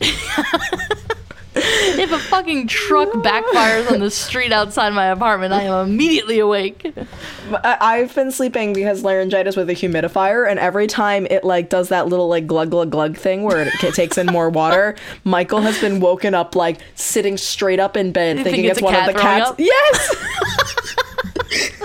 If 2.04 2.12
a 2.12 2.18
fucking 2.18 2.66
truck 2.66 3.10
backfires 3.12 3.90
on 3.90 4.00
the 4.00 4.10
street 4.10 4.52
outside 4.52 4.90
my 4.92 5.06
apartment, 5.06 5.52
I 5.52 5.62
am 5.64 5.88
immediately 5.90 6.38
awake. 6.38 6.92
I- 7.52 7.76
I've 7.80 8.14
been 8.14 8.30
sleeping 8.32 8.72
because 8.72 9.02
laryngitis 9.02 9.56
with 9.56 9.68
a 9.70 9.74
humidifier, 9.74 10.48
and 10.48 10.58
every 10.58 10.86
time 10.86 11.26
it 11.30 11.44
like 11.44 11.68
does 11.68 11.88
that 11.90 12.08
little 12.08 12.28
like 12.28 12.46
glug 12.46 12.70
glug 12.70 12.90
glug 12.90 13.16
thing 13.16 13.42
where 13.42 13.62
it 13.62 13.94
takes 13.94 14.16
in 14.18 14.26
more 14.26 14.48
water, 14.50 14.96
Michael 15.24 15.60
has 15.60 15.78
been 15.80 16.00
woken 16.00 16.34
up 16.34 16.54
like 16.56 16.78
sitting 16.94 17.36
straight 17.36 17.80
up 17.80 17.96
in 17.96 18.12
bed, 18.12 18.38
You 18.38 18.44
thinking 18.44 18.62
think 18.62 18.70
it's, 18.70 18.78
it's 18.78 18.84
one 18.84 18.94
of 18.94 19.06
the 19.06 19.12
cats. 19.20 19.50
up? 19.50 19.60
Yes. 19.60 20.16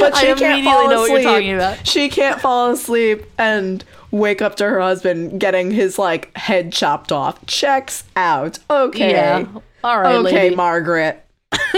but 0.00 0.14
I 0.14 0.20
she 0.20 0.26
can't 0.26 0.40
immediately 0.40 0.62
fall 0.64 0.88
know 0.90 1.00
what 1.00 1.08
you're 1.10 1.18
asleep. 1.18 1.24
talking 1.24 1.54
about. 1.54 1.86
She 1.86 2.08
can't 2.08 2.40
fall 2.40 2.70
asleep 2.70 3.24
and 3.38 3.84
wake 4.10 4.42
up 4.42 4.56
to 4.56 4.64
her 4.64 4.80
husband 4.80 5.40
getting 5.40 5.70
his 5.70 5.98
like 5.98 6.36
head 6.36 6.72
chopped 6.72 7.12
off. 7.12 7.44
Checks 7.46 8.04
out. 8.16 8.58
Okay. 8.70 9.10
Yeah. 9.10 9.46
All 9.84 10.00
right, 10.00 10.16
okay, 10.16 10.44
lady. 10.44 10.56
Margaret. 10.56 11.24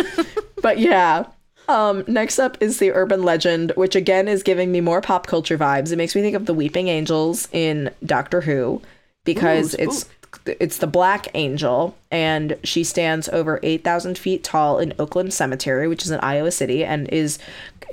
but 0.62 0.78
yeah. 0.78 1.26
Um, 1.68 2.02
next 2.08 2.38
up 2.38 2.56
is 2.60 2.78
the 2.78 2.90
urban 2.92 3.22
legend, 3.22 3.72
which 3.76 3.94
again 3.94 4.26
is 4.26 4.42
giving 4.42 4.72
me 4.72 4.80
more 4.80 5.00
pop 5.00 5.26
culture 5.26 5.56
vibes. 5.56 5.92
It 5.92 5.96
makes 5.96 6.16
me 6.16 6.22
think 6.22 6.34
of 6.34 6.46
the 6.46 6.54
Weeping 6.54 6.88
Angels 6.88 7.48
in 7.52 7.90
Doctor 8.04 8.40
Who 8.40 8.82
because 9.24 9.74
Ooh, 9.74 9.84
it's 9.84 10.08
it's 10.46 10.78
the 10.78 10.86
Black 10.86 11.28
Angel, 11.34 11.96
and 12.10 12.56
she 12.64 12.82
stands 12.82 13.28
over 13.28 13.60
eight 13.62 13.84
thousand 13.84 14.18
feet 14.18 14.42
tall 14.42 14.78
in 14.78 14.94
Oakland 14.98 15.32
Cemetery, 15.32 15.86
which 15.86 16.02
is 16.04 16.10
in 16.10 16.18
Iowa 16.20 16.50
City, 16.50 16.84
and 16.84 17.08
is 17.08 17.38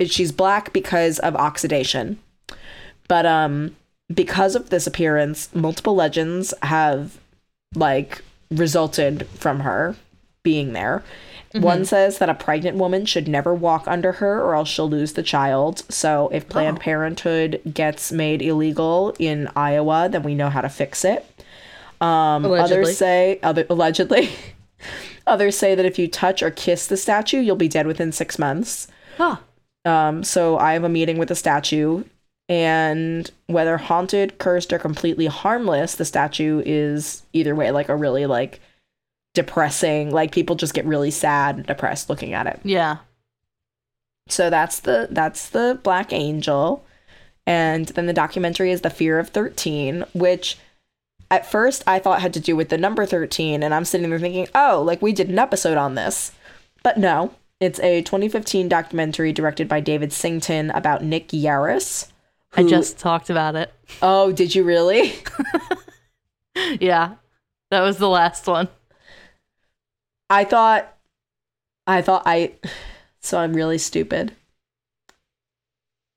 she's 0.06 0.32
black 0.32 0.72
because 0.72 1.18
of 1.20 1.36
oxidation. 1.36 2.18
But 3.06 3.26
um, 3.26 3.76
because 4.12 4.54
of 4.56 4.70
this 4.70 4.86
appearance, 4.86 5.54
multiple 5.54 5.94
legends 5.94 6.54
have 6.62 7.18
like 7.74 8.22
resulted 8.50 9.26
from 9.28 9.60
her 9.60 9.96
being 10.42 10.72
there. 10.72 11.02
One 11.54 11.84
says 11.86 12.18
that 12.18 12.28
a 12.28 12.34
pregnant 12.34 12.76
woman 12.76 13.06
should 13.06 13.26
never 13.26 13.54
walk 13.54 13.84
under 13.88 14.12
her 14.12 14.42
or 14.42 14.54
else 14.54 14.68
she'll 14.68 14.88
lose 14.88 15.14
the 15.14 15.22
child. 15.22 15.82
So 15.88 16.28
if 16.30 16.48
Planned 16.48 16.78
Oh. 16.78 16.80
Parenthood 16.80 17.62
gets 17.72 18.12
made 18.12 18.42
illegal 18.42 19.14
in 19.18 19.48
Iowa, 19.56 20.08
then 20.10 20.22
we 20.22 20.34
know 20.34 20.50
how 20.50 20.60
to 20.60 20.68
fix 20.68 21.04
it. 21.06 21.24
Um, 22.00 22.44
Allegedly. 22.44 22.82
Others 22.82 22.98
say, 22.98 23.40
other 23.42 23.66
allegedly, 23.70 24.30
others 25.26 25.56
say 25.56 25.74
that 25.74 25.86
if 25.86 25.98
you 25.98 26.06
touch 26.06 26.42
or 26.42 26.50
kiss 26.50 26.86
the 26.86 26.96
statue, 26.98 27.40
you'll 27.40 27.56
be 27.56 27.66
dead 27.66 27.86
within 27.86 28.12
six 28.12 28.38
months. 28.38 28.86
Huh. 29.16 29.36
Um, 29.84 30.22
so 30.22 30.58
I 30.58 30.74
have 30.74 30.84
a 30.84 30.88
meeting 30.88 31.18
with 31.18 31.28
the 31.28 31.34
statue, 31.34 32.04
and 32.48 33.30
whether 33.46 33.76
haunted, 33.76 34.38
cursed, 34.38 34.72
or 34.72 34.78
completely 34.78 35.26
harmless, 35.26 35.94
the 35.94 36.04
statue 36.04 36.62
is 36.64 37.22
either 37.32 37.54
way 37.54 37.70
like 37.70 37.88
a 37.88 37.96
really 37.96 38.26
like 38.26 38.60
depressing. 39.34 40.10
Like 40.10 40.32
people 40.32 40.56
just 40.56 40.74
get 40.74 40.86
really 40.86 41.10
sad 41.10 41.56
and 41.56 41.66
depressed 41.66 42.08
looking 42.08 42.32
at 42.32 42.46
it. 42.46 42.60
Yeah. 42.64 42.98
So 44.28 44.50
that's 44.50 44.80
the 44.80 45.08
that's 45.10 45.50
the 45.50 45.78
Black 45.82 46.12
Angel, 46.12 46.84
and 47.46 47.86
then 47.88 48.06
the 48.06 48.12
documentary 48.12 48.72
is 48.72 48.82
the 48.82 48.90
Fear 48.90 49.18
of 49.18 49.28
Thirteen, 49.28 50.04
which 50.12 50.58
at 51.30 51.50
first 51.50 51.82
I 51.86 51.98
thought 51.98 52.20
had 52.20 52.34
to 52.34 52.40
do 52.40 52.54
with 52.54 52.68
the 52.68 52.78
number 52.78 53.06
thirteen, 53.06 53.62
and 53.62 53.74
I'm 53.74 53.84
sitting 53.86 54.08
there 54.10 54.18
thinking, 54.18 54.48
oh, 54.54 54.82
like 54.86 55.00
we 55.00 55.12
did 55.12 55.30
an 55.30 55.38
episode 55.38 55.78
on 55.78 55.94
this, 55.94 56.32
but 56.82 56.98
no, 56.98 57.32
it's 57.60 57.80
a 57.80 58.02
2015 58.02 58.68
documentary 58.68 59.32
directed 59.32 59.68
by 59.68 59.80
David 59.80 60.12
Sington 60.12 60.70
about 60.70 61.02
Nick 61.02 61.28
Yarris. 61.28 62.08
I 62.54 62.62
just 62.64 62.98
talked 62.98 63.30
about 63.30 63.56
it. 63.56 63.72
oh, 64.02 64.32
did 64.32 64.54
you 64.54 64.64
really? 64.64 65.14
Yeah. 66.80 67.14
That 67.70 67.80
was 67.80 67.98
the 67.98 68.08
last 68.08 68.46
one. 68.46 68.68
I 70.30 70.44
thought, 70.44 70.92
I 71.86 72.02
thought 72.02 72.22
I, 72.26 72.52
so 73.20 73.38
I'm 73.38 73.54
really 73.54 73.78
stupid. 73.78 74.32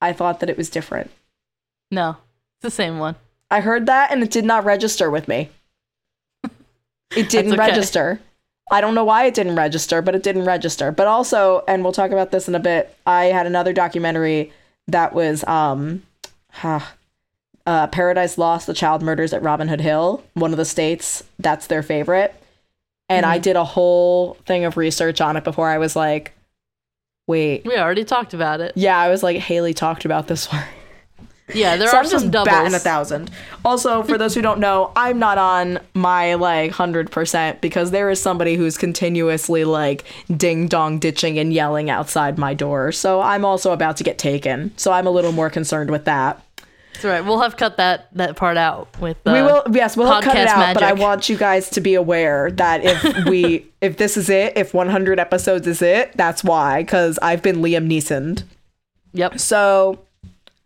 I 0.01 0.13
thought 0.13 0.39
that 0.39 0.49
it 0.49 0.57
was 0.57 0.69
different. 0.69 1.11
No. 1.91 2.17
It's 2.55 2.63
the 2.63 2.71
same 2.71 2.99
one. 2.99 3.15
I 3.49 3.61
heard 3.61 3.85
that 3.85 4.11
and 4.11 4.23
it 4.23 4.31
did 4.31 4.45
not 4.45 4.65
register 4.65 5.09
with 5.09 5.27
me. 5.27 5.49
It 7.13 7.27
didn't 7.27 7.51
okay. 7.51 7.59
register. 7.59 8.21
I 8.71 8.79
don't 8.79 8.95
know 8.95 9.03
why 9.03 9.25
it 9.25 9.33
didn't 9.33 9.57
register, 9.57 10.01
but 10.01 10.15
it 10.15 10.23
didn't 10.23 10.45
register. 10.45 10.93
But 10.93 11.07
also, 11.07 11.61
and 11.67 11.83
we'll 11.83 11.91
talk 11.91 12.11
about 12.11 12.31
this 12.31 12.47
in 12.47 12.55
a 12.55 12.59
bit, 12.59 12.95
I 13.05 13.25
had 13.25 13.45
another 13.45 13.73
documentary 13.73 14.53
that 14.87 15.13
was 15.13 15.43
um 15.43 16.03
huh, 16.51 16.79
uh 17.65 17.87
Paradise 17.87 18.37
Lost, 18.37 18.67
the 18.67 18.73
child 18.73 19.01
murders 19.01 19.33
at 19.33 19.41
Robin 19.43 19.67
Hood 19.67 19.81
Hill, 19.81 20.23
one 20.33 20.51
of 20.51 20.57
the 20.57 20.65
states. 20.65 21.23
That's 21.39 21.67
their 21.67 21.83
favorite. 21.83 22.35
And 23.09 23.25
I 23.25 23.39
did 23.39 23.57
a 23.57 23.65
whole 23.65 24.35
thing 24.45 24.63
of 24.63 24.77
research 24.77 25.19
on 25.19 25.35
it 25.35 25.43
before 25.43 25.67
I 25.67 25.79
was 25.79 25.97
like, 25.97 26.33
wait. 27.27 27.65
We 27.65 27.77
already 27.77 28.05
talked 28.05 28.33
about 28.33 28.61
it. 28.61 28.71
Yeah, 28.75 28.97
I 28.97 29.09
was 29.09 29.21
like, 29.21 29.35
Haley 29.37 29.73
talked 29.73 30.05
about 30.05 30.27
this 30.27 30.51
one. 30.51 30.63
Yeah, 31.53 31.75
there 31.75 31.87
so 31.87 31.97
are 31.97 31.99
I'm 31.99 32.05
some 32.05 32.21
just 32.21 32.31
doubles. 32.31 32.47
batting 32.47 32.73
a 32.73 32.79
thousand. 32.79 33.31
Also, 33.65 34.03
for 34.03 34.17
those 34.17 34.33
who 34.33 34.41
don't 34.41 34.59
know, 34.59 34.91
I'm 34.95 35.19
not 35.19 35.37
on 35.37 35.79
my 35.93 36.35
like 36.35 36.71
hundred 36.71 37.11
percent 37.11 37.61
because 37.61 37.91
there 37.91 38.09
is 38.09 38.21
somebody 38.21 38.55
who's 38.55 38.77
continuously 38.77 39.65
like 39.65 40.05
ding 40.35 40.67
dong 40.67 40.99
ditching 40.99 41.37
and 41.39 41.51
yelling 41.53 41.89
outside 41.89 42.37
my 42.37 42.53
door. 42.53 42.91
So 42.91 43.21
I'm 43.21 43.43
also 43.43 43.71
about 43.73 43.97
to 43.97 44.03
get 44.03 44.17
taken. 44.17 44.71
So 44.77 44.91
I'm 44.91 45.07
a 45.07 45.11
little 45.11 45.31
more 45.33 45.49
concerned 45.49 45.91
with 45.91 46.05
that. 46.05 46.41
That's 47.01 47.05
right. 47.05 47.25
We'll 47.25 47.39
have 47.41 47.57
cut 47.57 47.77
that 47.77 48.13
that 48.15 48.35
part 48.35 48.57
out 48.57 48.99
with. 48.99 49.17
Uh, 49.25 49.31
we 49.33 49.41
will, 49.41 49.63
yes, 49.71 49.97
we'll 49.97 50.11
have 50.11 50.23
cut 50.23 50.37
it 50.37 50.47
out. 50.47 50.73
But 50.73 50.83
I 50.83 50.93
want 50.93 51.29
you 51.29 51.37
guys 51.37 51.69
to 51.71 51.81
be 51.81 51.95
aware 51.95 52.51
that 52.51 52.83
if 52.83 53.25
we, 53.25 53.65
if 53.81 53.97
this 53.97 54.17
is 54.17 54.29
it, 54.29 54.53
if 54.55 54.73
100 54.73 55.19
episodes 55.19 55.65
is 55.65 55.81
it, 55.81 56.11
that's 56.15 56.43
why. 56.43 56.83
Because 56.83 57.17
I've 57.21 57.41
been 57.41 57.57
Liam 57.57 57.87
Neesoned. 57.87 58.43
Yep. 59.13 59.39
So, 59.39 60.05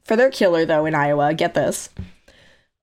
for 0.05 0.15
their 0.15 0.29
killer, 0.31 0.65
though, 0.65 0.85
in 0.85 0.95
Iowa, 0.95 1.33
get 1.33 1.53
this. 1.53 1.89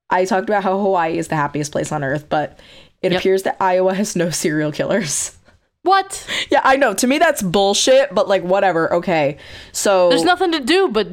I 0.09 0.25
talked 0.25 0.47
about 0.49 0.63
how 0.63 0.77
Hawaii 0.79 1.17
is 1.17 1.29
the 1.29 1.35
happiest 1.35 1.71
place 1.71 1.91
on 1.91 2.03
earth, 2.03 2.27
but 2.29 2.59
it 3.01 3.11
Yep. 3.11 3.19
appears 3.19 3.43
that 3.43 3.57
Iowa 3.59 3.93
has 3.95 4.15
no 4.15 4.29
serial 4.29 4.71
killers. 4.71 5.35
What? 5.81 6.25
Yeah, 6.51 6.61
I 6.63 6.75
know. 6.77 6.93
To 6.93 7.07
me, 7.07 7.17
that's 7.17 7.41
bullshit, 7.41 8.13
but 8.13 8.27
like, 8.27 8.43
whatever. 8.43 8.93
Okay. 8.93 9.37
So, 9.71 10.09
There's 10.09 10.23
nothing 10.23 10.51
to 10.51 10.59
do 10.59 10.87
but 10.89 11.07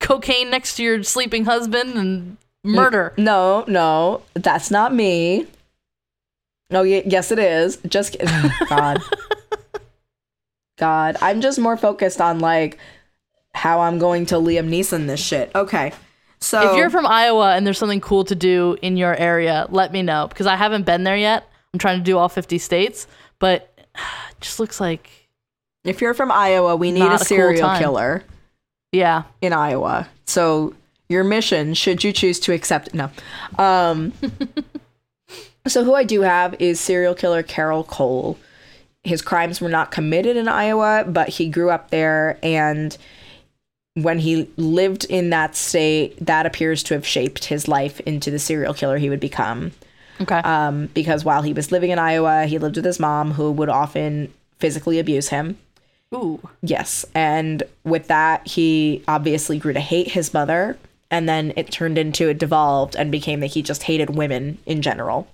cocaine 0.00 0.50
next 0.50 0.76
to 0.76 0.82
your 0.82 1.02
sleeping 1.02 1.46
husband 1.46 1.94
and 1.96 2.36
murder. 2.62 3.14
no, 3.16 3.64
no, 3.66 4.20
that's 4.34 4.70
not 4.70 4.92
me. 4.94 5.46
No, 6.70 6.82
y- 6.82 7.02
yes, 7.06 7.30
it 7.32 7.38
is. 7.38 7.78
Just 7.88 8.12
kidding. 8.12 8.50
God. 8.68 9.00
God. 10.78 11.16
I'm 11.22 11.40
just 11.40 11.58
more 11.58 11.76
focused 11.76 12.20
on 12.20 12.40
like 12.40 12.78
how 13.54 13.80
I'm 13.80 13.98
going 13.98 14.26
to 14.26 14.34
Liam 14.36 14.68
Neeson 14.68 15.06
this 15.06 15.20
shit. 15.20 15.50
Okay. 15.54 15.92
So, 16.40 16.72
If 16.72 16.76
you're 16.76 16.90
from 16.90 17.06
Iowa 17.06 17.54
and 17.54 17.66
there's 17.66 17.78
something 17.78 18.00
cool 18.02 18.24
to 18.24 18.34
do 18.34 18.76
in 18.82 18.96
your 18.98 19.14
area, 19.16 19.66
let 19.70 19.92
me 19.92 20.02
know 20.02 20.26
because 20.28 20.46
I 20.46 20.56
haven't 20.56 20.84
been 20.84 21.04
there 21.04 21.16
yet. 21.16 21.48
I'm 21.72 21.78
trying 21.78 21.98
to 21.98 22.04
do 22.04 22.18
all 22.18 22.28
50 22.28 22.58
states, 22.58 23.06
but 23.38 23.72
it 23.78 23.86
just 24.40 24.60
looks 24.60 24.80
like 24.80 25.10
if 25.84 26.00
you're 26.00 26.14
from 26.14 26.30
Iowa, 26.30 26.76
we 26.76 26.92
need 26.92 27.02
a 27.02 27.06
a 27.14 27.16
cool 27.16 27.18
serial 27.18 27.68
time. 27.68 27.78
killer. 27.80 28.24
yeah. 28.92 29.24
in 29.40 29.52
Iowa. 29.52 30.08
So 30.26 30.74
your 31.08 31.24
mission, 31.24 31.74
should 31.74 32.02
you 32.04 32.12
choose 32.12 32.40
to 32.40 32.52
accept 32.52 32.88
it, 32.88 32.94
no. 32.94 33.10
Um, 33.58 34.12
so 35.66 35.84
who 35.84 35.94
I 35.94 36.04
do 36.04 36.22
have 36.22 36.54
is 36.58 36.80
serial 36.80 37.14
killer 37.14 37.42
Carroll 37.42 37.84
Cole. 37.84 38.38
His 39.02 39.20
crimes 39.20 39.60
were 39.60 39.68
not 39.68 39.90
committed 39.90 40.36
in 40.36 40.48
Iowa, 40.48 41.04
but 41.06 41.28
he 41.28 41.48
grew 41.48 41.70
up 41.70 41.90
there 41.90 42.38
and 42.42 42.96
when 43.94 44.18
he 44.18 44.48
lived 44.56 45.04
in 45.04 45.30
that 45.30 45.56
state, 45.56 46.16
that 46.24 46.46
appears 46.46 46.82
to 46.84 46.94
have 46.94 47.06
shaped 47.06 47.46
his 47.46 47.68
life 47.68 48.00
into 48.00 48.30
the 48.30 48.38
serial 48.38 48.74
killer 48.74 48.98
he 48.98 49.10
would 49.10 49.20
become. 49.20 49.72
Okay. 50.20 50.36
um, 50.36 50.86
because 50.94 51.24
while 51.24 51.42
he 51.42 51.52
was 51.52 51.72
living 51.72 51.90
in 51.90 51.98
Iowa, 51.98 52.46
he 52.46 52.58
lived 52.58 52.76
with 52.76 52.84
his 52.84 53.00
mom, 53.00 53.32
who 53.32 53.50
would 53.50 53.68
often 53.68 54.32
physically 54.60 55.00
abuse 55.00 55.28
him. 55.28 55.58
Ooh. 56.14 56.40
Yes. 56.62 57.04
And 57.14 57.64
with 57.82 58.06
that, 58.06 58.46
he 58.46 59.02
obviously 59.08 59.58
grew 59.58 59.72
to 59.72 59.80
hate 59.80 60.08
his 60.08 60.32
mother. 60.32 60.78
And 61.10 61.28
then 61.28 61.52
it 61.56 61.70
turned 61.72 61.98
into, 61.98 62.28
it 62.28 62.38
devolved 62.38 62.94
and 62.96 63.10
became 63.10 63.40
that 63.40 63.48
he 63.48 63.62
just 63.62 63.84
hated 63.84 64.10
women 64.10 64.58
in 64.66 64.82
general. 64.82 65.28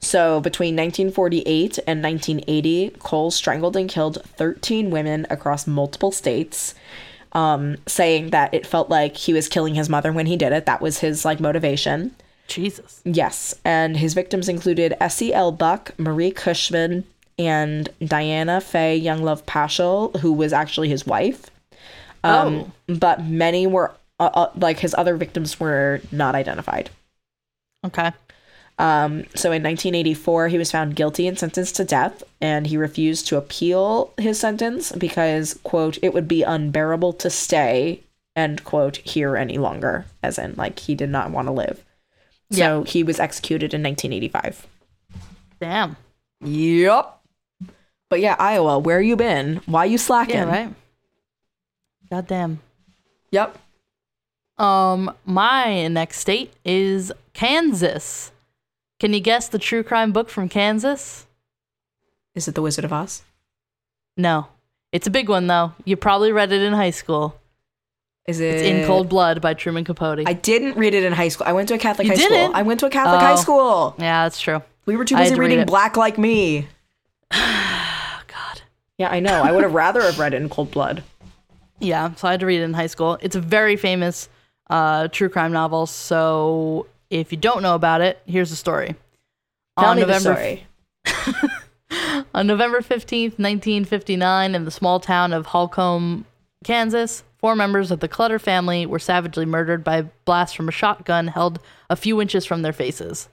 So 0.00 0.40
between 0.40 0.74
1948 0.74 1.78
and 1.86 2.02
1980, 2.02 2.90
Cole 2.98 3.30
strangled 3.30 3.76
and 3.76 3.88
killed 3.88 4.18
13 4.36 4.90
women 4.90 5.26
across 5.30 5.66
multiple 5.66 6.12
states, 6.12 6.74
um, 7.36 7.76
saying 7.86 8.30
that 8.30 8.52
it 8.52 8.66
felt 8.66 8.88
like 8.88 9.16
he 9.16 9.32
was 9.32 9.46
killing 9.46 9.76
his 9.76 9.88
mother 9.88 10.12
when 10.12 10.26
he 10.26 10.36
did 10.36 10.52
it. 10.52 10.66
That 10.66 10.80
was 10.80 10.98
his 10.98 11.24
like 11.24 11.38
motivation. 11.38 12.16
Jesus. 12.48 13.00
Yes, 13.04 13.54
and 13.64 13.96
his 13.96 14.14
victims 14.14 14.48
included 14.48 14.94
Essie 15.00 15.34
L. 15.34 15.52
Buck, 15.52 15.92
Marie 15.98 16.30
Cushman, 16.30 17.04
and 17.38 17.88
Diana 18.04 18.60
Faye 18.60 18.96
Younglove 18.96 19.44
Paschal, 19.46 20.10
who 20.20 20.32
was 20.32 20.52
actually 20.52 20.88
his 20.88 21.04
wife. 21.06 21.50
Um, 22.24 22.72
But 22.86 23.24
many 23.24 23.66
were, 23.66 23.92
uh, 24.18 24.30
uh, 24.32 24.50
like, 24.56 24.78
his 24.78 24.94
other 24.96 25.16
victims 25.16 25.60
were 25.60 26.00
not 26.10 26.34
identified. 26.34 26.90
Okay. 27.84 28.12
Um, 28.78 29.24
so 29.34 29.52
in 29.52 29.62
1984, 29.62 30.48
he 30.48 30.58
was 30.58 30.70
found 30.70 30.96
guilty 30.96 31.26
and 31.26 31.38
sentenced 31.38 31.76
to 31.76 31.84
death, 31.84 32.22
and 32.40 32.66
he 32.66 32.76
refused 32.76 33.26
to 33.28 33.38
appeal 33.38 34.12
his 34.18 34.38
sentence 34.38 34.92
because, 34.92 35.58
quote, 35.62 35.98
it 36.02 36.12
would 36.12 36.28
be 36.28 36.42
unbearable 36.42 37.14
to 37.14 37.30
stay, 37.30 38.02
end 38.34 38.64
quote, 38.64 38.98
here 38.98 39.36
any 39.36 39.56
longer, 39.56 40.04
as 40.22 40.38
in, 40.38 40.54
like, 40.56 40.78
he 40.78 40.94
did 40.94 41.08
not 41.08 41.30
want 41.30 41.48
to 41.48 41.52
live. 41.52 41.82
So 42.50 42.84
he 42.84 43.02
was 43.02 43.18
executed 43.18 43.74
in 43.74 43.82
1985. 43.82 44.66
Damn. 45.58 45.96
Yep. 46.42 47.18
But 48.08 48.20
yeah, 48.20 48.36
Iowa, 48.38 48.78
where 48.78 49.00
you 49.00 49.16
been? 49.16 49.62
Why 49.66 49.86
you 49.86 49.98
slacking? 49.98 50.36
Yeah, 50.36 50.44
right. 50.44 50.74
Goddamn. 52.08 52.60
Yep. 53.32 53.58
Um, 54.58 55.12
my 55.24 55.88
next 55.88 56.20
state 56.20 56.52
is 56.64 57.12
Kansas. 57.32 58.30
Can 58.98 59.12
you 59.12 59.20
guess 59.20 59.48
the 59.48 59.58
true 59.58 59.82
crime 59.82 60.12
book 60.12 60.28
from 60.30 60.48
Kansas? 60.48 61.26
Is 62.34 62.48
it 62.48 62.54
The 62.54 62.62
Wizard 62.62 62.84
of 62.84 62.92
Oz? 62.92 63.22
No. 64.16 64.48
It's 64.92 65.06
a 65.06 65.10
big 65.10 65.28
one 65.28 65.46
though. 65.46 65.72
You 65.84 65.96
probably 65.96 66.32
read 66.32 66.52
it 66.52 66.62
in 66.62 66.72
high 66.72 66.90
school. 66.90 67.38
Is 68.26 68.40
it 68.40 68.54
It's 68.56 68.62
In 68.62 68.86
Cold 68.86 69.08
Blood 69.08 69.40
by 69.40 69.54
Truman 69.54 69.84
Capote. 69.84 70.26
I 70.26 70.32
didn't 70.32 70.76
read 70.76 70.94
it 70.94 71.04
in 71.04 71.12
high 71.12 71.28
school. 71.28 71.46
I 71.46 71.52
went 71.52 71.68
to 71.68 71.74
a 71.74 71.78
Catholic 71.78 72.06
You 72.06 72.12
high 72.12 72.16
didn't? 72.16 72.44
school. 72.46 72.56
I 72.56 72.62
went 72.62 72.80
to 72.80 72.86
a 72.86 72.90
Catholic 72.90 73.20
Oh. 73.20 73.24
high 73.24 73.36
school. 73.36 73.94
yeah, 73.98 74.24
that's 74.24 74.40
true. 74.40 74.62
We 74.86 74.96
were 74.96 75.04
too 75.04 75.16
busy 75.16 75.32
read 75.34 75.38
reading 75.40 75.58
it. 75.60 75.66
Black 75.66 75.96
Like 75.96 76.16
Me. 76.18 76.66
Oh 77.32 78.20
God. 78.28 78.62
Yeah, 78.98 79.10
I 79.10 79.20
know. 79.20 79.42
I 79.42 79.52
would 79.52 79.62
have 79.64 79.74
rather 79.74 80.00
have 80.02 80.18
read 80.18 80.32
it 80.34 80.40
in 80.42 80.48
Cold 80.48 80.70
Blood. 80.70 81.02
Yeah, 81.78 82.14
so 82.14 82.26
I 82.28 82.30
had 82.32 82.40
to 82.40 82.46
read 82.46 82.60
it 82.60 82.64
in 82.64 82.72
high 82.72 82.86
school. 82.86 83.18
It's 83.20 83.36
a 83.36 83.40
very 83.40 83.76
famous 83.76 84.28
uh, 84.70 85.08
true 85.08 85.28
crime 85.28 85.52
novel. 85.52 85.86
So 85.86 86.86
if 87.10 87.32
you 87.32 87.38
don't 87.38 87.62
know 87.62 87.74
about 87.74 88.00
it, 88.00 88.20
here's 88.26 88.50
the 88.50 88.56
story. 88.56 88.94
Tell 89.78 89.88
on 89.90 89.96
me 89.96 90.02
November 90.02 90.34
the 91.04 91.10
story. 91.10 91.50
On 92.34 92.46
November 92.46 92.80
15th, 92.80 93.38
1959, 93.38 94.54
in 94.54 94.64
the 94.64 94.70
small 94.70 94.98
town 95.00 95.32
of 95.32 95.46
Holcomb, 95.46 96.24
Kansas, 96.64 97.22
four 97.38 97.54
members 97.54 97.90
of 97.90 98.00
the 98.00 98.08
Clutter 98.08 98.38
family 98.38 98.84
were 98.86 98.98
savagely 98.98 99.46
murdered 99.46 99.84
by 99.84 100.02
blasts 100.24 100.54
from 100.54 100.68
a 100.68 100.72
shotgun 100.72 101.28
held 101.28 101.60
a 101.88 101.96
few 101.96 102.20
inches 102.20 102.44
from 102.44 102.62
their 102.62 102.72
faces. 102.72 103.28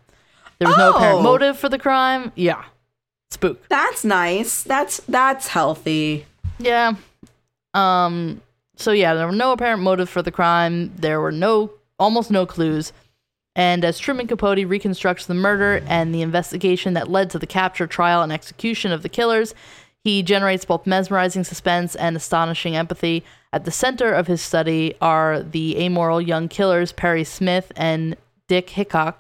There 0.60 0.68
was 0.68 0.78
no 0.78 0.92
apparent 0.96 1.20
Oh. 1.20 1.24
motive 1.24 1.58
for 1.58 1.68
the 1.68 1.80
crime. 1.80 2.32
Yeah. 2.36 2.64
Spook. 3.32 3.68
That's 3.68 4.06
nice. 4.06 4.62
That's 4.64 4.98
that's 5.08 5.48
healthy. 5.48 6.26
Yeah. 6.60 6.94
Um 7.74 8.42
so 8.76 8.92
yeah, 8.92 9.16
there 9.16 9.26
were 9.26 9.32
no 9.34 9.52
apparent 9.52 9.82
motive 9.82 10.10
for 10.10 10.22
the 10.22 10.32
crime. 10.32 10.94
There 10.96 11.20
were 11.20 11.32
no 11.32 11.72
almost 11.98 12.30
no 12.30 12.46
clues. 12.46 12.94
And 13.56 13.86
as 13.86 14.00
Truman 14.00 14.28
Capote 14.28 14.66
reconstructs 14.68 15.26
the 15.26 15.34
murder 15.34 15.84
and 15.88 16.14
the 16.14 16.22
investigation 16.22 16.94
that 16.94 17.12
led 17.12 17.30
to 17.32 17.40
the 17.40 17.46
capture, 17.46 17.86
trial, 17.86 18.24
and 18.24 18.32
execution 18.32 18.92
of 18.92 19.04
the 19.04 19.10
killers, 19.10 19.54
he 20.04 20.24
generates 20.24 20.66
both 20.66 20.88
mesmerizing 20.88 21.44
suspense 21.44 21.96
and 21.96 22.16
astonishing 22.16 22.76
empathy. 22.76 23.24
At 23.54 23.66
the 23.66 23.72
center 23.72 24.12
of 24.12 24.28
his 24.28 24.42
study 24.42 24.96
are 25.00 25.42
the 25.42 25.78
amoral 25.78 26.20
young 26.20 26.50
killers 26.50 26.92
Perry 26.92 27.24
Smith 27.24 27.72
and 27.76 28.18
Dick 28.48 28.72
Hickock, 28.72 29.20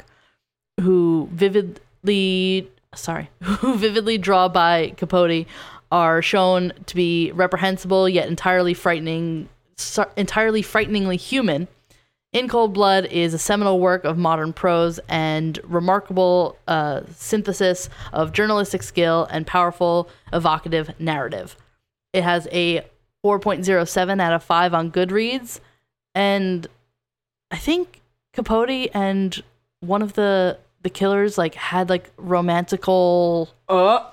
who 0.82 1.30
vividly 1.32 2.68
sorry, 2.96 3.30
who 3.42 3.78
vividly 3.78 4.18
draw 4.18 4.50
by 4.50 4.94
Capote 4.98 5.46
are 5.92 6.22
shown 6.22 6.74
to 6.88 6.96
be 6.96 7.32
reprehensible 7.34 8.10
yet 8.10 8.28
entirely 8.28 8.74
frightening 8.74 9.48
entirely 10.18 10.62
frighteningly 10.62 11.18
human. 11.18 11.68
In 12.34 12.48
Cold 12.48 12.74
Blood 12.74 13.06
is 13.06 13.36
a 13.36 13.38
seminal 13.38 13.80
work 13.80 14.04
of 14.06 14.18
modern 14.18 14.54
prose 14.54 15.00
and 15.08 15.60
remarkable 15.64 16.58
uh, 16.68 17.02
synthesis 17.16 17.90
of 18.12 18.34
journalistic 18.34 18.82
skill 18.82 19.28
and 19.30 19.46
powerful, 19.46 20.10
evocative 20.34 21.00
narrative. 21.00 21.56
It 22.12 22.24
has 22.24 22.48
a 22.52 22.82
4.07 23.24 24.20
out 24.20 24.34
of 24.34 24.44
5 24.44 24.74
on 24.74 24.92
Goodreads, 24.92 25.60
and 26.16 26.66
I 27.52 27.58
think 27.58 28.02
Capote 28.34 28.90
and 28.96 29.42
one 29.82 30.02
of 30.02 30.14
the 30.14 30.58
the 30.82 30.90
killers 30.90 31.38
like 31.38 31.56
had 31.56 31.88
like 31.90 32.12
romantical 32.18 33.50
Oh. 33.70 34.12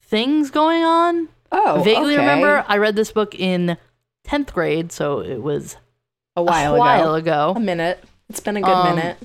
things 0.00 0.50
going 0.50 0.84
on. 0.84 1.28
Oh. 1.52 1.82
Vaguely 1.84 2.14
okay. 2.14 2.20
remember 2.20 2.64
I 2.68 2.78
read 2.78 2.96
this 2.96 3.10
book 3.12 3.34
in 3.34 3.76
10th 4.26 4.52
grade, 4.54 4.90
so 4.92 5.20
it 5.20 5.42
was 5.42 5.76
a 6.36 6.42
while, 6.42 6.74
a 6.74 6.78
while 6.78 7.14
ago. 7.14 7.50
ago. 7.50 7.54
A 7.56 7.60
minute. 7.60 8.02
It's 8.28 8.40
been 8.40 8.56
a 8.56 8.60
good 8.62 8.70
Um, 8.70 8.96
minute. 8.96 9.18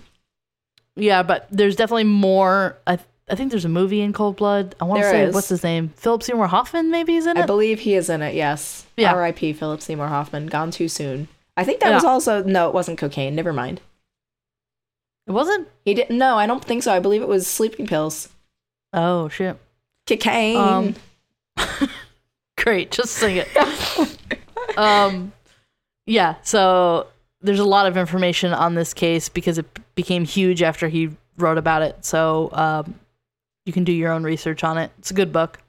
Yeah, 0.95 1.24
but 1.24 1.47
there's 1.51 1.76
definitely 1.76 2.03
more. 2.05 2.78
I 2.86 2.99
I 3.30 3.36
think 3.36 3.49
there's 3.51 3.66
a 3.66 3.70
movie 3.70 4.01
in 4.01 4.12
Cold 4.14 4.36
Blood. 4.36 4.76
I 4.82 4.84
want 4.84 5.01
to 5.03 5.09
say 5.09 5.24
is. 5.24 5.34
what's 5.34 5.47
his 5.49 5.64
name? 5.64 5.89
Philip 5.95 6.22
Seymour 6.22 6.47
Hoffman 6.47 6.91
maybe 6.91 7.16
is 7.16 7.26
in 7.26 7.38
it. 7.38 7.43
I 7.43 7.45
believe 7.45 7.80
he 7.80 7.95
is 7.95 8.09
in 8.09 8.22
it. 8.22 8.36
Yes. 8.36 8.86
Yeah. 8.97 9.14
R.I.P. 9.14 9.53
Philip 9.53 9.82
Seymour 9.82 10.07
Hoffman. 10.07 10.47
Gone 10.47 10.70
too 10.72 10.89
soon. 10.89 11.28
I 11.55 11.64
think 11.64 11.80
that 11.80 11.89
Yeah. 11.89 11.95
was 11.95 12.03
also 12.03 12.43
no. 12.43 12.68
It 12.68 12.74
wasn't 12.74 12.97
cocaine. 12.97 13.36
Never 13.36 13.53
mind. 13.53 13.80
it 15.28 15.32
wasn't. 15.32 15.68
He 15.86 15.93
didn't. 15.93 16.18
No, 16.18 16.38
I 16.38 16.45
don't 16.45 16.64
think 16.64 16.84
so. 16.84 16.91
I 16.93 16.99
believe 16.99 17.22
it 17.22 17.28
was 17.28 17.47
sleeping 17.47 17.88
pills. 17.88 18.28
Oh 18.93 19.30
shit. 19.30 19.57
Cocaine. 20.07 20.57
Um, 20.57 20.95
Great, 22.57 22.91
just 22.91 23.14
sing 23.14 23.38
it. 23.38 23.47
um, 24.78 25.32
yeah. 26.06 26.36
So 26.43 27.08
there's 27.41 27.60
a 27.60 27.66
lot 27.66 27.86
of 27.86 27.97
information 27.97 28.54
on 28.54 28.76
this 28.76 28.93
case 28.93 29.30
because 29.30 29.58
it 29.58 29.66
became 29.95 30.26
huge 30.26 30.62
after 30.62 30.88
he 30.88 31.10
wrote 31.38 31.58
about 31.58 31.82
it. 31.82 32.06
So 32.06 32.49
um, 32.54 32.95
you 33.66 33.74
can 33.74 33.84
do 33.84 33.91
your 33.91 34.12
own 34.12 34.24
research 34.24 34.64
on 34.64 34.78
it. 34.78 34.91
It's 34.99 35.12
a 35.12 35.14
good 35.14 35.32
book. 35.32 35.60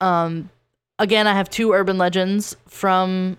Um, 0.00 0.50
again, 0.98 1.26
I 1.26 1.34
have 1.34 1.50
two 1.50 1.72
urban 1.72 1.98
legends 1.98 2.56
from 2.66 3.36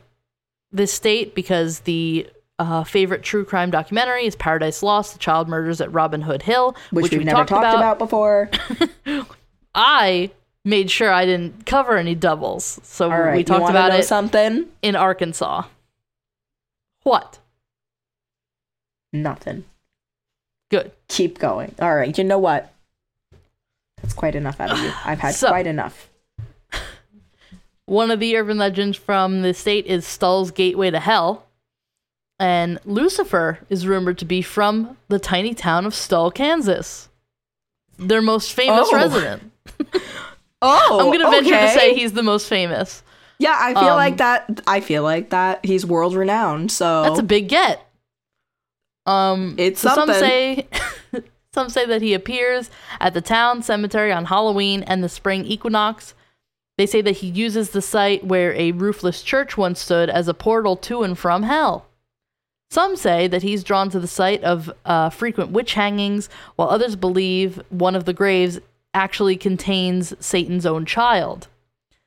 this 0.72 0.94
state 0.94 1.36
because 1.36 1.82
the 1.82 2.28
uh, 2.60 2.84
favorite 2.84 3.24
true 3.24 3.44
crime 3.44 3.72
documentary 3.72 4.26
is 4.26 4.36
Paradise 4.36 4.84
Lost: 4.84 5.14
The 5.14 5.20
Child 5.20 5.48
Murders 5.48 5.82
at 5.82 5.91
Robin 5.91 6.22
Hood 6.22 6.41
Hill, 6.44 6.76
which, 6.91 7.12
we've 7.12 7.20
we 7.20 7.26
never 7.26 7.46
talked, 7.46 7.76
about. 7.76 8.00
before. 8.00 8.50
I 9.76 10.32
made 10.64 10.89
sure 10.89 11.12
I 11.12 11.26
didn't 11.26 11.66
cover 11.66 11.98
any 11.98 12.16
doubles, 12.16 12.80
so 12.84 13.10
right. 13.10 13.36
we 13.36 13.44
talked 13.44 13.70
about 13.70 13.94
it 13.94 14.06
Something. 14.06 14.68
in 14.82 14.96
Arkansas. 14.96 15.64
What? 17.04 17.39
Nothing. 19.12 19.66
Good. 20.72 20.91
Keep 21.08 21.38
going. 21.39 21.76
All 21.80 21.95
right. 21.95 22.18
You 22.18 22.24
know 22.24 22.39
what? 22.39 22.74
That's 24.01 24.14
quite 24.14 24.36
enough 24.36 24.60
out 24.60 24.72
of 24.72 24.80
you. 24.80 24.91
I've 25.06 25.20
had 25.20 25.36
So- 25.36 25.49
quite 25.49 25.68
enough. 25.68 26.10
One 27.86 28.12
of 28.12 28.20
the 28.22 28.36
urban 28.38 28.58
legends 28.58 28.97
from 28.97 29.41
the 29.41 29.54
state 29.54 29.86
is 29.86 30.08
Stull's 30.08 30.51
Gateway 30.51 30.89
to 30.89 30.99
Hell. 30.99 31.45
And 32.39 32.80
Lucifer 32.86 33.60
is 33.70 33.86
rumored 33.86 34.18
to 34.20 34.26
be 34.26 34.41
from 34.41 34.97
the 35.10 35.20
tiny 35.20 35.54
town 35.54 35.86
of 35.86 35.93
Stull, 35.93 36.32
Kansas. 36.32 37.10
Their 37.99 38.22
most 38.22 38.54
famous 38.54 38.88
Oh. 38.91 38.95
resident. 38.95 39.51
Oh, 40.66 40.97
I'm 41.01 41.08
going 41.08 41.20
to 41.20 41.30
venture 41.30 41.60
to 41.60 41.70
say 41.78 41.93
he's 41.93 42.14
the 42.14 42.24
most 42.24 42.47
famous. 42.47 43.04
Yeah, 43.40 43.58
I 43.60 43.74
feel 43.74 43.90
Um, 43.90 43.96
like 43.98 44.18
that. 44.18 44.62
I 44.68 44.80
feel 44.80 45.04
like 45.04 45.32
that. 45.32 45.66
He's 45.66 45.86
world 45.86 46.16
renowned. 46.16 46.72
So 46.72 47.04
That's 47.04 47.20
a 47.20 47.24
big 47.24 47.48
get. 47.50 47.86
Um, 49.06 49.56
It's 49.58 49.82
so 49.82 49.90
some 49.90 50.08
something. 50.08 50.16
say 50.20 50.68
some 51.54 51.70
say 51.70 51.86
that 51.86 52.02
he 52.02 52.14
appears 52.14 52.70
at 53.00 53.14
the 53.14 53.22
town 53.22 53.62
cemetery 53.62 54.12
on 54.12 54.26
Halloween 54.26 54.84
and 54.84 55.04
the 55.04 55.10
spring 55.10 55.46
equinox. 55.46 56.14
They 56.78 56.86
say 56.86 57.02
that 57.02 57.18
he 57.18 57.28
uses 57.28 57.70
the 57.72 57.82
site 57.82 58.26
where 58.26 58.54
a 58.56 58.72
roofless 58.72 59.22
church 59.22 59.58
once 59.58 59.80
stood 59.80 60.10
as 60.10 60.28
a 60.28 60.34
portal 60.34 60.76
to 60.78 61.04
and 61.04 61.18
from 61.18 61.44
hell. 61.44 61.86
Some 62.72 62.96
say 62.96 63.28
that 63.28 63.44
he's 63.44 63.64
drawn 63.64 63.90
to 63.92 64.00
the 64.00 64.08
site 64.08 64.44
of 64.44 64.72
uh, 64.84 65.12
frequent 65.12 65.52
witch 65.52 65.76
hangings, 65.76 66.30
while 66.56 66.70
others 66.70 66.96
believe 66.96 67.62
one 67.70 67.96
of 67.96 68.06
the 68.06 68.14
graves 68.14 68.60
actually 68.96 69.36
contains 69.38 70.14
Satan's 70.26 70.66
own 70.66 70.86
child. 70.88 71.48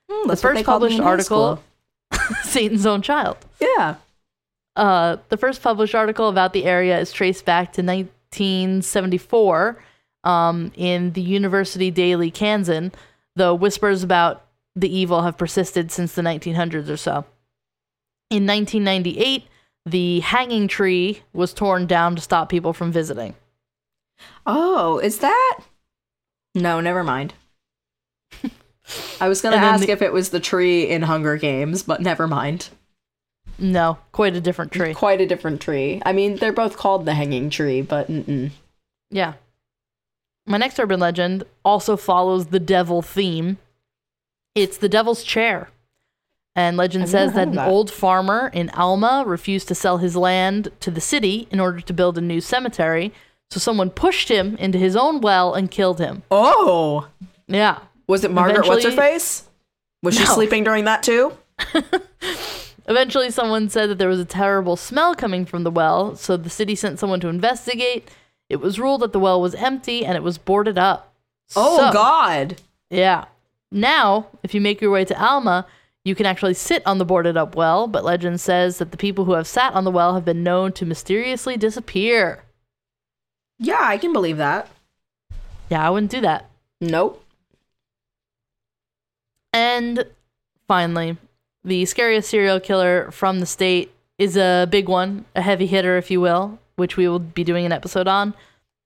Hmm, 0.09 0.27
The 0.29 0.35
first 0.35 0.55
they 0.57 0.63
called 0.63 0.83
me 0.83 0.89
published 0.99 1.05
article. 1.05 1.63
Satan's 2.43 2.85
own 2.85 3.01
child. 3.01 3.37
Yeah. 3.59 3.95
Uh, 4.75 5.17
the 5.29 5.37
first 5.37 5.61
published 5.61 5.95
article 5.95 6.29
about 6.29 6.53
the 6.53 6.65
area 6.65 6.99
is 6.99 7.11
traced 7.11 7.45
back 7.45 7.73
to 7.73 7.81
1974 7.81 9.83
um, 10.23 10.71
in 10.75 11.13
the 11.13 11.21
University 11.21 11.91
Daily 11.91 12.31
Kansan, 12.31 12.91
though 13.35 13.55
whispers 13.55 14.03
about 14.03 14.45
the 14.75 14.95
evil 14.95 15.23
have 15.23 15.37
persisted 15.37 15.91
since 15.91 16.13
the 16.13 16.21
1900s 16.21 16.89
or 16.89 16.97
so. 16.97 17.25
In 18.29 18.45
1998, 18.45 19.45
the 19.85 20.19
hanging 20.19 20.67
tree 20.67 21.21
was 21.33 21.53
torn 21.53 21.87
down 21.87 22.15
to 22.15 22.21
stop 22.21 22.49
people 22.49 22.73
from 22.73 22.91
visiting. 22.91 23.35
Oh, 24.45 24.99
is 24.99 25.19
that? 25.19 25.59
No, 26.53 26.81
never 26.81 27.03
mind. 27.03 27.33
I 29.19 29.27
was 29.27 29.41
gonna 29.41 29.57
ask 29.57 29.85
the- 29.85 29.91
if 29.91 30.01
it 30.01 30.13
was 30.13 30.29
the 30.29 30.39
tree 30.39 30.87
in 30.87 31.01
Hunger 31.03 31.37
Games, 31.37 31.83
but 31.83 32.01
never 32.01 32.27
mind. 32.27 32.69
No, 33.59 33.97
quite 34.11 34.35
a 34.35 34.41
different 34.41 34.71
tree. 34.71 34.93
Quite 34.93 35.19
a 35.19 35.25
different 35.25 35.61
tree. 35.61 36.01
I 36.05 36.13
mean, 36.13 36.35
they're 36.35 36.53
both 36.53 36.77
called 36.77 37.05
the 37.05 37.13
Hanging 37.15 37.49
Tree, 37.49 37.81
but 37.81 38.07
mm-mm. 38.09 38.51
Yeah. 39.09 39.33
My 40.45 40.57
next 40.57 40.79
urban 40.79 40.99
legend 40.99 41.43
also 41.65 41.97
follows 41.97 42.47
the 42.47 42.59
devil 42.59 43.01
theme. 43.01 43.57
It's 44.55 44.77
the 44.77 44.87
devil's 44.89 45.23
chair. 45.23 45.69
And 46.55 46.77
legend 46.77 47.03
I've 47.05 47.09
says 47.09 47.33
that 47.33 47.47
an 47.49 47.55
that. 47.55 47.67
old 47.67 47.91
farmer 47.91 48.49
in 48.53 48.69
Alma 48.71 49.23
refused 49.27 49.67
to 49.67 49.75
sell 49.75 49.97
his 49.97 50.15
land 50.15 50.69
to 50.79 50.89
the 50.91 51.01
city 51.01 51.47
in 51.51 51.59
order 51.59 51.81
to 51.81 51.93
build 51.93 52.17
a 52.17 52.21
new 52.21 52.41
cemetery. 52.41 53.13
So 53.51 53.59
someone 53.59 53.89
pushed 53.89 54.29
him 54.29 54.55
into 54.57 54.77
his 54.77 54.95
own 54.95 55.21
well 55.21 55.53
and 55.53 55.69
killed 55.69 55.99
him. 55.99 56.23
Oh, 56.31 57.07
Yeah. 57.47 57.79
Was 58.07 58.23
it 58.23 58.31
Margaret? 58.31 58.67
What's 58.67 58.85
her 58.85 58.91
face? 58.91 59.43
Was 60.03 60.15
she 60.17 60.25
sleeping 60.25 60.63
during 60.63 60.85
that 60.85 61.03
too? 61.03 61.33
Eventually, 62.89 63.29
someone 63.31 63.69
said 63.69 63.89
that 63.89 63.97
there 63.97 64.07
was 64.07 64.19
a 64.19 64.25
terrible 64.25 64.77
smell 64.77 65.13
coming 65.13 65.45
from 65.45 65.63
the 65.63 65.71
well, 65.71 66.15
so 66.15 66.37
the 66.37 66.49
city 66.49 66.73
sent 66.75 66.99
someone 66.99 67.19
to 67.19 67.27
investigate. 67.27 68.09
It 68.49 68.57
was 68.57 68.79
ruled 68.79 69.01
that 69.01 69.11
the 69.11 69.19
well 69.19 69.41
was 69.41 69.55
empty 69.55 70.05
and 70.05 70.15
it 70.15 70.23
was 70.23 70.37
boarded 70.37 70.77
up. 70.77 71.13
Oh 71.55 71.77
So- 71.77 71.91
God! 71.93 72.61
Yeah. 72.89 73.25
Now, 73.71 74.27
if 74.43 74.53
you 74.53 74.61
make 74.61 74.79
your 74.79 74.91
way 74.91 75.03
to 75.03 75.21
Alma, 75.21 75.65
you 76.05 76.15
can 76.15 76.25
actually 76.25 76.53
sit 76.53 76.81
on 76.85 76.99
the 76.99 77.05
boarded 77.05 77.35
up 77.35 77.53
well, 77.55 77.85
but 77.87 78.05
legend 78.05 78.39
says 78.39 78.77
that 78.77 78.91
the 78.91 78.97
people 78.97 79.25
who 79.25 79.33
have 79.33 79.45
sat 79.47 79.73
on 79.73 79.83
the 79.83 79.91
well 79.91 80.13
have 80.15 80.23
been 80.23 80.41
known 80.43 80.71
to 80.73 80.85
mysteriously 80.85 81.57
disappear. 81.57 82.45
Yeah, 83.59 83.81
I 83.81 83.97
can 83.97 84.13
believe 84.13 84.37
that. 84.37 84.69
Yeah, 85.69 85.85
I 85.85 85.89
wouldn't 85.89 86.11
do 86.11 86.21
that. 86.21 86.49
Nope. 86.79 87.21
And 89.57 90.05
finally, 90.67 91.17
the 91.63 91.85
scariest 91.85 92.29
serial 92.29 92.59
killer 92.59 93.09
from 93.09 93.39
the 93.39 93.47
state 93.47 93.91
is 94.19 94.37
a 94.37 94.67
big 94.69 94.87
one, 94.87 95.25
a 95.35 95.41
heavy 95.41 95.65
hitter, 95.65 95.97
if 95.97 96.11
you 96.11 96.21
will, 96.21 96.59
which 96.75 96.95
we 96.95 97.07
will 97.07 97.17
be 97.17 97.43
doing 97.43 97.65
an 97.65 97.71
episode 97.71 98.07
on. 98.07 98.35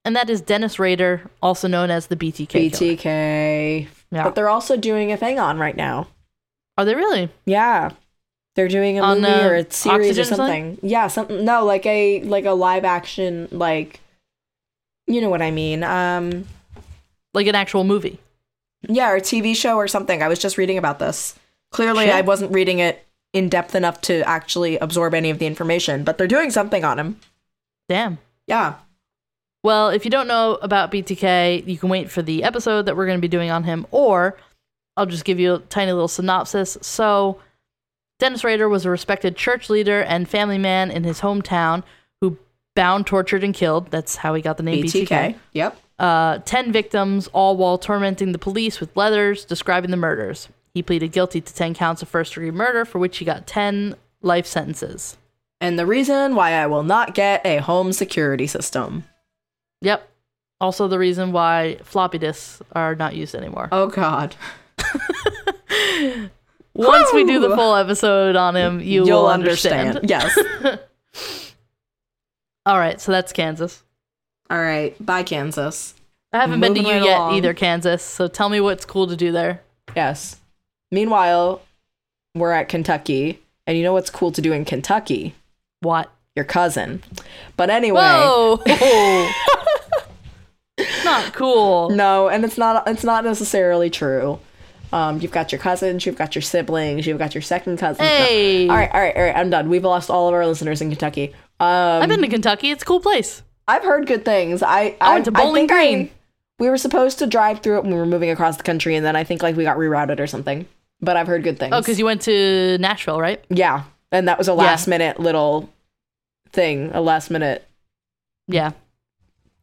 And 0.06 0.16
that 0.16 0.30
is 0.30 0.40
Dennis 0.40 0.80
Rader, 0.80 1.30
also 1.42 1.68
known 1.68 1.92
as 1.92 2.08
the 2.08 2.16
BTK. 2.16 2.48
killer. 2.48 2.70
BTK. 2.70 3.88
Yeah. 4.12 4.24
But 4.24 4.36
they're 4.36 4.48
also 4.48 4.78
doing 4.78 5.12
a 5.12 5.18
thing 5.18 5.40
on 5.40 5.60
right 5.60 5.76
now. 5.76 6.08
Are 6.78 6.86
they 6.86 6.96
really? 6.96 7.30
Yeah. 7.46 7.92
They're 8.56 8.70
doing 8.70 8.98
a 8.98 9.02
On, 9.02 9.20
movie 9.22 9.34
uh, 9.34 9.48
or 9.50 9.56
a 9.56 9.72
series 9.72 10.18
or 10.18 10.24
something. 10.24 10.78
Yeah, 10.82 11.08
something 11.08 11.44
no, 11.44 11.66
like 11.66 11.86
a 11.86 12.22
like 12.24 12.46
a 12.46 12.52
live 12.52 12.84
action 12.84 13.48
like 13.52 14.00
you 15.08 15.22
know 15.22 15.30
what 15.30 15.42
I 15.42 15.52
mean. 15.52 15.84
Um 15.84 16.46
Like 17.34 17.48
an 17.48 17.56
actual 17.56 17.84
movie. 17.86 18.20
Yeah, 18.88 19.12
or 19.12 19.16
a 19.18 19.22
TV 19.22 19.56
show 19.56 19.78
or 19.78 19.88
something. 19.88 20.22
I 20.22 20.28
was 20.28 20.40
just 20.40 20.58
reading 20.58 20.78
about 20.78 21.00
this. 21.00 21.36
Clearly 21.72 22.06
Shit. 22.06 22.16
I 22.16 22.22
wasn't 22.22 22.54
reading 22.54 22.80
it 22.80 23.06
in 23.34 23.50
depth 23.50 23.76
enough 23.76 24.02
to 24.02 24.28
actually 24.28 24.78
absorb 24.78 25.14
any 25.14 25.30
of 25.30 25.40
the 25.40 25.46
information, 25.46 26.04
but 26.04 26.18
they're 26.18 26.28
doing 26.28 26.52
something 26.52 26.84
on 26.84 27.00
him. 27.00 27.20
Damn. 27.88 28.18
Yeah. 28.48 28.76
Well, 29.64 29.90
if 29.90 30.06
you 30.06 30.12
don't 30.12 30.28
know 30.28 30.58
about 30.62 30.92
BTK, 30.92 31.68
you 31.68 31.78
can 31.78 31.90
wait 31.90 32.10
for 32.10 32.22
the 32.22 32.44
episode 32.44 32.88
that 32.88 32.98
we're 32.98 33.06
going 33.06 33.18
to 33.18 33.22
be 33.22 33.28
doing 33.28 33.52
on 33.52 33.64
him, 33.64 33.86
or 33.92 34.38
I'll 34.98 35.06
just 35.06 35.24
give 35.24 35.40
you 35.40 35.56
a 35.56 35.60
tiny 35.60 35.92
little 35.92 36.08
synopsis. 36.08 36.78
So, 36.82 37.40
Dennis 38.20 38.44
Rader 38.44 38.68
was 38.68 38.86
a 38.86 38.90
respected 38.90 39.36
church 39.36 39.70
leader 39.70 40.02
and 40.02 40.28
family 40.28 40.58
man 40.58 40.92
in 40.92 41.04
his 41.04 41.22
hometown 41.22 41.84
who 42.20 42.38
bound, 42.76 43.08
tortured, 43.08 43.44
and 43.44 43.54
killed. 43.54 43.92
That's 43.92 44.16
how 44.18 44.34
he 44.34 44.42
got 44.42 44.58
the 44.58 44.64
name 44.64 44.84
BTK. 44.84 45.08
BTK. 45.08 45.36
Yep. 45.54 45.78
Uh, 46.02 46.40
10 46.46 46.72
victims, 46.72 47.28
all 47.28 47.56
while 47.56 47.78
tormenting 47.78 48.32
the 48.32 48.40
police 48.40 48.80
with 48.80 48.98
letters 48.98 49.46
describing 49.46 49.92
the 49.92 49.98
murders. 49.98 50.50
He 50.74 50.82
pleaded 50.82 51.12
guilty 51.12 51.42
to 51.42 51.54
10 51.54 51.76
counts 51.76 52.02
of 52.02 52.10
first 52.10 52.34
degree 52.34 52.50
murder, 52.50 52.86
for 52.86 52.98
which 52.98 53.20
he 53.20 53.26
got 53.26 53.46
10 53.46 53.96
life 54.24 54.48
sentences. 54.48 55.18
And 55.60 55.78
the 55.78 55.86
reason 55.86 56.34
why 56.34 56.54
I 56.54 56.66
will 56.66 56.82
not 56.82 57.14
get 57.14 57.46
a 57.46 57.58
home 57.58 57.94
security 57.94 58.48
system. 58.48 59.04
Yep. 59.82 60.10
Also, 60.60 60.88
the 60.88 60.98
reason 60.98 61.34
why 61.34 61.78
floppy 61.84 62.18
disks 62.18 62.64
are 62.72 62.96
not 62.96 63.16
used 63.16 63.36
anymore. 63.36 63.70
Oh 63.72 63.86
god. 63.88 64.36
Once 66.74 67.14
we 67.14 67.26
do 67.26 67.40
the 67.40 67.56
full 67.56 67.76
episode 67.76 68.36
on 68.36 68.56
him, 68.56 68.80
you 68.80 69.06
You'll 69.06 69.22
will 69.22 69.28
understand. 69.28 70.00
Yes. 70.02 70.36
All 72.66 72.80
right, 72.80 73.00
so 73.00 73.12
that's 73.12 73.34
Kansas. 73.34 73.84
All 74.52 74.60
right. 74.62 74.94
Bye 75.04 75.24
Kansas. 75.24 75.96
I 76.34 76.40
haven't 76.40 76.60
been 76.60 76.76
to 76.76 76.82
you 76.82 76.88
right 76.88 77.04
yet 77.04 77.18
along. 77.18 77.36
either, 77.36 77.54
Kansas. 77.54 78.04
So 78.04 78.28
tell 78.28 78.50
me 78.50 78.60
what's 78.60 78.86
cool 78.86 79.08
to 79.08 79.16
do 79.16 79.32
there. 79.32 79.62
Yes. 79.96 80.38
Meanwhile, 80.92 81.62
we're 82.36 82.52
at 82.52 82.68
Kentucky, 82.70 83.40
and 83.66 83.78
you 83.78 83.84
know 83.84 83.94
what's 83.94 84.10
cool 84.10 84.32
to 84.34 84.42
do 84.42 84.52
in 84.54 84.66
Kentucky? 84.66 85.36
What? 85.80 86.12
Your 86.36 86.46
cousin. 86.46 87.02
But 87.58 87.70
anyway, 87.70 88.02
Whoa! 88.02 88.62
not 91.04 91.34
cool. 91.34 91.90
no, 91.90 92.30
and 92.30 92.46
it's 92.46 92.58
not 92.58 92.88
it's 92.88 93.04
not 93.04 93.24
necessarily 93.24 93.90
true. 93.90 94.40
Um, 94.94 95.22
you've 95.22 95.32
got 95.32 95.52
your 95.54 95.60
cousins, 95.60 96.06
you've 96.06 96.18
got 96.18 96.36
your 96.36 96.42
siblings, 96.42 97.08
you've 97.08 97.18
got 97.18 97.34
your 97.34 97.42
second 97.42 97.78
cousins. 97.80 98.00
No. 98.00 98.06
Hey, 98.06 98.68
All 98.68 98.76
right, 98.76 98.92
all 98.94 99.00
right, 99.02 99.16
all 99.16 99.24
right. 99.24 99.36
I'm 99.36 99.50
done. 99.50 99.70
We've 99.70 99.84
lost 99.84 100.10
all 100.10 100.28
of 100.28 100.34
our 100.34 100.46
listeners 100.46 100.82
in 100.82 100.90
Kentucky. 100.90 101.34
Um, 101.60 102.02
I've 102.04 102.10
been 102.10 102.22
to 102.22 102.28
Kentucky. 102.28 102.72
It's 102.72 102.84
a 102.84 102.86
cool 102.86 103.00
place. 103.00 103.42
I've 103.68 103.84
heard 103.84 104.08
good 104.08 104.26
things. 104.26 104.62
I 104.64 104.96
I 105.00 105.14
went 105.14 105.26
to 105.26 105.32
Bowling 105.32 105.68
think 105.68 105.72
Green. 105.72 106.10
we 106.60 106.70
were 106.70 106.78
supposed 106.78 107.20
to 107.20 107.28
drive 107.28 107.62
through 107.62 107.78
it 107.78 107.84
when 107.84 107.94
we 107.94 108.00
were 108.00 108.06
moving 108.06 108.30
across 108.30 108.58
the 108.58 108.64
country, 108.64 108.96
and 108.96 109.06
then 109.06 109.16
I 109.16 109.24
think 109.24 109.42
like 109.44 109.56
we 109.56 109.64
got 109.64 109.78
rerouted 109.78 110.20
or 110.20 110.28
something. 110.28 110.66
But 111.02 111.18
I've 111.18 111.28
heard 111.28 111.44
good 111.44 111.58
things. 111.58 111.74
Oh, 111.74 111.80
because 111.82 111.98
you 111.98 112.06
went 112.06 112.22
to 112.24 112.78
Nashville, 112.80 113.20
right? 113.20 113.44
yeah, 113.50 113.84
and 114.12 114.28
that 114.28 114.38
was 114.38 114.48
a 114.48 114.54
last 114.54 114.88
minute 114.88 115.20
little 115.20 115.70
thing, 116.52 116.92
a 116.94 117.02
last 117.02 117.30
minute 117.32 117.68
Yeah. 118.48 118.72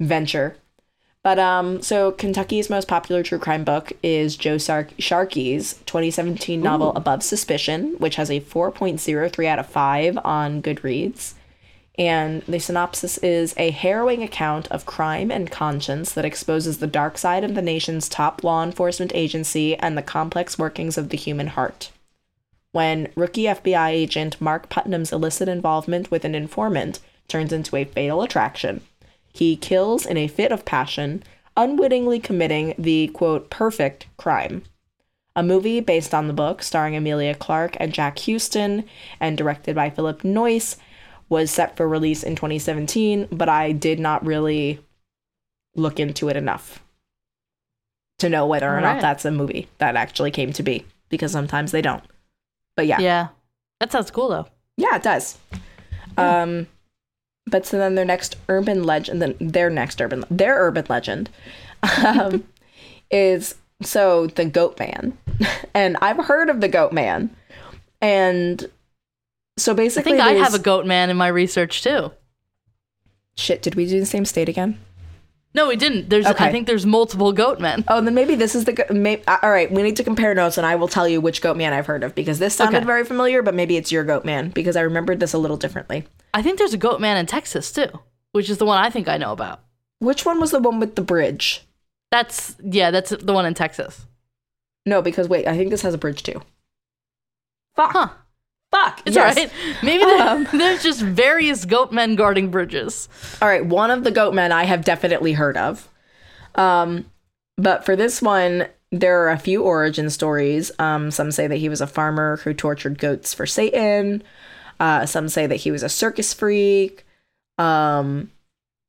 venture. 0.01 0.57
But 1.23 1.39
um, 1.39 1.83
so 1.83 2.13
Kentucky's 2.13 2.71
most 2.71 2.89
popular 2.89 3.23
true 3.23 3.39
crime 3.39 3.63
book 3.65 3.93
is 4.03 4.37
Joe 4.37 4.57
Sark- 4.57 4.93
Sharkey's 4.99 5.75
2017 5.85 6.61
novel 6.63 6.93
Above 6.95 7.23
Suspicion, 7.23 7.95
which 7.99 8.17
has 8.17 8.31
a 8.31 8.41
4.03 8.41 9.47
out 9.47 9.59
of 9.59 9.67
5 9.67 10.19
on 10.25 10.63
Goodreads. 10.63 11.35
And 11.99 12.43
the 12.43 12.61
synopsis 12.61 13.19
is 13.19 13.55
a 13.57 13.71
harrowing 13.71 14.23
account 14.23 14.69
of 14.69 14.87
crime 14.87 15.33
and 15.33 15.51
conscience 15.51 16.13
that 16.13 16.25
exposes 16.25 16.79
the 16.79 16.87
dark 16.87 17.19
side 17.19 17.43
of 17.43 17.57
the 17.57 17.63
nation's 17.63 18.09
top 18.09 18.45
law 18.45 18.63
enforcement 18.63 19.11
agency 19.17 19.77
and 19.77 19.99
the 19.99 20.03
complex 20.03 20.57
workings 20.57 20.97
of 20.97 21.09
the 21.09 21.17
human 21.17 21.49
heart. 21.49 21.91
When 22.71 23.09
rookie 23.17 23.45
FBI 23.45 23.89
agent 23.91 24.41
Mark 24.41 24.69
Putnam's 24.69 25.13
illicit 25.13 25.49
involvement 25.49 26.11
with 26.11 26.25
an 26.25 26.37
informant 26.37 27.01
turns 27.27 27.53
into 27.53 27.75
a 27.75 27.85
fatal 27.85 28.23
attraction, 28.23 28.83
he 29.33 29.57
kills 29.57 30.07
in 30.07 30.17
a 30.17 30.29
fit 30.29 30.53
of 30.53 30.65
passion, 30.65 31.25
unwittingly 31.57 32.21
committing 32.21 32.75
the 32.79 33.09
quote 33.09 33.51
perfect 33.51 34.07
crime. 34.17 34.63
A 35.35 35.43
movie 35.43 35.81
based 35.81 36.15
on 36.15 36.27
the 36.27 36.33
book, 36.33 36.63
starring 36.63 36.95
Emilia 36.95 37.35
Clarke 37.35 37.77
and 37.81 37.93
Jack 37.93 38.19
Huston, 38.21 38.85
and 39.19 39.37
directed 39.37 39.75
by 39.75 39.91
Philip 39.91 40.23
Noyce, 40.23 40.77
was 41.29 41.51
set 41.51 41.77
for 41.77 41.87
release 41.89 42.23
in 42.23 42.37
2017, 42.37 43.29
but 43.31 43.49
I 43.49 43.73
did 43.73 43.99
not 44.01 44.25
really 44.25 44.81
look 45.75 46.01
into 46.01 46.29
it 46.29 46.37
enough 46.37 46.83
to 48.19 48.29
know 48.29 48.47
whether 48.47 48.69
or 48.69 48.77
All 48.77 48.83
not 48.83 49.01
that's 49.01 49.25
a 49.25 49.31
movie 49.31 49.69
that 49.79 49.95
actually 49.97 50.31
came 50.31 50.53
to 50.55 50.63
be, 50.63 50.85
because 51.09 51.31
sometimes 51.33 51.71
they 51.73 51.83
don't. 51.83 52.03
But 52.77 52.87
yeah, 52.87 53.01
Yeah. 53.01 53.29
That 53.81 53.93
sounds 53.93 54.11
cool 54.11 54.29
though. 54.29 54.47
yeah, 54.77 54.97
it 54.97 55.03
does. 55.03 55.39
Um, 56.17 56.67
but 57.47 57.65
so 57.65 57.79
then 57.79 57.95
their 57.95 58.05
next 58.05 58.37
urban 58.49 58.83
legend, 58.83 59.23
then 59.23 59.37
their 59.41 59.71
next 59.71 60.01
urban, 60.01 60.25
their 60.31 60.59
urban 60.59 60.87
legend, 60.89 61.31
um, 62.05 62.45
is 63.11 63.55
so 63.83 64.27
the 64.27 64.45
Goat 64.45 64.79
Man, 64.81 65.17
and 65.75 65.97
I've 66.03 66.25
heard 66.27 66.51
of 66.51 66.61
the 66.61 66.69
Goat 66.69 66.93
Man, 66.93 67.31
and 68.01 68.69
So 69.59 69.75
basically, 69.75 70.13
I 70.13 70.17
think 70.25 70.39
I 70.39 70.43
have 70.43 70.55
a 70.55 70.59
goat 70.59 70.87
man 70.87 71.11
in 71.11 71.17
my 71.17 71.29
research 71.29 71.83
too. 71.83 72.13
shit. 73.37 73.63
Did 73.63 73.75
we 73.75 73.87
do 73.87 74.01
the 74.01 74.07
same 74.07 74.25
state 74.25 74.49
again? 74.49 74.79
No, 75.55 75.67
we 75.67 75.77
didn't. 75.77 76.11
There's 76.11 76.27
I 76.27 76.51
think 76.53 76.67
there's 76.67 76.85
multiple 76.85 77.33
goat 77.33 77.59
men. 77.59 77.83
Oh, 77.89 78.01
then 78.01 78.15
maybe 78.15 78.35
this 78.35 78.55
is 78.55 78.65
the. 78.67 78.75
go- 78.75 78.85
May, 78.93 79.23
uh, 79.27 79.39
all 79.43 79.51
right, 79.51 79.71
we 79.71 79.83
need 79.83 79.97
to 79.97 80.05
compare 80.05 80.35
notes, 80.35 80.59
and 80.59 80.67
I 80.67 80.77
will 80.77 80.89
tell 80.89 81.09
you 81.09 81.21
which 81.21 81.41
goat 81.41 81.57
man 81.57 81.73
I've 81.73 81.87
heard 81.87 82.05
of 82.05 82.15
because 82.15 82.39
this 82.39 82.55
sounded 82.55 82.79
Okay. 82.79 82.87
very 82.87 83.05
familiar, 83.05 83.43
but 83.43 83.55
maybe 83.55 83.77
it's 83.77 83.91
your 83.91 84.05
goat 84.05 84.25
man 84.25 84.51
because 84.51 84.77
I 84.77 84.83
remembered 84.83 85.21
this 85.21 85.33
a 85.33 85.39
little 85.39 85.57
differently. 85.57 86.07
I 86.35 86.43
think 86.43 86.59
there's 86.59 86.75
a 86.75 86.79
goat 86.79 87.01
man 87.01 87.17
in 87.17 87.27
Texas 87.27 87.73
too, 87.73 87.89
which 88.33 88.51
is 88.51 88.59
the 88.59 88.67
one 88.67 88.79
I 88.79 88.91
think 88.91 89.09
I 89.09 89.17
know 89.17 89.33
about. 89.33 89.61
Which 90.01 90.25
one 90.27 90.39
was 90.39 90.51
the 90.51 90.61
one 90.61 90.79
with 90.81 90.95
the 90.97 91.03
bridge? 91.03 91.63
That's 92.13 92.55
yeah, 92.63 92.91
that's 92.91 93.11
the 93.11 93.33
one 93.33 93.47
in 93.47 93.55
Texas. 93.55 94.07
No, 94.87 95.01
because 95.03 95.29
wait, 95.29 95.49
I 95.49 95.57
think 95.57 95.71
this 95.71 95.83
has 95.83 95.95
a 95.95 95.99
bridge 95.99 96.23
too. 96.23 96.43
Fuck. 97.75 97.93
Huh. 97.93 98.09
Fuck. 98.71 99.03
It's 99.07 99.17
yes. 99.17 99.37
alright. 99.37 99.53
Maybe 99.83 100.05
there- 100.05 100.29
Um, 100.29 100.47
there's 100.53 100.83
just 100.83 101.01
various 101.01 101.65
goat 101.65 101.91
men 101.93 102.17
guarding 102.17 102.51
bridges. 102.51 103.09
All 103.41 103.49
right, 103.49 103.65
one 103.65 103.91
of 103.91 104.05
the 104.05 104.11
goat 104.11 104.35
men 104.35 104.53
I 104.53 104.65
have 104.65 104.85
definitely 104.85 105.33
heard 105.33 105.57
of. 105.57 105.89
Um, 106.55 107.07
but 107.57 107.85
for 107.87 107.97
this 107.97 108.21
one, 108.21 108.67
there 108.93 109.23
are 109.25 109.31
a 109.31 109.39
few 109.39 109.63
origin 109.63 110.11
stories. 110.11 110.71
Um, 110.79 111.11
some 111.11 111.31
say 111.33 111.47
that 111.47 111.57
he 111.57 111.69
was 111.69 111.81
a 111.81 111.87
farmer 111.87 112.37
who 112.39 112.53
tortured 112.55 112.99
goats 112.99 113.33
for 113.35 113.47
Satan. 113.47 114.23
Uh, 114.81 115.07
some 115.07 115.29
say 115.29 115.47
that 115.47 115.57
he 115.57 115.71
was 115.71 115.83
a 115.83 115.89
circus 115.89 116.33
freak. 116.35 117.05
Um, 117.59 118.31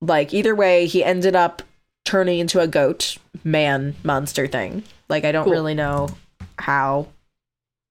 like 0.01 0.33
either 0.33 0.55
way, 0.55 0.85
he 0.87 1.03
ended 1.03 1.35
up 1.35 1.63
turning 2.05 2.39
into 2.39 2.59
a 2.59 2.67
goat 2.67 3.17
man 3.43 3.95
monster 4.03 4.47
thing. 4.47 4.83
Like 5.09 5.25
I 5.25 5.31
don't 5.31 5.45
Cool. 5.45 5.53
really 5.53 5.73
know 5.73 6.09
how 6.57 7.07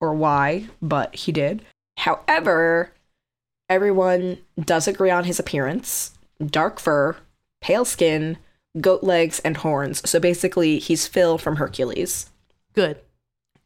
or 0.01 0.14
why, 0.14 0.66
but 0.80 1.14
he 1.14 1.32
did. 1.32 1.62
However, 1.99 2.93
everyone 3.69 4.39
does 4.59 4.87
agree 4.87 5.11
on 5.11 5.25
his 5.25 5.39
appearance 5.39 6.13
dark 6.45 6.79
fur, 6.79 7.17
pale 7.61 7.85
skin, 7.85 8.39
goat 8.81 9.03
legs, 9.03 9.41
and 9.41 9.57
horns. 9.57 10.09
So 10.09 10.21
basically, 10.21 10.79
he's 10.79 11.09
Phil 11.09 11.37
from 11.39 11.57
Hercules. 11.57 12.31
Good. 12.75 12.99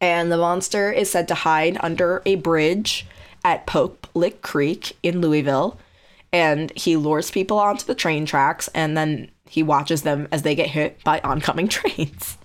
And 0.01 0.31
the 0.31 0.37
monster 0.37 0.91
is 0.91 1.11
said 1.11 1.27
to 1.27 1.35
hide 1.35 1.77
under 1.81 2.23
a 2.25 2.35
bridge 2.35 3.05
at 3.45 3.67
Pope 3.67 4.07
Lick 4.15 4.41
Creek 4.41 4.97
in 5.03 5.21
Louisville. 5.21 5.77
And 6.31 6.71
he 6.75 6.97
lures 6.97 7.29
people 7.29 7.59
onto 7.59 7.85
the 7.85 7.93
train 7.93 8.25
tracks 8.25 8.67
and 8.69 8.97
then 8.97 9.29
he 9.47 9.61
watches 9.61 10.01
them 10.01 10.27
as 10.31 10.41
they 10.41 10.55
get 10.55 10.69
hit 10.71 11.03
by 11.03 11.19
oncoming 11.23 11.67
trains. 11.69 12.39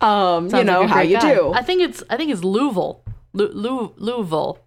um, 0.00 0.46
you 0.46 0.64
know 0.64 0.80
like 0.80 0.88
how 0.88 1.00
you 1.02 1.18
guy. 1.18 1.34
do. 1.34 1.52
I 1.52 1.60
think 1.62 1.82
it's 1.82 2.02
I 2.08 2.16
think 2.16 2.30
it's 2.32 2.42
Louisville. 2.42 3.02
Lou, 3.34 3.48
Lou, 3.48 3.92
Louisville. 3.98 4.58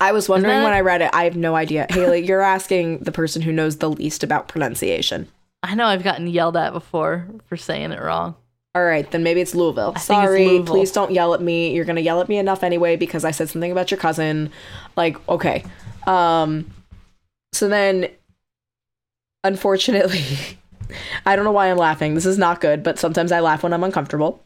I 0.00 0.12
was 0.12 0.28
wondering 0.28 0.54
that 0.54 0.64
when? 0.64 0.72
I 0.72 0.80
read 0.80 1.02
it. 1.02 1.10
I 1.12 1.24
have 1.24 1.36
no 1.36 1.54
idea. 1.54 1.86
Haley, 1.90 2.24
you're 2.24 2.40
asking 2.40 3.00
the 3.00 3.12
person 3.12 3.42
who 3.42 3.52
knows 3.52 3.76
the 3.76 3.90
least 3.90 4.22
about 4.22 4.48
pronunciation. 4.48 5.28
I 5.62 5.74
know 5.74 5.84
I've 5.84 6.02
gotten 6.02 6.26
yelled 6.26 6.56
at 6.56 6.72
before 6.72 7.26
for 7.46 7.58
saying 7.58 7.92
it 7.92 8.00
wrong. 8.00 8.34
All 8.74 8.84
right, 8.84 9.10
then 9.10 9.22
maybe 9.22 9.40
it's 9.40 9.54
Louisville. 9.54 9.92
it's 9.96 10.04
Sorry, 10.04 10.46
Louisville. 10.46 10.74
please 10.74 10.92
don't 10.92 11.10
yell 11.10 11.34
at 11.34 11.42
me. 11.42 11.74
You're 11.74 11.84
gonna 11.84 12.00
yell 12.00 12.20
at 12.20 12.28
me 12.28 12.38
enough 12.38 12.62
anyway 12.62 12.96
because 12.96 13.24
I 13.24 13.32
said 13.32 13.48
something 13.50 13.72
about 13.72 13.90
your 13.90 13.98
cousin. 13.98 14.50
Like, 14.96 15.16
okay. 15.28 15.64
Um 16.06 16.70
so 17.52 17.68
then 17.68 18.08
unfortunately 19.42 20.24
I 21.26 21.34
don't 21.36 21.44
know 21.44 21.52
why 21.52 21.68
I'm 21.70 21.76
laughing. 21.76 22.14
This 22.14 22.26
is 22.26 22.38
not 22.38 22.60
good, 22.60 22.82
but 22.82 22.98
sometimes 22.98 23.32
I 23.32 23.40
laugh 23.40 23.62
when 23.64 23.72
I'm 23.72 23.84
uncomfortable. 23.84 24.42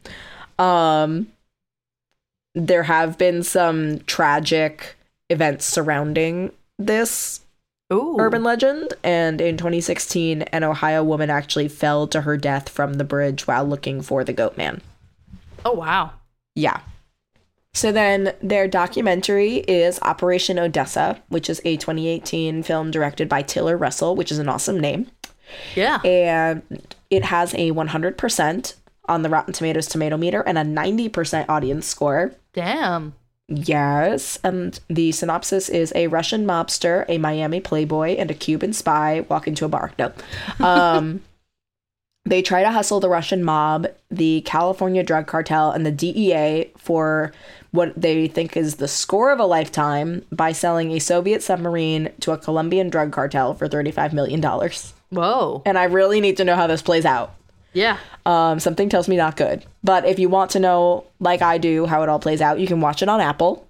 Um 0.57 1.27
there 2.55 2.83
have 2.83 3.17
been 3.17 3.43
some 3.43 3.99
tragic 3.99 4.95
events 5.29 5.65
surrounding 5.65 6.51
this 6.79 7.41
Ooh. 7.93 8.15
urban 8.19 8.43
legend. 8.43 8.93
And 9.03 9.41
in 9.41 9.57
2016, 9.57 10.43
an 10.43 10.63
Ohio 10.63 11.03
woman 11.03 11.29
actually 11.29 11.67
fell 11.67 12.07
to 12.07 12.21
her 12.21 12.37
death 12.37 12.69
from 12.69 12.93
the 12.93 13.03
bridge 13.03 13.45
while 13.45 13.65
looking 13.65 14.01
for 14.01 14.23
the 14.23 14.33
goat 14.33 14.57
man. 14.57 14.81
Oh 15.63 15.73
wow. 15.73 16.11
Yeah. 16.55 16.79
So 17.73 17.91
then 17.91 18.33
their 18.41 18.69
documentary 18.69 19.55
is 19.57 19.99
Operation 20.01 20.57
Odessa, 20.57 21.21
which 21.27 21.49
is 21.49 21.61
a 21.65 21.75
2018 21.75 22.63
film 22.63 22.89
directed 22.89 23.27
by 23.27 23.41
Tiller 23.41 23.75
Russell, 23.75 24.15
which 24.15 24.31
is 24.31 24.39
an 24.39 24.47
awesome 24.47 24.79
name. 24.79 25.07
Yeah. 25.75 25.99
And 26.05 26.61
it 27.09 27.25
has 27.25 27.53
a 27.53 27.71
100% 27.71 28.73
on 29.07 29.21
the 29.21 29.29
Rotten 29.29 29.53
Tomatoes 29.53 29.87
tomato 29.87 30.17
meter 30.17 30.41
and 30.41 30.57
a 30.57 30.63
90% 30.63 31.45
audience 31.49 31.85
score. 31.85 32.33
Damn. 32.53 33.13
Yes, 33.47 34.39
and 34.43 34.79
the 34.87 35.11
synopsis 35.11 35.69
is 35.69 35.93
a 35.95 36.07
Russian 36.07 36.47
mobster, 36.47 37.05
a 37.07 37.19
Miami 37.19 37.59
playboy, 37.59 38.15
and 38.15 38.31
a 38.31 38.33
Cuban 38.33 38.73
spy 38.73 39.25
walk 39.29 39.47
into 39.47 39.65
a 39.65 39.69
bar. 39.69 39.91
No. 39.99 40.11
Um, 40.59 41.21
they 42.25 42.41
try 42.41 42.63
to 42.63 42.71
hustle 42.71 42.99
the 42.99 43.09
Russian 43.09 43.43
mob, 43.43 43.85
the 44.09 44.41
California 44.41 45.03
drug 45.03 45.27
cartel, 45.27 45.71
and 45.71 45.85
the 45.85 45.91
DEA 45.91 46.71
for 46.77 47.33
what 47.69 47.93
they 47.95 48.27
think 48.27 48.57
is 48.57 48.75
the 48.75 48.87
score 48.87 49.31
of 49.31 49.39
a 49.39 49.45
lifetime 49.45 50.25
by 50.31 50.51
selling 50.51 50.91
a 50.91 50.99
Soviet 50.99 51.43
submarine 51.43 52.11
to 52.21 52.31
a 52.31 52.37
Colombian 52.37 52.89
drug 52.89 53.11
cartel 53.11 53.53
for 53.53 53.67
$35 53.69 54.13
million. 54.13 54.41
Whoa. 55.09 55.61
And 55.65 55.77
I 55.77 55.83
really 55.83 56.19
need 56.19 56.37
to 56.37 56.45
know 56.45 56.55
how 56.55 56.65
this 56.65 56.81
plays 56.81 57.05
out. 57.05 57.35
Yeah. 57.75 57.99
Um, 58.25 58.59
something 58.59 58.89
tells 58.89 59.07
me 59.07 59.17
not 59.17 59.35
good. 59.35 59.65
But 59.83 60.05
if 60.05 60.17
you 60.17 60.29
want 60.29 60.51
to 60.51 60.59
know, 60.59 61.05
like 61.19 61.41
I 61.41 61.59
do, 61.59 61.85
how 61.85 62.01
it 62.01 62.09
all 62.09 62.19
plays 62.19 62.41
out, 62.41 62.59
you 62.59 62.65
can 62.65 62.81
watch 62.81 63.03
it 63.03 63.09
on 63.09 63.21
Apple, 63.21 63.67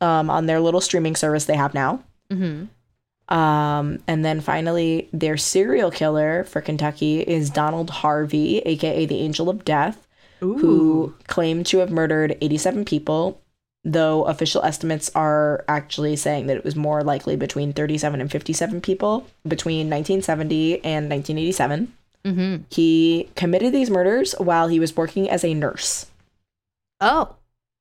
um, 0.00 0.30
on 0.30 0.46
their 0.46 0.60
little 0.60 0.80
streaming 0.80 1.16
service 1.16 1.44
they 1.44 1.56
have 1.56 1.74
now. 1.74 2.02
Mm-hmm. 2.32 3.34
Um, 3.34 4.02
and 4.06 4.24
then 4.24 4.40
finally, 4.40 5.08
their 5.12 5.36
serial 5.36 5.90
killer 5.90 6.44
for 6.44 6.60
Kentucky 6.60 7.20
is 7.20 7.50
Donald 7.50 7.90
Harvey, 7.90 8.58
aka 8.60 9.04
the 9.04 9.20
Angel 9.20 9.50
of 9.50 9.64
Death, 9.64 10.06
who 10.40 11.14
claimed 11.26 11.66
to 11.66 11.78
have 11.78 11.90
murdered 11.90 12.36
87 12.40 12.84
people, 12.84 13.40
though 13.84 14.24
official 14.24 14.62
estimates 14.62 15.10
are 15.14 15.64
actually 15.68 16.16
saying 16.16 16.46
that 16.46 16.56
it 16.56 16.64
was 16.64 16.74
more 16.74 17.02
likely 17.02 17.36
between 17.36 17.72
37 17.72 18.20
and 18.20 18.30
57 18.30 18.80
people 18.80 19.26
between 19.46 19.88
1970 19.90 20.76
and 20.84 21.08
1987. 21.08 21.92
Mm-hmm. 22.24 22.64
He 22.70 23.30
committed 23.34 23.72
these 23.72 23.90
murders 23.90 24.32
while 24.38 24.68
he 24.68 24.80
was 24.80 24.96
working 24.96 25.28
as 25.28 25.44
a 25.44 25.54
nurse. 25.54 26.06
Oh. 27.00 27.36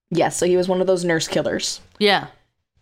Yes, 0.09 0.37
so 0.37 0.45
he 0.45 0.57
was 0.57 0.67
one 0.67 0.81
of 0.81 0.87
those 0.87 1.05
nurse 1.05 1.27
killers. 1.27 1.81
Yeah. 1.99 2.27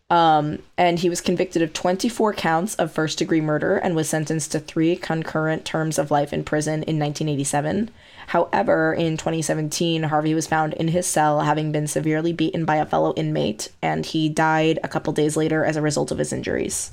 Um, 0.09 0.59
and 0.77 0.99
he 0.99 1.09
was 1.09 1.19
convicted 1.19 1.61
of 1.61 1.73
24 1.73 2.33
counts 2.33 2.75
of 2.75 2.93
first 2.93 3.17
degree 3.17 3.41
murder 3.41 3.75
and 3.75 3.93
was 3.93 4.07
sentenced 4.07 4.53
to 4.53 4.59
three 4.59 4.95
concurrent 4.95 5.65
terms 5.65 5.99
of 5.99 6.11
life 6.11 6.31
in 6.31 6.45
prison 6.45 6.83
in 6.83 6.97
1987. 6.97 7.91
However, 8.27 8.93
in 8.93 9.17
2017, 9.17 10.03
Harvey 10.03 10.33
was 10.33 10.47
found 10.47 10.73
in 10.75 10.89
his 10.89 11.05
cell 11.05 11.41
having 11.41 11.73
been 11.73 11.87
severely 11.87 12.31
beaten 12.31 12.63
by 12.63 12.77
a 12.77 12.85
fellow 12.85 13.13
inmate, 13.15 13.69
and 13.81 14.05
he 14.05 14.29
died 14.29 14.79
a 14.83 14.87
couple 14.87 15.11
days 15.11 15.35
later 15.35 15.65
as 15.65 15.75
a 15.75 15.81
result 15.81 16.11
of 16.11 16.19
his 16.19 16.31
injuries. 16.31 16.91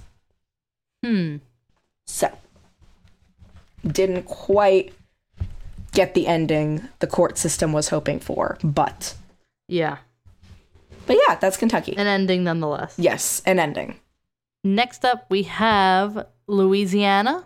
Hmm. 1.04 1.36
So, 2.06 2.36
didn't 3.86 4.24
quite 4.24 4.92
get 5.92 6.14
the 6.14 6.26
ending 6.26 6.88
the 6.98 7.06
court 7.06 7.38
system 7.38 7.72
was 7.72 7.88
hoping 7.88 8.18
for, 8.20 8.58
but 8.64 9.14
Yeah. 9.68 9.98
but 11.06 11.16
yeah, 11.28 11.36
that's 11.36 11.56
Kentucky. 11.56 11.94
An 11.96 12.06
ending 12.06 12.44
nonetheless. 12.44 12.94
Yes, 12.98 13.42
an 13.46 13.58
ending. 13.58 13.96
Next 14.64 15.04
up, 15.04 15.26
we 15.28 15.42
have 15.44 16.26
Louisiana. 16.46 17.44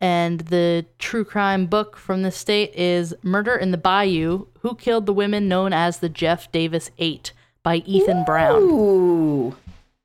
And 0.00 0.40
the 0.40 0.84
true 0.98 1.24
crime 1.24 1.64
book 1.66 1.96
from 1.96 2.22
the 2.22 2.30
state 2.30 2.74
is 2.74 3.14
Murder 3.22 3.54
in 3.54 3.70
the 3.70 3.78
Bayou 3.78 4.46
Who 4.60 4.74
Killed 4.74 5.06
the 5.06 5.14
Women 5.14 5.48
Known 5.48 5.72
as 5.72 5.98
the 5.98 6.10
Jeff 6.10 6.52
Davis 6.52 6.90
Eight 6.98 7.32
by 7.62 7.76
Ethan 7.76 8.24
Brown. 8.24 8.60
Ooh, 8.62 9.56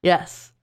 Yes. 0.02 0.54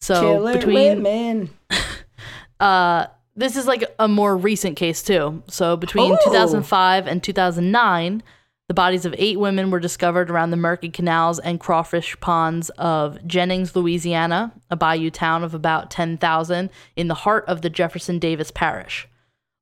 So 0.00 0.50
between 0.52 1.02
women. 1.02 1.50
uh 2.60 3.06
this 3.34 3.56
is 3.56 3.66
like 3.66 3.84
a 3.98 4.08
more 4.08 4.36
recent 4.36 4.76
case 4.76 5.02
too. 5.02 5.42
So 5.48 5.76
between 5.76 6.12
Oh. 6.12 6.18
2005 6.24 7.06
and 7.06 7.22
2009, 7.22 8.22
the 8.68 8.74
bodies 8.74 9.04
of 9.04 9.14
eight 9.18 9.38
women 9.38 9.70
were 9.70 9.80
discovered 9.80 10.30
around 10.30 10.50
the 10.50 10.56
murky 10.56 10.88
canals 10.88 11.38
and 11.38 11.60
crawfish 11.60 12.18
ponds 12.20 12.70
of 12.78 13.18
Jennings, 13.26 13.74
Louisiana, 13.76 14.52
a 14.70 14.76
bayou 14.76 15.10
town 15.10 15.42
of 15.44 15.52
about 15.54 15.90
10,000 15.90 16.70
in 16.96 17.08
the 17.08 17.14
heart 17.14 17.44
of 17.48 17.62
the 17.62 17.70
Jefferson 17.70 18.18
Davis 18.18 18.50
Parish. 18.50 19.08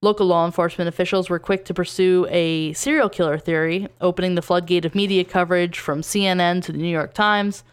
Local 0.03 0.27
law 0.27 0.47
enforcement 0.47 0.89
officials 0.89 1.29
were 1.29 1.39
quick 1.39 1.65
to 1.67 1.75
pursue 1.75 2.27
a 2.31 2.73
serial 2.73 3.09
killer 3.09 3.37
theory, 3.39 3.89
opening 4.01 4.35
the 4.35 4.43
floodgate 4.43 4.85
of 4.85 4.95
media 4.95 5.25
coverage 5.25 5.79
from 5.79 6.03
CNN 6.03 6.63
to 6.65 6.73
the 6.73 6.79
New 6.79 6.89
York 6.89 7.13
Times. 7.13 7.65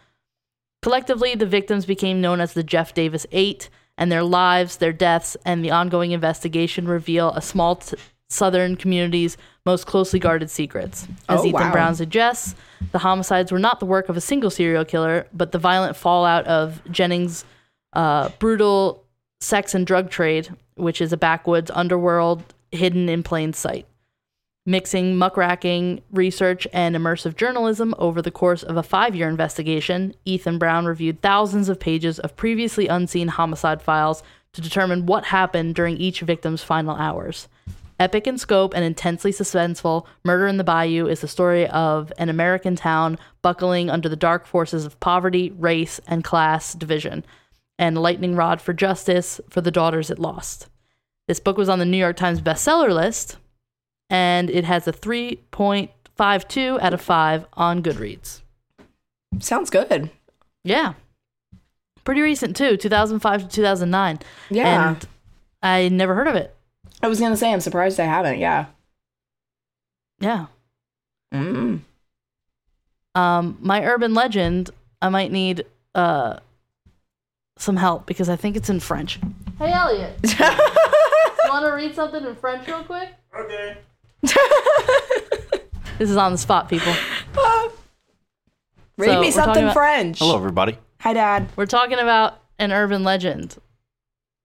Collectively, 0.82 1.34
the 1.34 1.46
victims 1.46 1.86
became 1.86 2.20
known 2.20 2.40
as 2.40 2.52
the 2.52 2.62
Jeff 2.62 2.94
Davis 2.94 3.26
Eight, 3.32 3.68
and 3.98 4.10
their 4.10 4.22
lives, 4.22 4.78
their 4.78 4.92
deaths, 4.94 5.36
and 5.44 5.62
the 5.62 5.70
ongoing 5.70 6.12
investigation 6.12 6.88
reveal 6.88 7.30
a 7.32 7.42
small, 7.42 7.76
t- 7.76 7.96
southern 8.30 8.76
community's 8.76 9.36
most 9.66 9.86
closely 9.86 10.18
guarded 10.18 10.48
secrets. 10.50 11.06
As 11.28 11.40
Oh, 11.40 11.44
Ethan 11.44 11.60
wow. 11.60 11.72
Brown 11.72 11.94
suggests, 11.94 12.54
the 12.92 12.98
homicides 13.00 13.50
were 13.52 13.58
not 13.58 13.80
the 13.80 13.86
work 13.86 14.08
of 14.08 14.16
a 14.16 14.20
single 14.20 14.50
serial 14.50 14.84
killer, 14.84 15.26
but 15.34 15.52
the 15.52 15.58
violent 15.58 15.96
fallout 15.96 16.46
of 16.46 16.80
Jennings' 16.90 17.44
uh, 17.92 18.30
brutal 18.38 19.04
sex 19.40 19.74
and 19.74 19.86
drug 19.86 20.10
trade, 20.10 20.48
which 20.76 21.00
is 21.00 21.12
a 21.12 21.16
backwoods 21.16 21.70
underworld 21.74 22.42
hidden 22.70 23.08
in 23.08 23.22
plain 23.22 23.52
sight. 23.52 23.86
Mixing 24.68 25.16
muckraking 25.16 26.02
research 26.10 26.68
and 26.74 26.94
immersive 26.94 27.36
journalism 27.36 27.94
over 27.98 28.20
the 28.20 28.30
course 28.30 28.62
of 28.62 28.76
a 28.76 28.82
five 28.82 29.16
year 29.16 29.26
investigation, 29.26 30.14
Ethan 30.26 30.58
Brown 30.58 30.84
reviewed 30.84 31.22
thousands 31.22 31.70
of 31.70 31.80
pages 31.80 32.18
of 32.18 32.36
previously 32.36 32.86
unseen 32.86 33.28
homicide 33.28 33.80
files 33.80 34.22
to 34.52 34.60
determine 34.60 35.06
what 35.06 35.24
happened 35.24 35.74
during 35.74 35.96
each 35.96 36.20
victim's 36.20 36.62
final 36.62 36.94
hours. 36.96 37.48
Epic 37.98 38.26
in 38.26 38.36
scope 38.36 38.74
and 38.74 38.84
intensely 38.84 39.32
suspenseful, 39.32 40.04
Murder 40.22 40.46
in 40.46 40.58
the 40.58 40.64
Bayou 40.64 41.06
is 41.06 41.22
the 41.22 41.28
story 41.28 41.66
of 41.68 42.12
an 42.18 42.28
American 42.28 42.76
town 42.76 43.18
buckling 43.40 43.88
under 43.88 44.10
the 44.10 44.16
dark 44.16 44.44
forces 44.46 44.84
of 44.84 45.00
poverty, 45.00 45.50
race, 45.52 45.98
and 46.06 46.22
class 46.22 46.74
division, 46.74 47.24
and 47.78 47.96
lightning 47.96 48.36
rod 48.36 48.60
for 48.60 48.74
justice 48.74 49.40
for 49.48 49.62
the 49.62 49.70
daughters 49.70 50.10
it 50.10 50.18
lost. 50.18 50.68
This 51.26 51.40
book 51.40 51.56
was 51.56 51.70
on 51.70 51.78
the 51.78 51.86
New 51.86 51.96
York 51.96 52.18
Times 52.18 52.42
bestseller 52.42 52.94
list, 52.94 53.38
and 54.10 54.50
it 54.50 54.64
has 54.64 54.86
a 54.88 54.92
3.52 54.92 56.80
out 56.80 56.94
of 56.94 57.00
5 57.00 57.46
on 57.54 57.82
Goodreads. 57.82 58.40
Sounds 59.40 59.70
good. 59.70 60.10
Yeah. 60.64 60.94
Pretty 62.04 62.20
recent, 62.22 62.56
too, 62.56 62.76
2005 62.76 63.42
to 63.42 63.48
2009. 63.48 64.18
Yeah. 64.50 64.90
And 64.90 65.08
I 65.62 65.88
never 65.88 66.14
heard 66.14 66.28
of 66.28 66.34
it. 66.36 66.54
I 67.02 67.08
was 67.08 67.20
gonna 67.20 67.36
say 67.36 67.52
I'm 67.52 67.60
surprised 67.60 68.00
I 68.00 68.04
haven't. 68.06 68.38
Yeah. 68.38 68.66
Yeah. 70.20 70.46
Mm. 71.32 71.80
Um, 73.14 73.58
my 73.60 73.84
urban 73.84 74.14
legend, 74.14 74.70
I 75.00 75.08
might 75.08 75.30
need 75.30 75.64
uh 75.94 76.38
some 77.56 77.76
help 77.76 78.06
because 78.06 78.28
I 78.28 78.36
think 78.36 78.56
it's 78.56 78.70
in 78.70 78.80
French. 78.80 79.18
Hey 79.58 79.72
Elliot, 79.72 80.18
you 80.22 81.50
want 81.50 81.64
to 81.66 81.72
read 81.72 81.94
something 81.94 82.24
in 82.24 82.36
French 82.36 82.66
real 82.66 82.84
quick? 82.84 83.10
Okay. 83.36 83.78
This 85.98 86.10
is 86.10 86.16
on 86.16 86.30
the 86.30 86.38
spot, 86.38 86.68
people. 86.68 86.92
Read 88.96 89.06
So, 89.08 89.20
me 89.20 89.26
we're 89.26 89.32
something 89.32 89.64
about- 89.64 89.74
French. 89.74 90.20
Hello, 90.20 90.36
everybody. 90.36 90.78
Hi, 91.00 91.12
Dad. 91.12 91.48
We're 91.56 91.66
talking 91.66 91.98
about 91.98 92.38
an 92.60 92.70
urban 92.70 93.02
legend, 93.02 93.56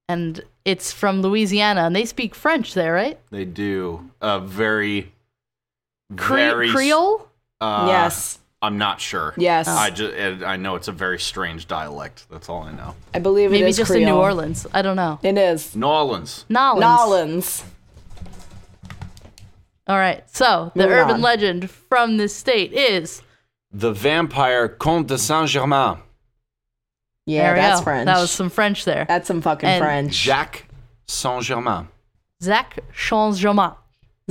and 0.09 0.41
it's 0.65 0.91
from 0.91 1.21
Louisiana, 1.21 1.81
and 1.81 1.95
they 1.95 2.05
speak 2.05 2.33
French 2.33 2.73
there, 2.73 2.91
right? 2.93 3.19
They 3.29 3.45
do 3.45 4.09
a 4.19 4.39
very, 4.39 5.11
Cre- 6.17 6.33
very 6.35 6.69
Creole. 6.71 7.27
Uh, 7.61 7.85
yes. 7.87 8.39
I'm 8.63 8.79
not 8.79 8.99
sure. 8.99 9.35
Yes. 9.37 9.67
I 9.67 9.91
just 9.91 10.43
I 10.43 10.55
know 10.57 10.75
it's 10.75 10.87
a 10.87 10.91
very 10.93 11.19
strange 11.19 11.67
dialect. 11.67 12.25
That's 12.31 12.49
all 12.49 12.63
I 12.63 12.71
know. 12.71 12.95
I 13.13 13.19
believe 13.19 13.49
it 13.49 13.53
Maybe 13.53 13.67
is 13.67 13.77
just 13.77 13.91
in 13.91 13.99
New 13.99 14.05
Creole. 14.05 14.19
Orleans. 14.21 14.65
I 14.73 14.81
don't 14.81 14.95
know. 14.95 15.19
It 15.21 15.37
is. 15.37 15.75
New 15.75 15.85
Orleans. 15.85 16.45
Nolans. 16.49 16.79
Nolans. 16.81 17.63
All 19.87 19.97
right. 19.97 20.23
So 20.29 20.71
the 20.75 20.83
Moving 20.83 20.97
urban 20.97 21.15
on. 21.15 21.21
legend 21.21 21.69
from 21.69 22.17
this 22.17 22.35
state 22.35 22.71
is 22.73 23.21
The 23.71 23.91
vampire 23.91 24.67
Comte 24.69 25.07
de 25.07 25.17
Saint 25.17 25.49
Germain. 25.49 25.97
Yeah, 27.25 27.43
there 27.43 27.53
we 27.53 27.59
that's 27.59 27.79
go. 27.79 27.83
French. 27.85 28.05
That 28.05 28.19
was 28.19 28.31
some 28.31 28.49
French 28.49 28.85
there. 28.85 29.05
That's 29.07 29.27
some 29.27 29.41
fucking 29.41 29.67
And- 29.67 29.81
French. 29.83 30.13
Jacques 30.13 30.65
Saint 31.07 31.43
Germain. 31.43 31.87
Zach 32.41 32.79
Changement. 32.93 33.73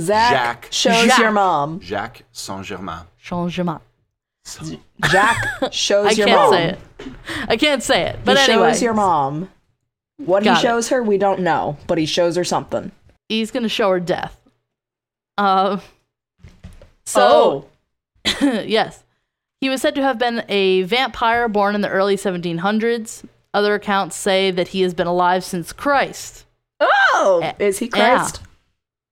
Zach 0.01 0.31
Jacques. 0.31 0.67
shows 0.71 1.05
Jacques. 1.07 1.19
your 1.19 1.31
mom. 1.31 1.79
Jacques 1.81 2.21
Saint 2.31 2.65
Germain. 2.65 3.01
Changement. 3.21 3.81
Jack 5.09 5.37
shows 5.71 6.07
I 6.07 6.11
your 6.11 6.27
can't 6.27 6.39
mom. 6.41 6.51
say 6.53 6.65
it. 6.69 6.79
I 7.47 7.57
can't 7.57 7.81
say 7.81 8.01
it. 8.03 8.19
But 8.25 8.37
he 8.37 8.51
anyway, 8.51 8.71
shows 8.71 8.81
your 8.81 8.93
mom. 8.93 9.49
What 10.17 10.43
Got 10.43 10.57
he 10.57 10.59
it. 10.59 10.61
shows 10.61 10.89
her, 10.89 11.01
we 11.01 11.17
don't 11.17 11.39
know, 11.39 11.77
but 11.87 11.97
he 11.97 12.05
shows 12.05 12.35
her 12.35 12.43
something. 12.43 12.91
he's 13.29 13.51
gonna 13.51 13.69
show 13.69 13.89
her 13.91 13.99
death. 13.99 14.37
Uh, 15.37 15.79
so 17.05 17.67
oh, 18.25 18.41
yes, 18.65 19.03
he 19.61 19.69
was 19.69 19.81
said 19.81 19.95
to 19.95 20.01
have 20.01 20.17
been 20.17 20.43
a 20.49 20.83
vampire 20.83 21.47
born 21.47 21.75
in 21.75 21.81
the 21.81 21.89
early 21.89 22.15
1700s. 22.15 23.23
Other 23.53 23.75
accounts 23.75 24.15
say 24.15 24.51
that 24.51 24.69
he 24.69 24.81
has 24.81 24.93
been 24.93 25.07
alive 25.07 25.43
since 25.43 25.71
Christ. 25.73 26.45
oh, 26.79 27.39
Eh, 27.43 27.53
is 27.59 27.79
he 27.79 27.85
yeah. 27.95 28.17
Christ? 28.17 28.41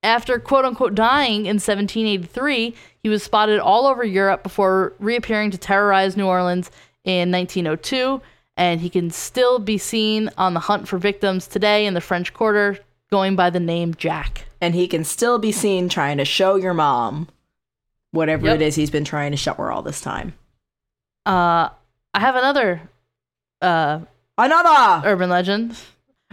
After 0.04 0.40
quote 0.40 0.66
unquote 0.66 0.96
dying 0.96 1.46
in 1.46 1.58
1783, 1.58 2.74
he 3.04 3.10
was 3.10 3.22
spotted 3.22 3.60
all 3.60 3.86
over 3.86 4.04
Europe 4.04 4.42
before 4.42 4.94
reappearing 5.00 5.52
to 5.52 5.58
terrorize 5.60 6.18
New 6.18 6.26
Orleans 6.26 6.72
in 7.04 7.32
1902. 7.32 8.20
And 8.58 8.82
he 8.82 8.90
can 8.90 9.12
still 9.12 9.60
be 9.60 9.78
seen 9.78 10.30
on 10.38 10.54
the 10.54 10.60
hunt 10.60 10.88
for 10.88 10.98
victims 10.98 11.48
today 11.48 11.86
in 11.86 11.94
the 11.94 12.02
French 12.02 12.34
Quarter, 12.34 12.80
going 13.12 13.36
by 13.36 13.50
the 13.50 13.60
name 13.60 13.94
Jack. 13.94 14.46
And 14.62 14.76
he 14.76 14.88
can 14.88 15.04
still 15.04 15.40
be 15.40 15.52
seen 15.52 15.90
trying 15.90 16.18
to 16.18 16.26
show 16.26 16.56
your 16.56 16.74
mom 16.74 17.28
whatever 18.12 18.46
Yep. 18.46 18.56
it 18.56 18.62
is 18.62 18.76
he's 18.76 18.92
been 18.92 19.04
trying 19.06 19.32
to 19.32 19.38
show 19.38 19.54
her 19.56 19.72
all 19.72 19.82
this 19.82 20.00
time. 20.02 20.36
Uh, 21.26 21.70
I 22.14 22.20
have 22.20 22.36
another 22.36 22.82
uh, 23.62 24.02
Another. 24.38 25.08
urban 25.08 25.30
legend. 25.30 25.78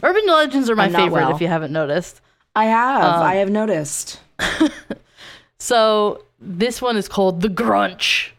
Urban 0.03 0.27
legends 0.27 0.69
are 0.71 0.77
my 0.77 0.89
favorite, 0.89 1.13
well. 1.13 1.35
if 1.35 1.41
you 1.41 1.49
haven't 1.49 1.73
noticed. 1.73 2.21
I 2.55 2.67
have. 2.67 3.03
Um, 3.03 3.23
I 3.23 3.35
have 3.37 3.51
noticed. 3.51 4.21
So 5.59 6.23
this 6.41 6.81
one 6.81 6.97
is 6.97 7.09
called 7.09 7.41
the 7.41 7.49
Grunch. 7.49 8.31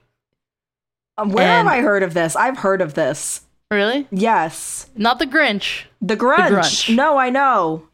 Um, 1.17 1.31
where 1.31 1.45
and- 1.45 1.67
have 1.67 1.77
I 1.77 1.81
heard 1.81 2.03
of 2.03 2.13
this? 2.13 2.35
I've 2.35 2.57
heard 2.57 2.81
of 2.81 2.93
this. 2.93 3.41
Really? 3.71 4.07
Yes. 4.09 4.89
Not 4.95 5.19
the 5.19 5.25
Grinch. 5.27 5.83
The 6.01 6.15
Grunch. 6.15 6.49
Grunch. 6.49 6.95
No, 6.95 7.17
I 7.17 7.29
know. 7.29 7.88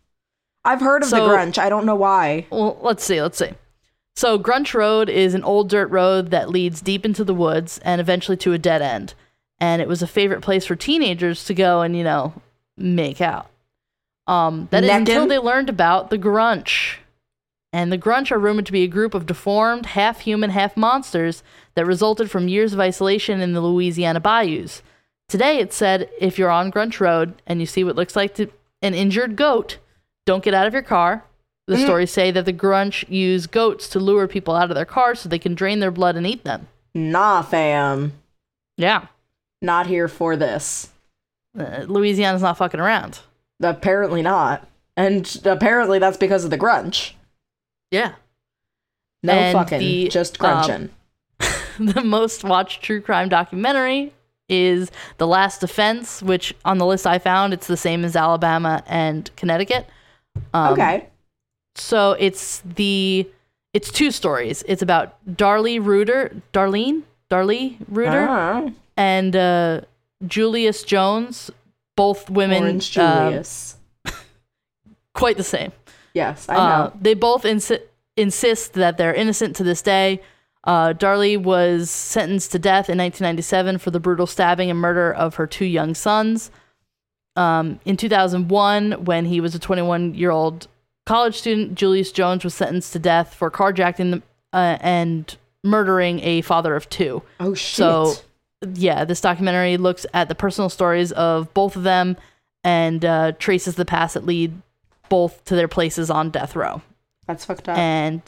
I've 0.66 0.82
heard 0.82 1.04
of 1.04 1.10
So- 1.10 1.28
the 1.28 1.34
Grunch. 1.34 1.58
I 1.58 1.70
don't 1.70 1.86
know 1.86 1.96
why. 1.96 2.48
Well, 2.50 2.78
let's 2.82 3.04
see. 3.06 3.22
Let's 3.22 3.38
see. 3.38 3.52
So 4.18 4.40
Grunch 4.40 4.74
Road 4.74 5.10
is 5.10 5.34
an 5.34 5.44
old 5.44 5.70
dirt 5.70 5.90
road 5.90 6.32
that 6.32 6.50
leads 6.50 6.82
deep 6.82 7.06
into 7.06 7.24
the 7.24 7.34
woods 7.34 7.80
and 7.84 8.00
eventually 8.02 8.38
to 8.38 8.54
a 8.54 8.58
dead 8.58 8.82
end. 8.82 9.14
And 9.60 9.82
it 9.82 9.88
was 9.88 10.02
a 10.02 10.08
favorite 10.08 10.42
place 10.42 10.66
for 10.66 10.76
teenagers 10.76 11.46
to 11.46 11.54
go 11.54 11.82
and, 11.82 11.96
you 11.96 12.04
know, 12.04 12.34
make 12.78 13.22
out. 13.22 13.48
Um, 14.28 14.68
that 14.72 14.84
is 14.84 14.90
until 14.90 15.28
they 15.28 15.38
learned 15.38 15.70
about 15.70 16.10
the 16.10 16.18
Grunch. 16.18 16.98
And 17.74 17.92
the 17.92 17.98
Grunch 17.98 18.32
are 18.32 18.40
rumored 18.40 18.66
to 18.68 18.72
be 18.72 18.84
a 18.84 18.88
group 18.88 19.14
of 19.14 19.26
deformed, 19.26 19.88
half 19.88 20.22
human, 20.22 20.50
half 20.50 20.78
monsters 20.78 21.44
that 21.76 21.86
resulted 21.86 22.32
from 22.32 22.48
years 22.48 22.72
of 22.74 22.80
isolation 22.80 23.42
in 23.42 23.52
the 23.52 23.60
Louisiana 23.62 24.22
bayous. 24.22 24.82
Today, 25.28 25.60
it's 25.60 25.76
said 25.76 26.10
if 26.20 26.40
you're 26.40 26.50
on 26.52 26.72
Grunch 26.72 27.02
Road 27.02 27.42
and 27.46 27.60
you 27.60 27.66
see 27.66 27.84
what 27.84 27.98
looks 27.98 28.16
like 28.16 28.34
to, 28.36 28.50
an 28.82 28.94
injured 28.94 29.36
goat, 29.36 29.78
don't 30.26 30.44
get 30.44 30.54
out 30.54 30.68
of 30.68 30.74
your 30.74 30.82
car. 30.82 31.24
The 31.68 31.78
stories 31.78 32.12
say 32.12 32.30
that 32.30 32.46
the 32.46 32.54
Grunch 32.54 33.10
use 33.10 33.48
goats 33.48 33.90
to 33.90 34.00
lure 34.00 34.28
people 34.28 34.54
out 34.56 34.70
of 34.70 34.76
their 34.76 34.86
cars 34.86 35.20
so 35.20 35.30
they 35.30 35.40
can 35.40 35.56
drain 35.56 35.80
their 35.80 35.90
blood 35.90 36.16
and 36.16 36.28
eat 36.28 36.44
them. 36.44 36.68
Nah, 36.94 37.42
fam. 37.42 38.14
Yeah. 38.78 39.08
Not 39.64 39.88
here 39.88 40.08
for 40.08 40.36
this. 40.36 40.90
Uh, 41.58 41.86
Louisiana's 41.88 42.44
not 42.44 42.58
fucking 42.58 42.80
around. 42.80 43.20
Apparently 43.64 44.22
not. 44.22 44.68
And 44.96 45.42
apparently 45.44 45.98
that's 45.98 46.18
because 46.18 46.44
of 46.44 46.52
the 46.52 46.58
Grunch. 46.58 47.14
Yeah. 47.90 48.14
No 49.24 49.34
And 49.34 49.58
fucking. 49.58 49.80
the, 49.80 50.08
just 50.10 50.40
um, 50.42 50.64
grunching. 50.68 50.90
the 51.94 52.04
most 52.04 52.44
watched 52.44 52.84
true 52.84 53.02
crime 53.02 53.28
documentary 53.28 54.14
is 54.48 54.92
The 55.18 55.26
Last 55.26 55.62
Defense, 55.62 56.22
which 56.22 56.54
on 56.64 56.78
the 56.78 56.86
list 56.86 57.08
I 57.08 57.18
found, 57.18 57.54
it's 57.54 57.68
the 57.68 57.76
same 57.78 58.06
as 58.06 58.16
Alabama 58.16 58.84
and 58.86 59.36
Connecticut. 59.36 59.88
Um, 60.54 60.74
okay. 60.74 61.08
So 61.76 62.14
it's 62.14 62.62
the 62.62 63.28
it's 63.74 63.92
two 63.92 64.12
stories. 64.12 64.64
It's 64.68 64.82
about 64.82 65.18
Darlie 65.30 65.84
Routier, 65.84 66.42
Darlene, 66.54 67.04
Darlie 67.30 67.78
Routier, 67.90 68.28
Ah, 68.30 68.70
and 68.96 69.36
uh, 69.36 69.82
Julius 70.26 70.84
Jones, 70.84 71.52
both 71.98 72.30
women, 72.30 72.64
Orange 72.64 72.98
uh, 72.98 73.30
Julius. 73.30 73.76
quite 75.14 75.38
the 75.38 75.44
same. 75.44 75.72
yes, 76.14 76.48
I 76.48 76.56
Uh, 76.56 76.68
know. 76.86 76.94
they 77.02 77.14
both 77.14 77.44
insi- 77.44 77.82
insist 78.16 78.74
that 78.74 78.98
they're 78.98 79.14
innocent 79.14 79.56
to 79.58 79.64
this 79.64 79.82
day. 79.82 80.22
Uh, 80.64 80.94
Darlie 80.94 81.38
was 81.38 81.92
sentenced 81.92 82.52
to 82.54 82.60
death 82.60 82.90
in 82.90 82.98
1997 82.98 83.78
for 83.78 83.92
the 83.92 84.00
brutal 84.00 84.26
stabbing 84.26 84.72
and 84.72 84.80
murder 84.80 85.14
of 85.14 85.36
her 85.36 85.46
two 85.46 85.66
young 85.66 85.94
sons. 85.94 86.50
Um, 87.36 87.80
in 87.86 87.98
2001, 87.98 89.04
when 89.06 89.26
he 89.26 89.42
was 89.42 89.56
a 89.56 89.60
21 89.60 90.14
year 90.16 90.32
old 90.32 90.68
college 91.06 91.38
student, 91.38 91.76
Julius 91.76 92.12
Jones 92.12 92.44
was 92.44 92.54
sentenced 92.54 92.94
to 92.94 93.00
death 93.00 93.34
for 93.34 93.52
carjacking 93.52 94.22
uh, 94.54 94.78
and 94.80 95.36
murdering 95.64 96.20
a 96.22 96.42
father 96.42 96.76
of 96.76 96.88
two. 96.90 97.22
oh 97.40 97.54
shit. 97.54 97.76
So, 97.78 98.14
yeah, 98.74 99.04
this 99.04 99.20
documentary 99.22 99.78
looks 99.78 100.06
at 100.14 100.30
the 100.30 100.36
personal 100.36 100.70
stories 100.70 101.12
of 101.12 101.54
both 101.54 101.76
of 101.76 101.84
them 101.84 102.16
and 102.64 103.04
uh, 103.04 103.34
traces 103.34 103.76
the 103.76 103.86
paths 103.86 104.14
that 104.14 104.26
lead 104.26 104.54
both 105.10 105.44
to 105.46 105.56
their 105.56 105.68
places 105.68 106.10
on 106.10 106.30
death 106.30 106.56
row. 106.56 106.82
That's 107.28 107.46
fucked 107.46 107.68
up. 107.70 107.78
and 107.78 108.22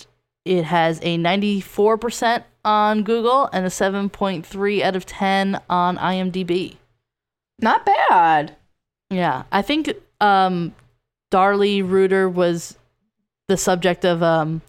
it 0.46 0.64
has 0.64 1.00
a 1.02 1.18
94% 1.18 2.44
on 2.64 3.04
Google 3.04 3.50
and 3.52 3.66
a 3.66 3.70
7.3 3.70 4.82
out 4.82 4.96
of 4.96 5.06
10 5.06 5.60
on 5.70 5.98
IMDb. 5.98 6.78
Not 7.60 7.86
bad. 7.86 8.56
Yeah, 9.10 9.44
I 9.52 9.62
think 9.62 9.94
um, 10.20 10.74
Darlie 11.32 11.88
Routier 11.88 12.30
was 12.30 12.78
the 13.48 13.58
subject 13.58 14.04
of 14.06 14.22
um, 14.22 14.62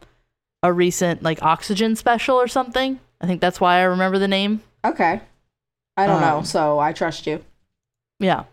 a 0.63 0.73
recent 0.73 1.23
like 1.23 1.43
Oxygen 1.43 1.97
special 1.97 2.37
or 2.37 2.49
something. 2.49 3.01
I 3.21 3.27
think 3.27 3.41
that's 3.41 3.61
why 3.61 3.79
I 3.79 3.83
remember 3.83 4.19
the 4.19 4.29
name. 4.29 4.63
Okay. 4.85 5.21
I 5.97 6.07
don't 6.07 6.21
know, 6.21 6.39
Um, 6.39 6.45
so 6.45 6.79
I 6.79 6.93
trust 6.93 7.27
you. 7.27 7.45
Yeah. 8.21 8.45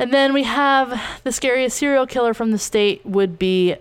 And 0.00 0.12
then 0.12 0.32
we 0.32 0.42
have 0.44 1.00
the 1.22 1.32
scariest 1.32 1.76
serial 1.78 2.06
killer 2.06 2.34
from 2.34 2.50
the 2.50 2.58
state 2.58 3.04
would 3.06 3.38
be 3.38 3.76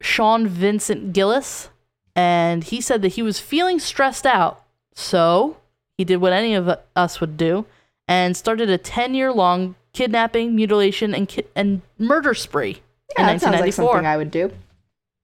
Sean 0.00 0.46
Vincent 0.46 1.12
Gillis. 1.12 1.70
And 2.14 2.64
he 2.64 2.80
said 2.80 3.00
that 3.02 3.14
he 3.14 3.22
was 3.22 3.38
feeling 3.38 3.78
stressed 3.78 4.26
out. 4.26 4.62
So 4.94 5.56
he 5.96 6.04
did 6.04 6.18
what 6.18 6.32
any 6.32 6.54
of 6.54 6.68
us 6.96 7.20
would 7.20 7.36
do 7.36 7.64
and 8.06 8.36
started 8.36 8.68
a 8.68 8.78
10 8.78 9.14
year 9.14 9.32
long 9.32 9.74
kidnapping, 9.98 10.54
mutilation, 10.54 11.14
and, 11.14 11.28
ki- 11.28 11.44
and 11.56 11.82
murder 11.98 12.32
spree 12.34 12.80
Yeah, 13.18 13.22
in 13.22 13.26
that 13.34 13.40
sounds 13.40 13.60
like 13.60 13.76
1994. 13.76 13.92
something 13.92 14.06
I 14.06 14.16
would 14.16 14.30
do. 14.30 14.52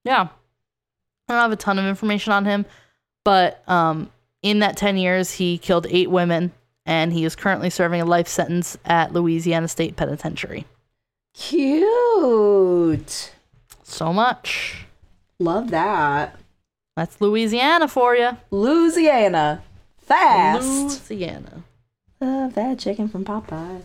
Yeah. 0.05 0.29
I 1.29 1.33
don't 1.33 1.43
have 1.43 1.53
a 1.53 1.57
ton 1.57 1.79
of 1.79 1.87
information 1.87 2.33
on 2.33 2.45
him, 2.45 2.67
but 3.25 3.63
um, 3.69 4.11
in 4.43 4.59
that 4.59 4.77
10 4.77 4.97
years, 4.99 5.31
he 5.33 5.57
killed 5.59 5.87
eight 5.89 6.11
women, 6.11 6.53
and 6.85 7.13
he 7.13 7.25
is 7.25 7.35
currently 7.37 7.71
serving 7.71 8.01
a 8.03 8.05
life 8.05 8.29
sentence 8.29 8.77
at 8.85 9.13
Louisiana 9.15 9.69
State 9.69 9.97
Penitentiary. 9.97 10.67
Cute. 11.33 13.33
So 13.85 14.13
much. 14.13 14.85
Love 15.39 15.71
that. 15.71 16.37
That's 16.97 17.21
Louisiana 17.21 17.89
for 17.89 18.15
you. 18.15 18.37
Louisiana. 18.51 19.63
Fast. 19.99 21.09
Louisiana. 21.11 21.63
Love 22.21 22.55
that 22.55 22.79
chicken 22.79 23.09
from 23.09 23.25
Popeyes. 23.25 23.83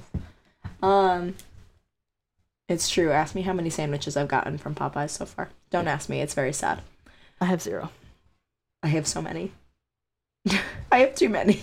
Um, 0.81 1.35
it's 2.67 2.89
true. 2.89 3.11
Ask 3.11 3.35
me 3.35 3.41
how 3.41 3.53
many 3.53 3.69
sandwiches 3.69 4.15
I've 4.15 4.27
gotten 4.27 4.57
from 4.57 4.75
Popeyes 4.75 5.09
so 5.11 5.25
far. 5.25 5.49
Don't 5.69 5.87
ask 5.87 6.09
me. 6.09 6.21
It's 6.21 6.33
very 6.33 6.53
sad. 6.53 6.81
I 7.41 7.45
have 7.45 7.61
zero. 7.61 7.89
I 8.83 8.87
have 8.87 9.07
so 9.07 9.21
many. 9.21 9.51
I 10.91 10.99
have 10.99 11.15
too 11.15 11.29
many. 11.29 11.61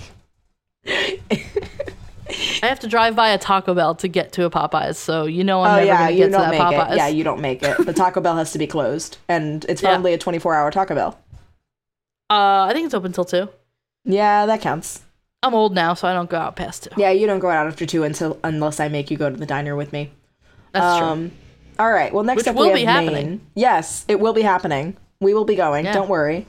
I 2.62 2.68
have 2.68 2.80
to 2.80 2.88
drive 2.88 3.14
by 3.14 3.28
a 3.30 3.38
Taco 3.38 3.74
Bell 3.74 3.94
to 3.96 4.08
get 4.08 4.32
to 4.32 4.44
a 4.44 4.50
Popeyes, 4.50 4.96
so 4.96 5.24
you 5.26 5.44
know 5.44 5.62
I'm 5.62 5.70
oh 5.70 5.74
never 5.76 5.86
yeah, 5.86 5.96
going 5.98 6.08
to 6.08 6.12
you 6.14 6.18
get 6.30 6.32
to 6.32 6.38
that 6.38 6.54
Popeyes. 6.54 6.92
it. 6.92 6.96
Yeah, 6.96 7.08
you 7.08 7.22
don't 7.24 7.40
make 7.40 7.62
it. 7.62 7.84
The 7.86 7.92
Taco 7.92 8.20
Bell 8.20 8.36
has 8.36 8.50
to 8.52 8.58
be 8.58 8.66
closed, 8.66 9.18
and 9.28 9.64
it's 9.68 9.80
Yeah. 9.82 9.90
probably 9.90 10.12
a 10.14 10.18
24-hour 10.18 10.70
Taco 10.72 10.94
Bell. 10.94 11.18
uh, 12.30 12.66
I 12.68 12.70
think 12.72 12.86
it's 12.86 12.94
open 12.94 13.12
till 13.12 13.24
2. 13.24 13.48
Yeah, 14.04 14.46
that 14.46 14.60
counts. 14.60 15.02
I'm 15.46 15.54
old 15.54 15.74
now, 15.74 15.94
so 15.94 16.08
I 16.08 16.12
don't 16.12 16.28
go 16.28 16.38
out 16.38 16.56
past 16.56 16.88
2. 16.94 17.00
Yeah, 17.00 17.10
you 17.10 17.26
don't 17.26 17.38
go 17.38 17.48
out 17.48 17.66
after 17.66 17.86
two 17.86 18.02
until 18.02 18.38
unless 18.42 18.80
I 18.80 18.88
make 18.88 19.10
you 19.10 19.16
go 19.16 19.30
to 19.30 19.36
the 19.36 19.46
diner 19.46 19.76
with 19.76 19.92
me. 19.92 20.10
That's 20.72 20.98
true. 20.98 21.06
um, 21.06 21.32
All 21.78 21.90
right. 21.90 22.12
Well, 22.12 22.24
next 22.24 22.38
Which 22.38 22.48
up 22.48 22.56
will 22.56 22.68
we 22.68 22.80
be 22.80 22.84
have 22.84 23.04
happening. 23.04 23.30
Maine. 23.30 23.40
Yes, 23.54 24.04
it 24.08 24.18
will 24.20 24.32
be 24.32 24.42
happening. 24.42 24.96
We 25.20 25.34
will 25.34 25.44
be 25.44 25.54
going. 25.54 25.84
Yeah. 25.84 25.92
Don't 25.92 26.08
worry. 26.08 26.46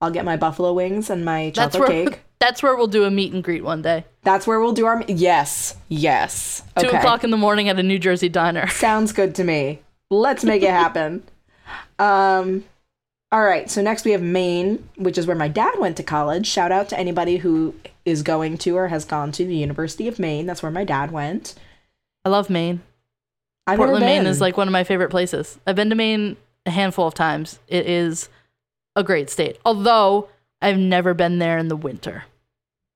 I'll 0.00 0.10
get 0.10 0.24
my 0.24 0.36
buffalo 0.36 0.72
wings 0.72 1.08
and 1.08 1.24
my 1.24 1.52
That's 1.54 1.74
chocolate 1.74 1.88
where, 1.88 2.06
cake. 2.10 2.20
that's 2.38 2.62
where 2.62 2.76
we'll 2.76 2.86
do 2.86 3.04
a 3.04 3.10
meet 3.10 3.32
and 3.32 3.42
greet 3.42 3.64
one 3.64 3.80
day. 3.80 4.04
That's 4.22 4.46
where 4.46 4.60
we'll 4.60 4.72
do 4.72 4.86
our. 4.86 5.02
Yes. 5.08 5.76
Yes. 5.88 6.62
Two 6.78 6.88
o'clock 6.88 7.24
in 7.24 7.30
the 7.30 7.36
morning 7.36 7.68
at 7.68 7.78
a 7.78 7.82
New 7.82 7.98
Jersey 7.98 8.28
diner. 8.28 8.66
Sounds 8.70 9.12
good 9.12 9.34
to 9.36 9.44
me. 9.44 9.80
Let's 10.10 10.44
make 10.44 10.62
it 10.62 10.70
happen. 10.70 11.22
um. 11.98 12.64
All 13.32 13.42
right. 13.42 13.70
So 13.70 13.82
next 13.82 14.04
we 14.04 14.12
have 14.12 14.22
Maine, 14.22 14.88
which 14.96 15.16
is 15.16 15.26
where 15.26 15.36
my 15.36 15.48
dad 15.48 15.78
went 15.78 15.96
to 15.96 16.02
college. 16.02 16.46
Shout 16.46 16.72
out 16.72 16.88
to 16.90 16.98
anybody 16.98 17.38
who 17.38 17.74
is 18.06 18.22
going 18.22 18.56
to 18.58 18.76
or 18.76 18.88
has 18.88 19.04
gone 19.04 19.32
to 19.32 19.44
the 19.44 19.56
University 19.56 20.08
of 20.08 20.18
Maine. 20.18 20.46
That's 20.46 20.62
where 20.62 20.72
my 20.72 20.84
dad 20.84 21.10
went. 21.10 21.54
I 22.24 22.30
love 22.30 22.48
Maine. 22.48 22.80
I've 23.66 23.76
Portland, 23.78 24.04
Maine 24.04 24.26
is 24.26 24.40
like 24.40 24.56
one 24.56 24.68
of 24.68 24.72
my 24.72 24.84
favorite 24.84 25.10
places. 25.10 25.58
I've 25.66 25.76
been 25.76 25.90
to 25.90 25.96
Maine 25.96 26.36
a 26.64 26.70
handful 26.70 27.06
of 27.08 27.14
times. 27.14 27.58
It 27.68 27.86
is 27.86 28.28
a 28.94 29.02
great 29.02 29.28
state. 29.28 29.58
Although 29.64 30.28
I've 30.62 30.78
never 30.78 31.14
been 31.14 31.38
there 31.40 31.58
in 31.58 31.68
the 31.68 31.76
winter. 31.76 32.24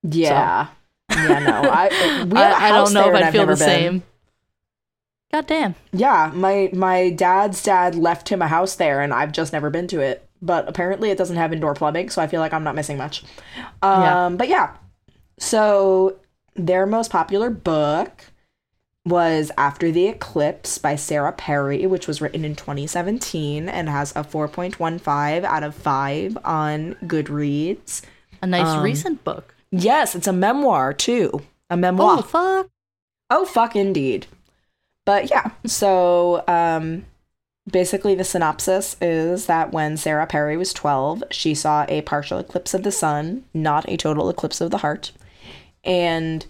Yeah. 0.02 0.68
Yeah, 1.10 1.38
no. 1.40 1.62
I 1.70 1.88
we 1.90 1.98
have 1.98 2.32
a 2.32 2.38
I, 2.38 2.68
I 2.68 2.70
don't 2.70 2.92
know 2.92 3.08
if 3.10 3.14
I'd 3.22 3.32
feel 3.32 3.42
the 3.42 3.48
been. 3.48 3.56
same. 3.56 4.02
God 5.32 5.46
damn. 5.46 5.74
Yeah, 5.92 6.30
my 6.34 6.70
my 6.72 7.10
dad's 7.10 7.62
dad 7.62 7.94
left 7.94 8.28
him 8.28 8.42
a 8.42 8.48
house 8.48 8.74
there 8.76 9.00
and 9.00 9.12
I've 9.12 9.32
just 9.32 9.52
never 9.52 9.70
been 9.70 9.86
to 9.88 10.00
it. 10.00 10.26
But 10.42 10.68
apparently 10.68 11.10
it 11.10 11.18
doesn't 11.18 11.36
have 11.36 11.52
indoor 11.52 11.74
plumbing, 11.74 12.10
so 12.10 12.22
I 12.22 12.26
feel 12.26 12.40
like 12.40 12.52
I'm 12.52 12.64
not 12.64 12.74
missing 12.74 12.96
much. 12.96 13.22
Um 13.82 14.02
Yeah. 14.02 14.28
but 14.30 14.48
yeah. 14.48 14.76
So 15.40 16.16
their 16.54 16.86
most 16.86 17.10
popular 17.10 17.50
book 17.50 18.26
was 19.06 19.50
After 19.56 19.90
the 19.90 20.06
Eclipse 20.06 20.76
by 20.78 20.94
Sarah 20.94 21.32
Perry, 21.32 21.86
which 21.86 22.06
was 22.06 22.20
written 22.20 22.44
in 22.44 22.54
2017 22.54 23.68
and 23.68 23.88
has 23.88 24.12
a 24.12 24.22
4.15 24.22 25.42
out 25.44 25.62
of 25.62 25.74
5 25.74 26.38
on 26.44 26.94
Goodreads. 27.06 28.02
A 28.42 28.46
nice 28.46 28.66
Um, 28.68 28.82
recent 28.82 29.24
book. 29.24 29.54
Yes, 29.72 30.14
it's 30.14 30.26
a 30.26 30.32
memoir 30.32 30.92
too. 30.92 31.42
A 31.70 31.76
memoir. 31.76 32.18
Oh 32.18 32.22
fuck. 32.22 32.68
Oh 33.30 33.44
fuck 33.44 33.74
indeed. 33.74 34.26
But 35.06 35.30
yeah, 35.30 35.50
so 35.64 36.44
um 36.46 37.06
basically 37.70 38.14
the 38.14 38.24
synopsis 38.24 38.96
is 39.00 39.46
that 39.46 39.72
when 39.72 39.96
Sarah 39.96 40.26
Perry 40.26 40.56
was 40.56 40.72
12, 40.72 41.22
she 41.30 41.54
saw 41.54 41.86
a 41.88 42.02
partial 42.02 42.38
eclipse 42.38 42.74
of 42.74 42.82
the 42.82 42.92
sun, 42.92 43.44
not 43.54 43.88
a 43.88 43.96
total 43.96 44.28
eclipse 44.28 44.60
of 44.60 44.70
the 44.70 44.78
heart. 44.78 45.12
And 45.84 46.44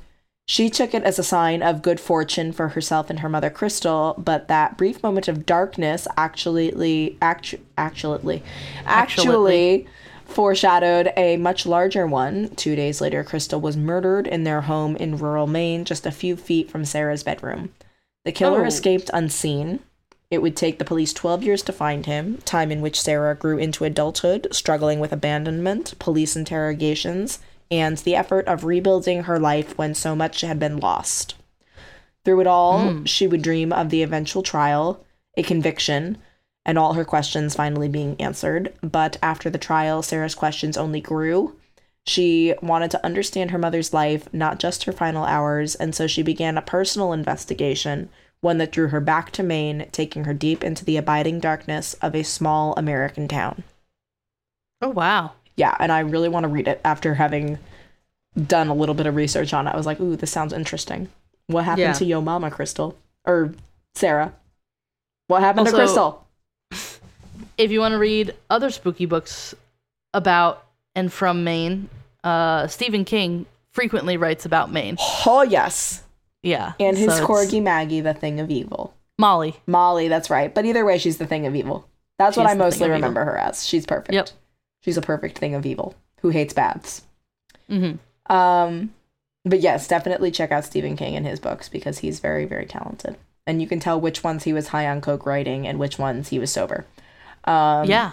she 0.47 0.69
took 0.69 0.95
it 0.95 1.05
as 1.05 1.19
a 1.19 1.23
sign 1.25 1.63
of 1.63 1.83
good 1.83 2.01
fortune 2.01 2.53
for 2.53 2.69
herself 2.69 3.09
and 3.09 3.21
her 3.21 3.29
mother 3.29 3.51
Crystal, 3.51 4.15
but 4.19 4.49
that 4.49 4.77
brief 4.77 5.03
moment 5.03 5.29
of 5.29 5.47
darkness 5.47 6.09
actually 6.17 7.17
actu- 7.23 7.59
actually 7.79 8.43
actually 8.85 9.87
foreshadowed 10.25 11.13
a 11.17 11.37
much 11.37 11.67
larger 11.67 12.07
one. 12.07 12.49
Two 12.57 12.75
days 12.75 13.01
later, 13.01 13.23
Crystal 13.23 13.61
was 13.61 13.77
murdered 13.77 14.27
in 14.27 14.45
their 14.45 14.63
home 14.63 14.97
in 14.97 15.19
rural 15.19 15.47
Maine, 15.47 15.85
just 15.85 16.07
a 16.07 16.11
few 16.11 16.37
feet 16.37 16.71
from 16.71 16.85
Sarah's 16.85 17.23
bedroom. 17.23 17.71
The 18.25 18.33
killer 18.33 18.63
Oh. 18.63 18.67
escaped 18.67 19.11
unseen. 19.13 19.81
It 20.31 20.43
would 20.43 20.57
take 20.57 20.79
the 20.79 20.85
police 20.85 21.13
12 21.13 21.43
years 21.43 21.63
to 21.63 21.73
find 21.73 22.07
him, 22.07 22.39
time 22.45 22.71
in 22.71 22.81
which 22.81 23.01
Sarah 23.01 23.35
grew 23.35 23.59
into 23.59 23.85
adulthood, 23.85 24.47
struggling 24.53 25.01
with 25.01 25.13
abandonment, 25.13 25.95
police 25.99 26.37
interrogations, 26.37 27.41
and 27.71 27.99
the 27.99 28.17
effort 28.17 28.47
of 28.47 28.65
rebuilding 28.65 29.25
her 29.25 29.39
life 29.39 29.77
when 29.79 29.95
so 29.95 30.17
much 30.17 30.41
had 30.41 30.59
been 30.59 30.79
lost. 30.79 31.35
Through 32.25 32.41
it 32.41 32.47
all, 32.47 32.89
hmm. 32.89 33.05
she 33.05 33.27
would 33.27 33.43
dream 33.43 33.73
of 33.73 33.91
the 33.91 34.03
eventual 34.03 34.43
trial, 34.43 35.05
a 35.37 35.43
conviction, 35.43 36.19
and 36.67 36.79
all 36.79 36.95
her 36.95 37.05
questions 37.05 37.55
finally 37.55 37.89
being 37.89 38.21
answered. 38.21 38.73
But 38.83 39.17
after 39.23 39.49
the 39.49 39.59
trial, 39.59 40.03
Sarah's 40.03 40.35
questions 40.35 40.77
only 40.77 41.01
grew. 41.01 41.57
She 42.07 42.55
wanted 42.63 42.91
to 42.93 43.05
understand 43.05 43.51
her 43.51 43.59
mother's 43.59 43.95
life, 43.95 44.29
not 44.33 44.59
just 44.59 44.85
her 44.85 44.93
final 44.93 45.25
hours, 45.25 45.75
and 45.75 45.95
so 45.95 46.07
she 46.07 46.23
began 46.23 46.59
a 46.59 46.63
personal 46.63 47.13
investigation, 47.13 48.09
one 48.41 48.59
that 48.59 48.73
drew 48.73 48.89
her 48.89 49.01
back 49.01 49.31
to 49.33 49.43
Maine, 49.43 49.87
taking 49.93 50.25
her 50.25 50.35
deep 50.35 50.65
into 50.65 50.85
the 50.85 50.97
abiding 50.97 51.41
darkness 51.41 51.95
of 51.95 52.15
a 52.15 52.23
small 52.23 52.75
American 52.77 53.29
town. 53.29 53.65
Oh 54.83 54.89
wow. 54.89 55.33
Yeah, 55.57 55.75
and 55.79 55.91
I 55.93 56.01
really 56.01 56.29
want 56.29 56.45
to 56.45 56.49
read 56.49 56.69
it 56.69 56.81
after 56.85 57.15
having 57.15 57.59
done 58.47 58.69
a 58.69 58.75
little 58.75 58.95
bit 58.95 59.07
of 59.07 59.15
research 59.17 59.53
on 59.53 59.67
it. 59.67 59.71
I 59.71 59.77
was 59.77 59.87
like, 59.87 60.01
ooh, 60.01 60.17
this 60.17 60.31
sounds 60.31 60.53
interesting. 60.53 61.09
What 61.49 61.65
happened 61.65 61.81
Yeah. 61.83 61.93
to 61.95 62.05
Yo 62.05 62.21
Mama, 62.21 62.51
Crystal? 62.51 62.97
Or 63.27 63.53
Sarah? 63.95 64.33
What 65.27 65.43
happened 65.43 65.67
to 65.67 65.73
Crystal? 65.73 66.25
If 67.59 67.71
you 67.71 67.81
want 67.81 67.93
to 67.93 67.99
read 67.99 68.35
other 68.49 68.71
spooky 68.71 69.05
books 69.07 69.55
about 70.15 70.65
and 70.95 71.13
from 71.13 71.45
Maine, 71.45 71.89
uh, 72.25 72.67
Stephen 72.69 73.05
King 73.05 73.47
frequently 73.73 74.17
writes 74.17 74.47
about 74.47 74.73
Maine. 74.73 74.97
Oh, 75.27 75.43
yes. 75.43 76.03
Yeah. 76.43 76.73
And 76.81 76.97
his 76.97 77.15
so 77.15 77.23
it's 77.23 77.27
corgi 77.53 77.63
Maggie, 77.63 78.01
the 78.01 78.15
thing 78.15 78.41
of 78.41 78.51
evil. 78.51 78.95
Molly. 79.19 79.57
Molly, 79.67 80.09
that's 80.09 80.31
right. 80.31 80.55
But 80.55 80.65
either 80.65 80.85
way, 80.85 80.97
she's 80.99 81.19
the 81.19 81.27
thing 81.27 81.47
of 81.47 81.55
evil. 81.55 81.87
That's 82.19 82.37
what 82.37 82.47
I 82.47 82.55
mostly 82.55 82.85
of 82.85 82.91
evil. 82.91 82.95
remember 82.97 83.25
her 83.25 83.37
as. 83.39 83.67
She's 83.67 83.85
perfect. 83.85 84.15
Yep. 84.15 84.31
She's 84.81 84.97
a 84.97 85.03
perfect 85.03 85.39
thing 85.39 85.55
of 85.55 85.67
evil 85.67 85.95
who 86.21 86.31
hates 86.31 86.55
baths. 86.55 87.03
hmm 87.69 87.93
Um, 88.27 88.95
but 89.45 89.61
yes, 89.61 89.89
definitely 89.89 90.31
check 90.31 90.53
out 90.53 90.65
Stephen 90.65 90.97
King 90.97 91.17
and 91.17 91.27
his 91.27 91.41
books 91.41 91.69
because 91.69 91.99
he's 91.99 92.21
very, 92.21 92.45
very 92.45 92.67
talented. 92.67 93.17
And 93.47 93.61
you 93.61 93.69
can 93.69 93.81
tell 93.81 94.01
which 94.01 94.23
ones 94.23 94.45
he 94.45 94.53
was 94.53 94.69
high 94.69 94.87
on 94.87 95.01
coke 95.01 95.27
writing 95.27 95.67
and 95.67 95.79
which 95.79 95.99
ones 95.99 96.29
he 96.29 96.39
was 96.39 96.53
sober. 96.53 96.87
Um, 97.45 97.89
yeah. 97.89 98.13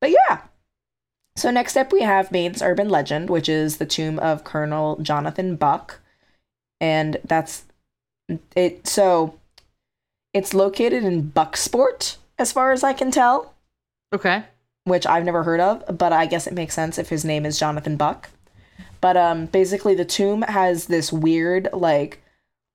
But 0.00 0.10
yeah. 0.10 0.42
So 1.36 1.50
next 1.50 1.76
up 1.76 1.92
we 1.92 2.02
have 2.02 2.32
Maine's 2.32 2.62
urban 2.62 2.88
legend, 2.88 3.28
which 3.28 3.48
is 3.48 3.76
the 3.76 3.86
tomb 3.86 4.18
of 4.18 4.44
Colonel 4.44 4.96
Jonathan 5.02 5.56
Buck. 5.56 6.00
And 6.80 7.18
that's 7.24 7.64
it 8.56 8.86
so 8.86 9.38
it's 10.32 10.54
located 10.54 11.04
in 11.04 11.30
Bucksport, 11.30 12.16
as 12.38 12.52
far 12.52 12.72
as 12.72 12.82
I 12.82 12.92
can 12.92 13.10
tell. 13.10 13.54
Okay. 14.12 14.44
Which 14.84 15.06
I've 15.06 15.24
never 15.24 15.42
heard 15.42 15.60
of, 15.60 15.98
but 15.98 16.12
I 16.12 16.26
guess 16.26 16.46
it 16.46 16.54
makes 16.54 16.74
sense 16.74 16.98
if 16.98 17.08
his 17.08 17.24
name 17.24 17.44
is 17.46 17.58
Jonathan 17.58 17.96
Buck. 17.96 18.30
But 19.00 19.16
um 19.16 19.46
basically 19.46 19.94
the 19.94 20.04
tomb 20.04 20.42
has 20.42 20.86
this 20.86 21.12
weird 21.12 21.68
like 21.72 22.22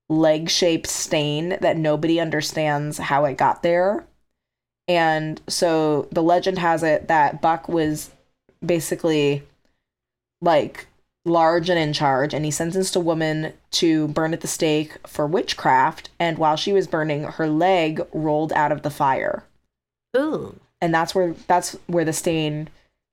leg-shaped 0.09 0.87
stain 0.87 1.57
that 1.61 1.77
nobody 1.77 2.19
understands 2.19 2.97
how 2.97 3.25
it 3.25 3.37
got 3.37 3.63
there. 3.63 4.05
And 4.87 5.39
so 5.47 6.07
the 6.11 6.23
legend 6.23 6.57
has 6.57 6.81
it 6.81 7.07
that 7.07 7.41
Buck 7.41 7.69
was 7.69 8.09
basically 8.65 9.43
like 10.41 10.87
large 11.25 11.69
and 11.69 11.77
in 11.79 11.93
charge 11.93 12.33
and 12.33 12.45
he 12.45 12.51
sentenced 12.51 12.95
a 12.95 12.99
woman 12.99 13.53
to 13.71 14.07
burn 14.09 14.33
at 14.33 14.41
the 14.41 14.47
stake 14.47 14.97
for 15.07 15.27
witchcraft 15.27 16.09
and 16.19 16.37
while 16.37 16.55
she 16.55 16.73
was 16.73 16.87
burning 16.87 17.23
her 17.23 17.47
leg 17.47 18.01
rolled 18.13 18.53
out 18.53 18.71
of 18.71 18.81
the 18.81 18.89
fire 18.89 19.43
Ooh. 20.17 20.59
And 20.81 20.93
that's 20.93 21.13
where 21.13 21.33
that's 21.47 21.77
where 21.87 22.05
the 22.05 22.13
stain 22.13 22.69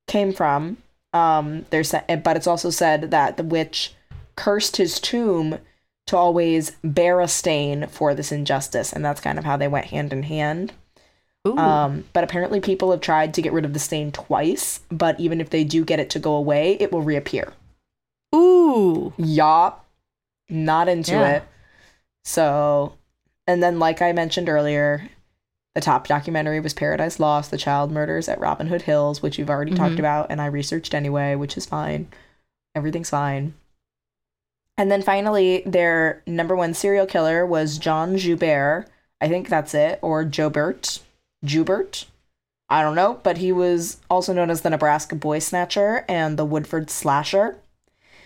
came 0.07 0.33
from. 0.33 0.79
Um, 1.13 1.67
there's 1.71 1.93
but 1.93 2.37
it's 2.37 2.47
also 2.47 2.71
said 2.71 3.11
that 3.11 3.37
the 3.37 3.45
witch 3.45 3.95
cursed 4.37 4.77
his 4.77 5.01
tomb 5.01 5.59
to 6.07 6.17
always 6.17 6.73
bear 6.85 7.21
a 7.21 7.29
stain 7.29 7.87
for 7.89 8.15
this 8.15 8.31
injustice, 8.31 8.93
and 8.93 9.05
that's 9.05 9.21
kind 9.21 9.39
of 9.39 9.45
how 9.45 9.57
they 9.57 9.69
went 9.69 9.87
hand 9.87 10.13
in 10.13 10.23
hand. 10.25 10.73
Ooh. 11.47 11.57
Um, 11.57 12.05
but 12.13 12.25
apparently, 12.25 12.61
people 12.61 12.91
have 12.91 13.01
tried 13.01 13.35
to 13.35 13.43
get 13.43 13.53
rid 13.53 13.65
of 13.65 13.73
the 13.73 13.79
stain 13.79 14.13
twice, 14.13 14.81
but 14.91 15.19
even 15.19 15.41
if 15.41 15.51
they 15.51 15.65
do 15.65 15.85
get 15.85 16.01
it 16.01 16.11
to 16.11 16.19
go 16.19 16.35
away, 16.35 16.77
it 16.81 16.93
will 16.93 17.03
reappear. 17.03 17.53
Ooh. 18.35 19.13
Yup, 19.17 19.85
not 20.49 20.89
into 20.89 21.13
Yeah. 21.13 21.29
it. 21.37 21.43
So, 22.25 22.95
and 23.47 23.63
then, 23.63 23.79
like 23.79 24.03
I 24.03 24.13
mentioned 24.13 24.49
earlier, 24.49 25.09
the 25.77 25.81
top 25.83 26.09
documentary 26.09 26.59
was 26.59 26.73
Paradise 26.73 27.21
Lost: 27.21 27.51
The 27.51 27.59
Child 27.59 27.93
Murders 27.93 28.31
at 28.31 28.41
Robin 28.41 28.67
Hood 28.69 28.83
Hills, 28.83 29.21
which 29.21 29.39
you've 29.39 29.51
already 29.51 29.75
talked 29.75 29.97
Mhm. 29.97 29.99
about, 29.99 30.29
and 30.31 30.41
I 30.41 30.47
researched 30.47 30.95
anyway, 30.95 31.35
which 31.35 31.55
is 31.59 31.67
fine. 31.67 32.09
Everything's 32.75 33.11
fine. 33.11 33.53
And 34.79 34.91
then 34.91 35.03
finally, 35.03 35.63
their 35.67 36.23
number 36.27 36.57
one 36.57 36.73
serial 36.73 37.05
killer 37.05 37.45
was 37.45 37.77
John 37.77 38.17
Joubert. 38.17 38.87
I 39.21 39.29
think 39.29 39.51
that's 39.51 39.75
it, 39.75 39.99
or 40.01 40.25
Jobert. 40.25 41.01
Jubert. 41.45 42.07
I 42.71 42.81
don't 42.81 42.97
know, 42.97 43.21
but 43.23 43.37
he 43.37 43.53
was 43.53 43.99
also 44.11 44.33
known 44.33 44.49
as 44.51 44.63
the 44.63 44.71
Nebraska 44.71 45.15
Boy 45.15 45.41
Snatcher 45.41 46.07
and 46.09 46.39
the 46.39 46.45
Woodford 46.47 46.89
Slasher. 46.89 47.57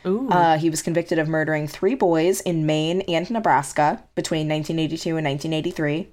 Ooh. 0.07 0.29
Uh, 0.31 0.57
he 0.57 0.71
was 0.71 0.83
convicted 0.83 1.19
of 1.19 1.29
murdering 1.29 1.67
three 1.67 1.97
boys 1.97 2.41
in 2.43 2.65
Maine 2.65 3.01
and 3.03 3.29
Nebraska 3.29 4.05
between 4.15 4.47
1982 4.49 5.17
and 5.17 5.25
1983. 5.27 6.09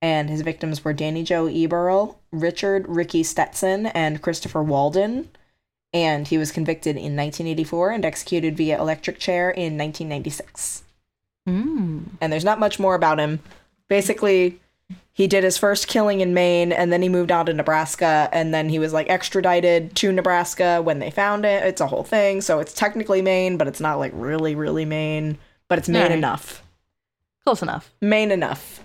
And 0.00 0.30
his 0.30 0.42
victims 0.42 0.84
were 0.84 0.92
Danny 0.92 1.24
Joe 1.24 1.46
Eberle, 1.46 2.16
Richard 2.30 2.88
Ricky 2.88 3.22
Stetson, 3.22 3.86
and 3.86 4.22
Christopher 4.22 4.62
Walden. 4.62 5.28
And 5.92 6.28
he 6.28 6.38
was 6.38 6.52
convicted 6.52 6.96
in 6.96 7.16
1984 7.16 7.90
and 7.90 8.04
executed 8.04 8.56
via 8.56 8.78
electric 8.78 9.18
chair 9.18 9.50
in 9.50 9.78
1996. 9.78 10.84
mm. 11.48 12.04
And 12.20 12.32
there's 12.32 12.44
not 12.44 12.60
much 12.60 12.78
more 12.78 12.94
about 12.94 13.18
him. 13.18 13.40
Basically, 13.88 14.60
he 15.12 15.26
did 15.26 15.42
his 15.42 15.58
first 15.58 15.88
killing 15.88 16.20
in 16.20 16.32
Maine 16.32 16.70
and 16.72 16.92
then 16.92 17.02
he 17.02 17.08
moved 17.08 17.32
on 17.32 17.46
to 17.46 17.52
Nebraska 17.52 18.28
and 18.32 18.54
then 18.54 18.68
he 18.68 18.78
was 18.78 18.92
like 18.92 19.08
extradited 19.10 19.96
to 19.96 20.12
Nebraska 20.12 20.80
when 20.80 21.00
they 21.00 21.10
found 21.10 21.44
it. 21.44 21.64
It's 21.64 21.80
a 21.80 21.88
whole 21.88 22.04
thing. 22.04 22.40
So 22.40 22.60
it's 22.60 22.72
technically 22.72 23.20
Maine, 23.20 23.56
but 23.56 23.66
it's 23.66 23.80
not 23.80 23.98
like 23.98 24.12
really, 24.14 24.54
really 24.54 24.84
Maine. 24.84 25.38
But 25.66 25.78
it's 25.78 25.88
Maine 25.88 26.02
Alright. 26.02 26.18
enough. 26.18 26.62
Close 27.44 27.62
enough. 27.62 27.92
Maine 28.00 28.30
enough. 28.30 28.84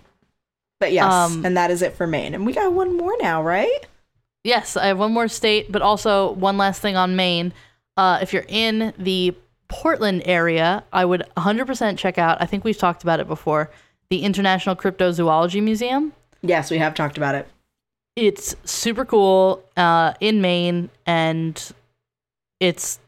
But 0.84 0.92
yes, 0.92 1.14
Um, 1.14 1.46
and 1.46 1.56
that 1.56 1.72
is 1.72 1.82
it 1.82 1.94
for 1.96 2.06
Maine. 2.06 2.34
And 2.34 2.46
we 2.46 2.52
got 2.52 2.74
one 2.74 2.98
more 2.98 3.14
now, 3.22 3.42
right? 3.42 3.88
Yes, 4.44 4.76
I 4.76 4.88
have 4.88 5.00
one 5.00 5.14
more 5.14 5.30
state, 5.30 5.72
but 5.72 5.82
also 5.82 6.34
one 6.34 6.58
last 6.58 6.82
thing 6.82 6.98
on 6.98 7.16
Maine. 7.16 7.54
Uh, 7.96 8.20
if 8.22 8.34
you're 8.34 8.44
in 8.50 8.92
the 8.98 9.34
Portland 9.70 10.24
area, 10.26 10.84
I 10.92 11.06
would 11.06 11.24
100% 11.38 11.98
check 11.98 12.18
out, 12.18 12.42
I 12.42 12.46
think 12.48 12.66
we've 12.66 12.78
talked 12.78 13.02
about 13.02 13.22
it 13.22 13.30
before, 13.30 13.72
the 14.10 14.24
International 14.24 14.76
Cryptozoology 14.76 15.64
Museum. 15.64 16.12
Yes, 16.42 16.70
we 16.70 16.80
have 16.80 16.94
talked 16.94 17.16
about 17.16 17.36
it. 17.36 17.48
It's 18.18 18.54
super 18.66 19.06
cool 19.06 19.64
uh, 19.78 20.16
in 20.20 20.42
Maine, 20.42 20.90
and 21.06 21.72
it's 22.60 23.00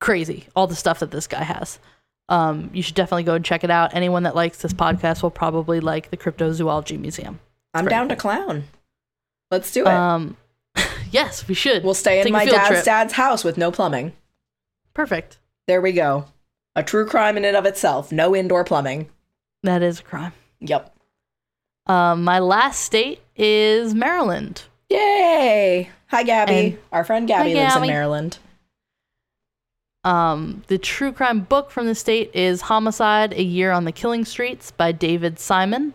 crazy, 0.00 0.48
all 0.56 0.66
the 0.66 0.74
stuff 0.74 0.98
that 0.98 1.12
this 1.12 1.28
guy 1.28 1.44
has. 1.44 1.78
Um, 2.30 2.70
you 2.72 2.82
should 2.82 2.94
definitely 2.94 3.24
go 3.24 3.34
and 3.34 3.44
check 3.44 3.64
it 3.64 3.70
out. 3.70 3.94
Anyone 3.94 4.22
that 4.22 4.34
likes 4.34 4.62
this 4.62 4.72
podcast 4.72 5.22
will 5.22 5.30
probably 5.32 5.80
like 5.80 6.10
the 6.10 6.16
Cryptozoology 6.16 6.98
Museum. 6.98 7.40
I'm 7.74 7.84
very 7.84 7.90
down 7.90 8.08
to 8.08 8.16
clown. 8.16 8.64
Let's 9.50 9.72
do 9.72 9.82
it. 9.82 9.88
Um, 9.88 10.36
yes, 11.10 11.46
we 11.48 11.54
should. 11.54 11.82
we'll 11.84 11.92
stay 11.94 12.18
in 12.20 12.24
take 12.24 12.30
a 12.30 12.36
my 12.36 12.44
dad's 12.46 12.68
trip. 12.68 12.84
dad's 12.84 13.12
house 13.14 13.42
with 13.42 13.58
no 13.58 13.70
plumbing. 13.72 14.12
Perfect. 14.94 15.38
There 15.66 15.80
we 15.80 15.92
go. 15.92 16.26
A 16.76 16.82
true 16.84 17.04
crime 17.04 17.36
in 17.36 17.44
and 17.44 17.56
of 17.56 17.66
itself. 17.66 18.12
No 18.12 18.34
indoor 18.34 18.62
plumbing. 18.64 19.10
That 19.64 19.82
is 19.82 20.00
a 20.00 20.02
crime. 20.04 20.32
Yep. 20.60 20.94
Um, 21.86 22.22
my 22.22 22.38
last 22.38 22.82
state 22.82 23.20
is 23.34 23.92
Maryland. 23.94 24.62
Yay! 24.88 25.90
Hi, 26.08 26.22
Gabby. 26.22 26.52
And- 26.52 26.78
Our 26.92 27.04
friend 27.04 27.26
Gabby 27.26 27.54
Hi, 27.54 27.62
lives 27.64 27.76
in 27.76 27.82
Maryland. 27.88 28.38
Um, 30.04 30.62
the 30.68 30.78
true 30.78 31.12
crime 31.12 31.40
book 31.40 31.70
from 31.70 31.86
the 31.86 31.94
state 31.94 32.30
is 32.34 32.62
Homicide: 32.62 33.32
A 33.34 33.42
Year 33.42 33.72
on 33.72 33.84
the 33.84 33.92
Killing 33.92 34.24
Streets 34.24 34.70
by 34.70 34.92
David 34.92 35.38
Simon. 35.38 35.94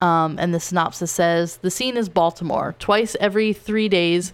Um, 0.00 0.36
and 0.38 0.52
the 0.52 0.60
synopsis 0.60 1.12
says 1.12 1.58
the 1.58 1.70
scene 1.70 1.96
is 1.96 2.08
Baltimore. 2.08 2.74
Twice 2.78 3.16
every 3.20 3.52
three 3.52 3.88
days, 3.88 4.32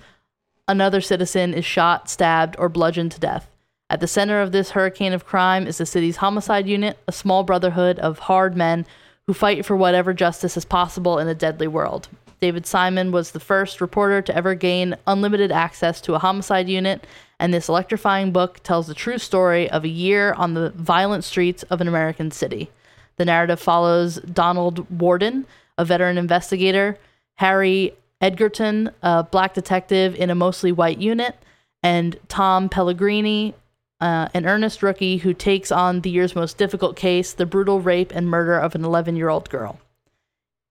another 0.66 1.02
citizen 1.02 1.52
is 1.52 1.64
shot, 1.64 2.08
stabbed, 2.08 2.56
or 2.58 2.70
bludgeoned 2.70 3.12
to 3.12 3.20
death. 3.20 3.50
At 3.90 4.00
the 4.00 4.06
center 4.06 4.40
of 4.40 4.52
this 4.52 4.70
hurricane 4.70 5.12
of 5.12 5.26
crime 5.26 5.66
is 5.66 5.78
the 5.78 5.86
city's 5.86 6.16
homicide 6.16 6.66
unit, 6.66 6.98
a 7.06 7.12
small 7.12 7.42
brotherhood 7.42 7.98
of 7.98 8.18
hard 8.18 8.56
men 8.56 8.86
who 9.26 9.34
fight 9.34 9.64
for 9.64 9.76
whatever 9.76 10.14
justice 10.14 10.56
is 10.56 10.64
possible 10.64 11.18
in 11.18 11.28
a 11.28 11.34
deadly 11.34 11.68
world. 11.68 12.08
David 12.40 12.66
Simon 12.66 13.12
was 13.12 13.32
the 13.32 13.40
first 13.40 13.80
reporter 13.80 14.22
to 14.22 14.34
ever 14.34 14.54
gain 14.54 14.96
unlimited 15.06 15.52
access 15.52 16.00
to 16.02 16.14
a 16.14 16.18
homicide 16.18 16.68
unit, 16.68 17.06
and 17.40 17.54
this 17.54 17.68
electrifying 17.68 18.32
book 18.32 18.60
tells 18.62 18.86
the 18.86 18.94
true 18.94 19.18
story 19.18 19.70
of 19.70 19.84
a 19.84 19.88
year 19.88 20.32
on 20.32 20.54
the 20.54 20.70
violent 20.70 21.24
streets 21.24 21.62
of 21.64 21.80
an 21.80 21.88
American 21.88 22.30
city. 22.30 22.70
The 23.16 23.24
narrative 23.24 23.60
follows 23.60 24.16
Donald 24.16 24.88
Warden, 24.90 25.46
a 25.76 25.84
veteran 25.84 26.18
investigator, 26.18 26.98
Harry 27.36 27.94
Edgerton, 28.20 28.90
a 29.02 29.22
black 29.22 29.54
detective 29.54 30.14
in 30.16 30.30
a 30.30 30.34
mostly 30.34 30.72
white 30.72 30.98
unit, 30.98 31.36
and 31.82 32.18
Tom 32.28 32.68
Pellegrini, 32.68 33.54
uh, 34.00 34.28
an 34.34 34.46
earnest 34.46 34.82
rookie 34.82 35.18
who 35.18 35.32
takes 35.34 35.70
on 35.70 36.00
the 36.00 36.10
year's 36.10 36.34
most 36.34 36.58
difficult 36.58 36.96
case 36.96 37.32
the 37.32 37.46
brutal 37.46 37.80
rape 37.80 38.12
and 38.14 38.28
murder 38.28 38.58
of 38.58 38.74
an 38.74 38.84
11 38.84 39.16
year 39.16 39.28
old 39.28 39.48
girl. 39.50 39.78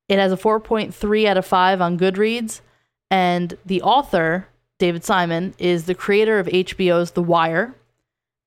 It 0.09 0.19
has 0.19 0.31
a 0.31 0.37
4.3 0.37 1.25
out 1.25 1.37
of 1.37 1.45
5 1.45 1.81
on 1.81 1.99
Goodreads, 1.99 2.61
and 3.09 3.57
the 3.65 3.81
author, 3.81 4.47
David 4.79 5.03
Simon, 5.03 5.53
is 5.57 5.85
the 5.85 5.95
creator 5.95 6.39
of 6.39 6.47
HBO's 6.47 7.11
The 7.11 7.23
Wire. 7.23 7.73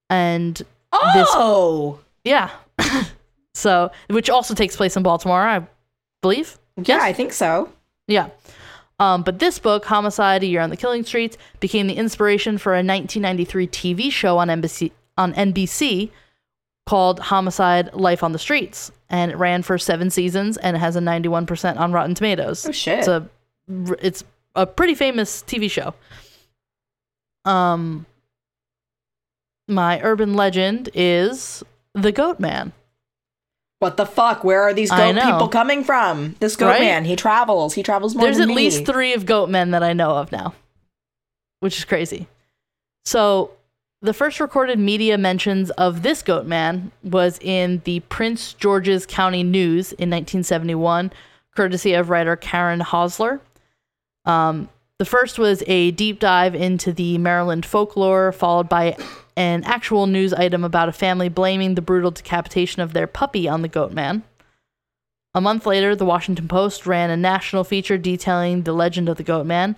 And 0.09 0.55
This- 0.57 0.67
Oh! 1.33 2.01
yeah. 2.25 2.51
so, 3.55 3.91
which 4.09 4.31
also 4.31 4.55
takes 4.55 4.77
place 4.77 4.97
in 4.97 5.03
Baltimore, 5.03 5.41
I 5.43 5.67
believe. 6.23 6.59
yeah, 6.77 6.99
I 7.03 7.13
think 7.13 7.33
so. 7.33 7.71
Yeah. 8.07 8.29
Um, 8.99 9.23
but 9.23 9.39
this 9.39 9.59
book, 9.59 9.85
Homicide: 9.87 10.43
A 10.43 10.47
Year 10.47 10.61
on 10.61 10.69
the 10.71 10.77
Killing 10.77 11.05
Streets, 11.05 11.39
became 11.61 11.87
the 11.87 11.95
inspiration 11.95 12.59
for 12.59 12.73
a 12.75 12.83
1993 12.85 13.67
TV 13.69 14.13
show 14.13 14.37
on 14.39 14.49
NBC 14.49 14.91
on 15.17 15.33
NBC 15.35 16.11
called 16.87 17.19
Homicide: 17.21 17.95
Life 17.95 18.23
on 18.23 18.33
the 18.33 18.39
Streets, 18.39 18.93
and 19.09 19.31
it 19.31 19.37
ran 19.39 19.63
for 19.63 19.79
seven 19.79 20.11
seasons 20.11 20.57
and 20.59 20.77
it 20.77 20.81
has 20.81 20.97
a 20.97 21.01
91% 21.01 21.79
on 21.79 21.93
Rotten 21.93 22.15
Tomatoes. 22.15 22.67
Oh, 22.67 22.73
shit. 22.73 22.99
It's 22.99 23.09
a 23.09 23.27
it's 24.07 24.25
a 24.55 24.67
pretty 24.67 24.95
famous 24.95 25.43
TV 25.47 25.71
show. 25.71 25.95
Um, 27.45 28.07
my 29.69 30.01
urban 30.03 30.35
legend 30.35 30.91
is 30.95 31.63
the 31.95 32.13
Goat 32.13 32.41
Man. 32.41 32.73
What 33.79 33.97
the 33.97 34.05
fuck? 34.05 34.45
Where 34.45 34.63
are 34.63 34.75
these 34.75 34.91
goat 34.91 35.15
people 35.15 35.49
coming 35.49 35.85
from? 35.85 36.37
This 36.39 36.55
goat 36.55 36.67
Right? 36.69 36.81
man, 36.81 37.07
he 37.07 37.17
travels. 37.17 37.73
He 37.75 37.83
travels 37.83 38.15
more 38.15 38.25
There's 38.27 38.39
at 38.39 38.49
me. 38.49 38.55
least 38.55 38.85
three 38.85 39.15
of 39.15 39.25
goat 39.25 39.49
men 39.49 39.71
that 39.71 39.83
I 39.83 39.95
know 39.95 40.11
of 40.19 40.31
now, 40.31 40.53
which 41.61 41.79
is 41.79 41.85
crazy. 41.87 42.29
So, 43.07 43.53
the 44.03 44.13
first 44.13 44.39
recorded 44.39 44.79
media 44.79 45.17
mentions 45.17 45.71
of 45.73 46.03
this 46.03 46.21
goat 46.23 46.45
man 46.47 46.93
was 47.03 47.39
in 47.41 47.81
the 47.85 48.01
Prince 48.01 48.53
George's 48.53 49.07
County 49.07 49.43
News 49.43 49.93
in 49.93 50.11
1971, 50.11 51.11
courtesy 51.57 51.95
of 51.95 52.11
writer 52.11 52.37
Karen 52.37 52.81
Hosler. 52.81 53.41
Um, 54.27 54.69
the 55.01 55.07
first 55.07 55.39
was 55.39 55.63
a 55.67 55.93
deep 55.93 56.21
dive 56.21 56.55
into 56.55 56.93
the 56.93 57.17
Maryland 57.17 57.65
folklore, 57.65 58.33
followed 58.33 58.69
by 58.69 58.95
an 59.35 59.65
actual 59.65 60.07
news 60.07 60.35
item 60.35 60.63
about 60.63 60.91
a 60.91 60.93
family 60.93 61.31
blaming 61.31 61.75
the 61.75 61.81
brutal 61.81 62.11
decapitation 62.11 62.83
of 62.83 62.93
their 62.93 63.07
puppy 63.07 63.49
on 63.49 63.63
the 63.63 63.69
goat 63.69 63.93
man. 63.93 64.25
A 65.35 65.41
month 65.41 65.65
later, 65.65 65.97
the 65.97 66.05
Washington 66.05 66.49
Post 66.49 66.87
ran 66.87 67.09
a 67.09 67.17
national 67.17 67.65
feature 67.65 67.97
detailing 67.97 68.65
the 68.65 68.75
legend 68.75 69.09
of 69.09 69.17
the 69.17 69.23
Goat 69.23 69.47
Man. 69.47 69.75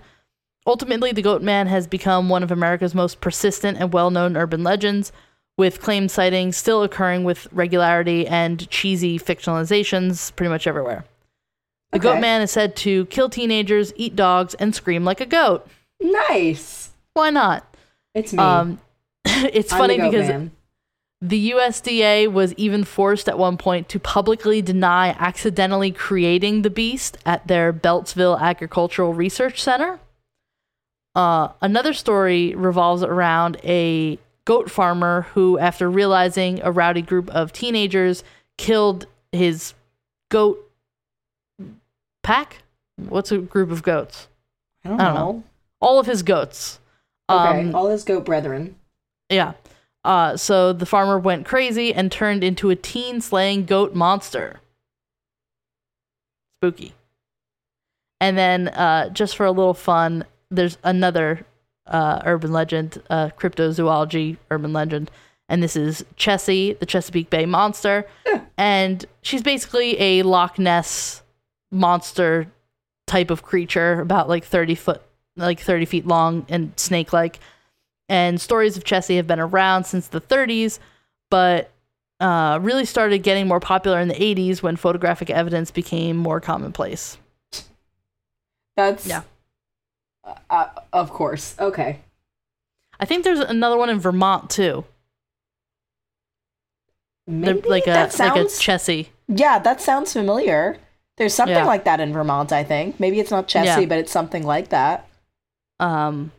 ultimately, 0.67 1.13
the 1.13 1.21
Goat 1.21 1.41
Man 1.41 1.67
has 1.67 1.87
become 1.87 2.27
one 2.27 2.43
of 2.43 2.51
America's 2.51 2.93
most 2.93 3.21
persistent 3.21 3.77
and 3.77 3.93
well 3.93 4.11
known 4.11 4.35
urban 4.35 4.61
legends, 4.61 5.13
with 5.57 5.79
claimed 5.79 6.11
sightings 6.11 6.57
still 6.57 6.83
occurring 6.83 7.23
with 7.23 7.47
regularity 7.53 8.27
and 8.27 8.69
cheesy 8.69 9.17
fictionalizations 9.17 10.35
pretty 10.35 10.49
much 10.49 10.67
everywhere. 10.67 11.05
The 11.93 11.99
Okay. 11.99 12.13
Goat 12.15 12.21
Man 12.21 12.41
is 12.41 12.51
said 12.51 12.75
to 12.77 13.05
kill 13.05 13.29
teenagers, 13.29 13.93
eat 13.95 14.15
dogs, 14.15 14.55
and 14.55 14.73
scream 14.73 15.03
like 15.05 15.21
a 15.21 15.25
goat. 15.25 15.67
Nice. 16.01 16.89
Why 17.13 17.29
not? 17.29 17.63
It's 18.15 18.33
me. 18.33 18.39
Um, 18.39 18.79
it's 19.25 19.71
I'm 19.71 19.79
funny 19.79 19.97
because 19.97 20.27
man. 20.27 20.51
the 21.21 21.51
USDA 21.51 22.31
was 22.31 22.53
even 22.55 22.83
forced 22.83 23.29
at 23.29 23.37
one 23.37 23.57
point 23.57 23.89
to 23.89 23.99
publicly 23.99 24.61
deny 24.61 25.09
accidentally 25.19 25.91
creating 25.91 26.63
the 26.63 26.69
beast 26.71 27.17
at 27.25 27.47
their 27.47 27.71
Beltsville 27.71 28.39
Agricultural 28.41 29.13
Research 29.13 29.61
Center. 29.61 29.99
Uh, 31.15 31.49
another 31.61 31.93
story 31.93 32.55
revolves 32.55 33.03
around 33.03 33.57
a 33.63 34.17
goat 34.45 34.69
farmer 34.71 35.27
who, 35.33 35.59
after 35.59 35.89
realizing 35.89 36.59
a 36.63 36.71
rowdy 36.71 37.03
group 37.03 37.29
of 37.29 37.53
teenagers 37.53 38.23
killed 38.57 39.05
his 39.31 39.73
goat 40.29 40.59
pack, 42.23 42.63
what's 42.95 43.31
a 43.31 43.37
group 43.37 43.69
of 43.71 43.83
goats? 43.83 44.27
I 44.83 44.89
don't, 44.89 44.99
I 44.99 45.05
don't 45.05 45.15
know. 45.15 45.43
All 45.79 45.99
of 45.99 46.05
his 46.07 46.23
goats. 46.23 46.79
Okay, 47.29 47.61
Um, 47.61 47.75
all 47.75 47.89
his 47.89 48.03
goat 48.03 48.25
brethren. 48.25 48.75
Yeah. 49.29 49.53
Uh, 50.03 50.35
so 50.35 50.73
the 50.73 50.85
farmer 50.85 51.17
went 51.17 51.45
crazy 51.45 51.93
and 51.93 52.11
turned 52.11 52.43
into 52.43 52.69
a 52.69 52.75
teen 52.75 53.21
slaying 53.21 53.65
goat 53.65 53.95
monster. 53.95 54.59
Spooky. 56.59 56.93
And 58.19 58.37
then, 58.37 58.67
uh, 58.69 59.09
just 59.09 59.35
for 59.35 59.45
a 59.45 59.51
little 59.51 59.73
fun, 59.73 60.25
there's 60.49 60.77
another 60.83 61.45
uh, 61.87 62.21
urban 62.25 62.51
legend, 62.51 63.01
uh, 63.09 63.29
cryptozoology 63.37 64.37
urban 64.51 64.71
legend, 64.71 65.11
and 65.49 65.61
this 65.61 65.75
is 65.75 66.05
Chessie, 66.15 66.77
the 66.79 66.85
Chesapeake 66.85 67.29
Bay 67.29 67.45
monster, 67.45 68.05
and 68.57 69.05
she's 69.21 69.41
basically 69.41 69.99
a 69.99 70.23
Loch 70.23 70.57
Ness 70.57 71.22
monster 71.73 72.47
type 73.07 73.29
of 73.31 73.43
creature, 73.43 73.99
about 73.99 74.29
like 74.29 74.45
thirty 74.45 74.75
foot, 74.75 75.01
like 75.35 75.59
thirty 75.59 75.85
feet 75.85 76.05
long 76.07 76.45
and 76.49 76.71
snake 76.79 77.11
like 77.11 77.39
and 78.09 78.39
stories 78.39 78.77
of 78.77 78.83
Chessie 78.83 79.15
have 79.15 79.27
been 79.27 79.39
around 79.39 79.85
since 79.85 80.07
the 80.07 80.21
30s, 80.21 80.77
but 81.31 81.71
uh, 82.19 82.59
really 82.61 82.85
started 82.85 83.23
getting 83.23 83.47
more 83.47 83.59
popular 83.61 83.99
in 83.99 84.07
the 84.07 84.13
80s 84.13 84.61
when 84.61 84.75
photographic 84.75 85.29
evidence 85.29 85.71
became 85.71 86.17
more 86.17 86.39
commonplace. 86.41 87.17
That's 88.75 89.07
Yeah. 89.07 89.23
Uh, 90.23 90.35
uh, 90.49 90.69
of 90.91 91.11
course. 91.11 91.55
Okay. 91.59 92.01
I 92.99 93.05
think 93.05 93.23
there's 93.23 93.39
another 93.39 93.77
one 93.77 93.89
in 93.89 93.99
Vermont 93.99 94.49
too. 94.49 94.83
They're 97.25 97.55
Maybe 97.55 97.69
like 97.69 97.83
a 97.87 97.91
that 97.91 98.19
like 98.19 98.35
a 98.35 98.49
sounds. 98.49 98.59
Chessie. 98.59 99.07
yeah, 99.27 99.59
that 99.59 99.81
sounds 99.81 100.11
familiar. 100.13 100.77
There's 101.17 101.33
something 101.33 101.55
Yeah. 101.55 101.65
like 101.65 101.83
that 101.85 101.99
in 101.99 102.11
Vermont. 102.13 102.51
I 102.51 102.63
think 102.63 102.99
maybe 102.99 103.19
it's 103.19 103.31
not 103.31 103.47
Chessie, 103.47 103.65
Yeah. 103.81 103.85
but 103.85 103.97
it's 103.99 104.11
something 104.11 104.43
like 104.43 104.69
that. 104.69 105.07
Um, 105.79 106.31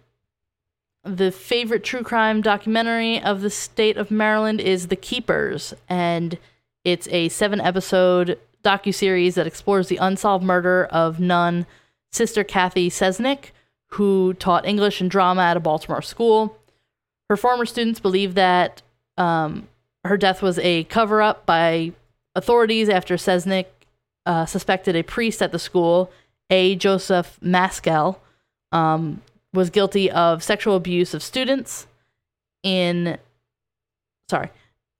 the 1.04 1.30
favorite 1.30 1.84
true 1.84 2.02
crime 2.02 2.40
documentary 2.40 3.20
of 3.22 3.40
the 3.42 3.50
state 3.50 3.96
of 3.96 4.10
Maryland 4.10 4.60
is 4.60 4.88
The 4.88 4.96
Keepers, 4.96 5.74
and 5.88 6.38
it's 6.82 7.06
a 7.08 7.28
seven 7.28 7.60
episode 7.60 8.38
docuseries 8.64 9.34
that 9.34 9.46
explores 9.46 9.88
the 9.88 9.98
unsolved 9.98 10.44
murder 10.44 10.86
of 10.86 11.20
nun 11.20 11.66
Sister 12.12 12.42
Cathy 12.42 12.88
Cesnik, 12.88 13.50
who 13.90 14.34
taught 14.34 14.66
English 14.66 15.00
and 15.00 15.10
drama 15.10 15.42
at 15.42 15.56
a 15.56 15.60
Baltimore 15.60 16.02
school. 16.02 16.56
Her 17.28 17.36
former 17.36 17.66
students 17.66 18.00
believe 18.00 18.34
that 18.34 18.82
um, 19.18 19.68
her 20.04 20.16
death 20.16 20.40
was 20.42 20.58
a 20.60 20.84
cover 20.84 21.20
up 21.22 21.44
by 21.46 21.92
authorities 22.34 22.88
after 22.88 23.16
Cesnik 23.16 23.66
uh, 24.26 24.46
suspected 24.46 24.96
a 24.96 25.02
priest 25.02 25.42
at 25.42 25.52
the 25.52 25.58
school, 25.58 26.10
A. 26.50 26.76
Joseph 26.76 27.38
Maskell, 27.42 28.20
um, 28.72 29.22
was 29.54 29.70
guilty 29.70 30.10
of 30.10 30.42
sexual 30.42 30.74
abuse 30.74 31.14
of 31.14 31.22
students 31.22 31.86
in 32.62 33.16
sorry 34.28 34.50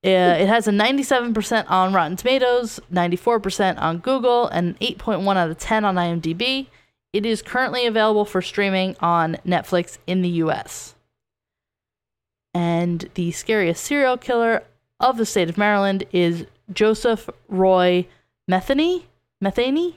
uh, 0.07 0.37
it 0.39 0.49
has 0.49 0.69
a 0.69 0.71
97% 0.71 1.65
on 1.69 1.93
rotten 1.93 2.17
tomatoes 2.17 2.79
94% 2.93 3.81
on 3.81 3.99
google 3.99 4.47
and 4.49 4.79
8.1 4.81 5.37
out 5.37 5.51
of 5.51 5.59
10 5.59 5.85
on 5.85 5.97
imdb. 5.97 6.69
It 7.13 7.25
is 7.25 7.43
currently 7.43 7.87
available 7.87 8.25
for 8.25 8.41
streaming 8.43 8.97
on 9.01 9.37
netflix 9.47 9.99
in 10.07 10.23
the 10.23 10.31
us 10.31 10.95
and 12.53 13.11
the 13.15 13.33
scariest 13.33 13.83
serial 13.83 14.17
killer 14.17 14.63
of 15.01 15.17
the 15.17 15.27
state 15.27 15.49
of 15.49 15.59
maryland 15.59 16.05
is 16.13 16.47
joseph 16.73 17.29
roy 17.49 18.07
metheny 18.49 19.05
metheny 19.45 19.95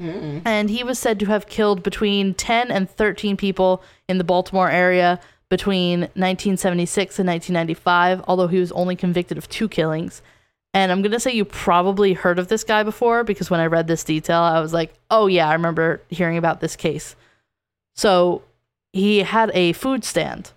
Mm-mm. 0.00 0.42
and 0.44 0.70
he 0.70 0.82
was 0.82 0.98
said 0.98 1.20
to 1.20 1.26
have 1.26 1.46
killed 1.46 1.82
between 1.82 2.34
10 2.34 2.70
and 2.70 2.88
13 2.90 3.36
people 3.36 3.82
in 4.08 4.18
the 4.18 4.24
Baltimore 4.24 4.70
area 4.70 5.20
between 5.52 6.00
1976 6.00 7.18
and 7.18 7.28
1995, 7.28 8.24
although 8.26 8.46
he 8.46 8.58
was 8.58 8.72
only 8.72 8.96
convicted 8.96 9.36
of 9.36 9.48
two 9.50 9.68
killings. 9.68 10.22
And 10.72 10.90
I'm 10.90 11.02
going 11.02 11.12
to 11.12 11.20
say 11.20 11.32
you 11.32 11.44
probably 11.44 12.14
heard 12.14 12.38
of 12.38 12.48
this 12.48 12.64
guy 12.64 12.82
before 12.82 13.22
because 13.22 13.50
when 13.50 13.60
I 13.60 13.66
read 13.66 13.86
this 13.86 14.02
detail, 14.02 14.40
I 14.40 14.60
was 14.60 14.72
like, 14.72 14.94
oh, 15.10 15.26
yeah, 15.26 15.46
I 15.46 15.52
remember 15.52 16.00
hearing 16.08 16.38
about 16.38 16.60
this 16.60 16.74
case. 16.74 17.14
So 17.94 18.42
he 18.94 19.18
had 19.18 19.50
a 19.52 19.74
food 19.74 20.04
stand. 20.04 20.52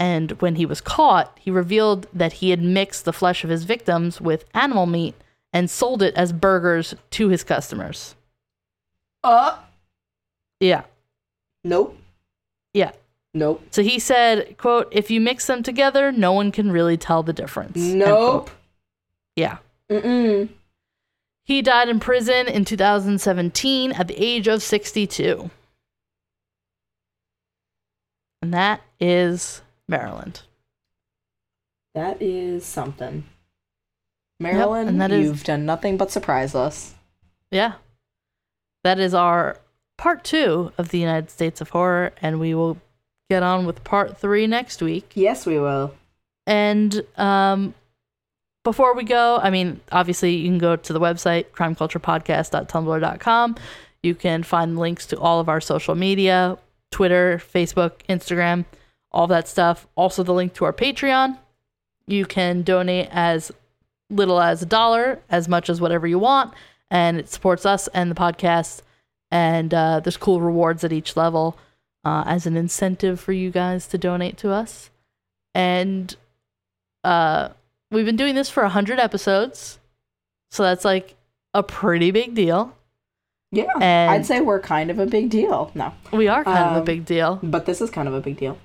And 0.00 0.32
when 0.42 0.56
he 0.56 0.66
was 0.66 0.80
caught, 0.80 1.38
he 1.40 1.52
revealed 1.52 2.08
that 2.12 2.34
he 2.34 2.50
had 2.50 2.60
mixed 2.60 3.04
the 3.04 3.12
flesh 3.12 3.44
of 3.44 3.50
his 3.50 3.62
victims 3.62 4.20
with 4.20 4.44
animal 4.52 4.86
meat 4.86 5.14
and 5.54 5.70
sold 5.70 6.02
it 6.02 6.12
as 6.14 6.32
burgers 6.32 6.94
to 7.10 7.28
his 7.28 7.44
customers. 7.44 8.16
Uh. 9.22 9.56
Yeah. 10.60 10.82
Nope. 11.62 11.96
Yeah. 12.74 12.90
Nope. 13.32 13.66
So 13.70 13.82
he 13.82 13.98
said, 13.98 14.58
quote, 14.58 14.88
if 14.92 15.10
you 15.10 15.20
mix 15.20 15.46
them 15.46 15.62
together, 15.62 16.12
no 16.12 16.32
one 16.32 16.52
can 16.52 16.70
really 16.70 16.96
tell 16.96 17.22
the 17.22 17.32
difference. 17.32 17.76
Nope. 17.76 18.50
Yeah. 19.36 19.58
Mm-mm. 19.88 20.48
He 21.44 21.62
died 21.62 21.88
in 21.88 22.00
prison 22.00 22.48
in 22.48 22.64
2017 22.64 23.92
at 23.92 24.08
the 24.08 24.22
age 24.22 24.48
of 24.48 24.62
62. 24.62 25.50
And 28.42 28.52
that 28.52 28.82
is 29.00 29.62
Maryland. 29.88 30.42
That 31.94 32.20
is 32.20 32.64
something. 32.64 33.24
Marilyn, 34.40 34.88
and 34.88 35.00
that 35.00 35.12
is- 35.12 35.24
you've 35.26 35.44
done 35.44 35.64
nothing 35.66 35.96
but 35.96 36.10
surprise 36.10 36.54
us. 36.54 36.94
Yeah. 37.50 37.74
That 38.82 38.98
is 38.98 39.14
our 39.14 39.58
part 39.96 40.24
two 40.24 40.72
of 40.76 40.88
the 40.90 40.98
United 40.98 41.30
States 41.30 41.60
of 41.60 41.70
Horror, 41.70 42.12
and 42.20 42.40
we 42.40 42.54
will 42.54 42.78
get 43.30 43.42
on 43.42 43.64
with 43.64 43.84
part 43.84 44.18
three 44.18 44.46
next 44.46 44.82
week. 44.82 45.12
Yes, 45.14 45.46
we 45.46 45.58
will. 45.58 45.94
And 46.46 47.02
um, 47.16 47.74
before 48.64 48.94
we 48.94 49.04
go, 49.04 49.38
I 49.42 49.50
mean, 49.50 49.80
obviously, 49.92 50.34
you 50.36 50.48
can 50.48 50.58
go 50.58 50.76
to 50.76 50.92
the 50.92 51.00
website, 51.00 51.46
crimeculturepodcast.tumblr.com. 51.52 53.56
You 54.02 54.14
can 54.14 54.42
find 54.42 54.78
links 54.78 55.06
to 55.06 55.18
all 55.18 55.40
of 55.40 55.48
our 55.48 55.60
social 55.60 55.94
media 55.94 56.58
Twitter, 56.90 57.40
Facebook, 57.52 57.92
Instagram, 58.08 58.64
all 59.10 59.26
that 59.28 59.48
stuff. 59.48 59.86
Also, 59.96 60.22
the 60.22 60.34
link 60.34 60.54
to 60.54 60.64
our 60.64 60.72
Patreon. 60.72 61.38
You 62.06 62.26
can 62.26 62.62
donate 62.62 63.08
as 63.10 63.50
little 64.10 64.40
as 64.40 64.62
a 64.62 64.66
dollar, 64.66 65.20
as 65.30 65.48
much 65.48 65.68
as 65.70 65.80
whatever 65.80 66.06
you 66.06 66.18
want, 66.18 66.52
and 66.90 67.18
it 67.18 67.28
supports 67.28 67.64
us 67.66 67.88
and 67.88 68.10
the 68.10 68.14
podcast. 68.14 68.82
And 69.30 69.72
uh, 69.74 70.00
there's 70.00 70.16
cool 70.16 70.40
rewards 70.40 70.84
at 70.84 70.92
each 70.92 71.16
level 71.16 71.58
uh, 72.04 72.22
as 72.26 72.46
an 72.46 72.56
incentive 72.56 73.18
for 73.18 73.32
you 73.32 73.50
guys 73.50 73.86
to 73.88 73.98
donate 73.98 74.36
to 74.38 74.50
us. 74.50 74.90
And 75.54 76.14
uh, 77.02 77.48
we've 77.90 78.06
been 78.06 78.16
doing 78.16 78.34
this 78.34 78.50
for 78.50 78.62
100 78.62 78.98
episodes. 78.98 79.78
So 80.50 80.62
that's 80.62 80.84
like 80.84 81.14
a 81.52 81.62
pretty 81.62 82.10
big 82.10 82.34
deal. 82.34 82.76
Yeah. 83.50 83.72
And- 83.80 84.10
I'd 84.10 84.26
say 84.26 84.40
we're 84.40 84.60
kind 84.60 84.90
of 84.90 84.98
a 84.98 85.06
big 85.06 85.30
deal. 85.30 85.70
No. 85.74 85.92
We 86.12 86.28
are 86.28 86.44
kind 86.44 86.70
of 86.70 86.76
a 86.76 86.78
Um, 86.80 86.84
big 86.84 87.04
deal. 87.04 87.40
But 87.42 87.66
this 87.66 87.80
is 87.80 87.90
kind 87.90 88.06
of 88.08 88.14
a 88.14 88.20
big 88.20 88.36
deal. 88.36 88.58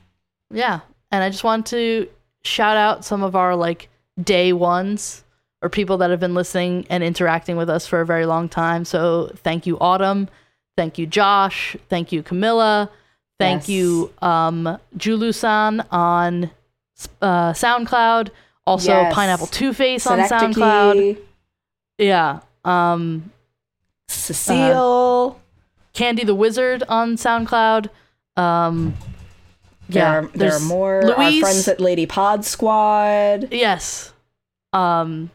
Yeah. 0.52 0.82
And 1.12 1.24
I 1.24 1.30
just 1.30 1.44
want 1.44 1.66
to 1.68 2.08
shout 2.44 2.78
out 2.78 3.04
some 3.06 3.24
of 3.24 3.36
our 3.36 3.56
like 3.56 3.90
day 4.22 4.54
ones 4.54 5.24
or 5.62 5.70
people 5.70 5.98
that 5.98 6.10
have 6.10 6.20
been 6.20 6.34
listening 6.34 6.86
and 6.90 7.04
interacting 7.04 7.58
with 7.58 7.70
us 7.70 7.86
for 7.86 8.02
a 8.02 8.06
very 8.06 8.26
long 8.26 8.48
time. 8.50 8.86
So 8.86 9.32
thank 9.38 9.66
you, 9.66 9.78
Autumn. 9.80 10.30
Thank 10.78 10.98
you, 10.98 11.06
Josh. 11.06 11.76
Thank 11.90 12.12
you, 12.12 12.24
Camilla. 12.24 12.90
Thank 13.40 13.64
Yes. 13.64 13.70
you, 13.70 14.14
um, 14.22 14.78
Julu-san 14.98 15.82
on 15.92 16.52
uh, 17.22 17.52
SoundCloud. 17.54 18.30
Also, 18.66 18.92
Yes. 18.92 19.14
Pineapple 19.14 19.48
Two 19.48 19.74
Face 19.74 20.06
on 20.08 20.20
SoundCloud. 20.20 21.18
Yeah. 21.98 22.40
Um, 22.64 23.32
Cecile. 24.08 25.40
Candy 25.94 26.24
the 26.24 26.36
Wizard 26.36 26.84
on 26.88 27.16
SoundCloud. 27.16 27.90
Um, 28.38 28.94
There 29.90 30.04
yeah, 30.04 30.14
are 30.20 30.28
there 30.36 30.54
are 30.54 30.60
more. 30.60 31.02
Louise, 31.04 31.44
Our 31.44 31.50
friends 31.50 31.68
at 31.68 31.80
Lady 31.82 32.06
Pod 32.06 32.46
Squad. 32.46 33.48
yes. 33.52 34.14
Um, 34.72 35.32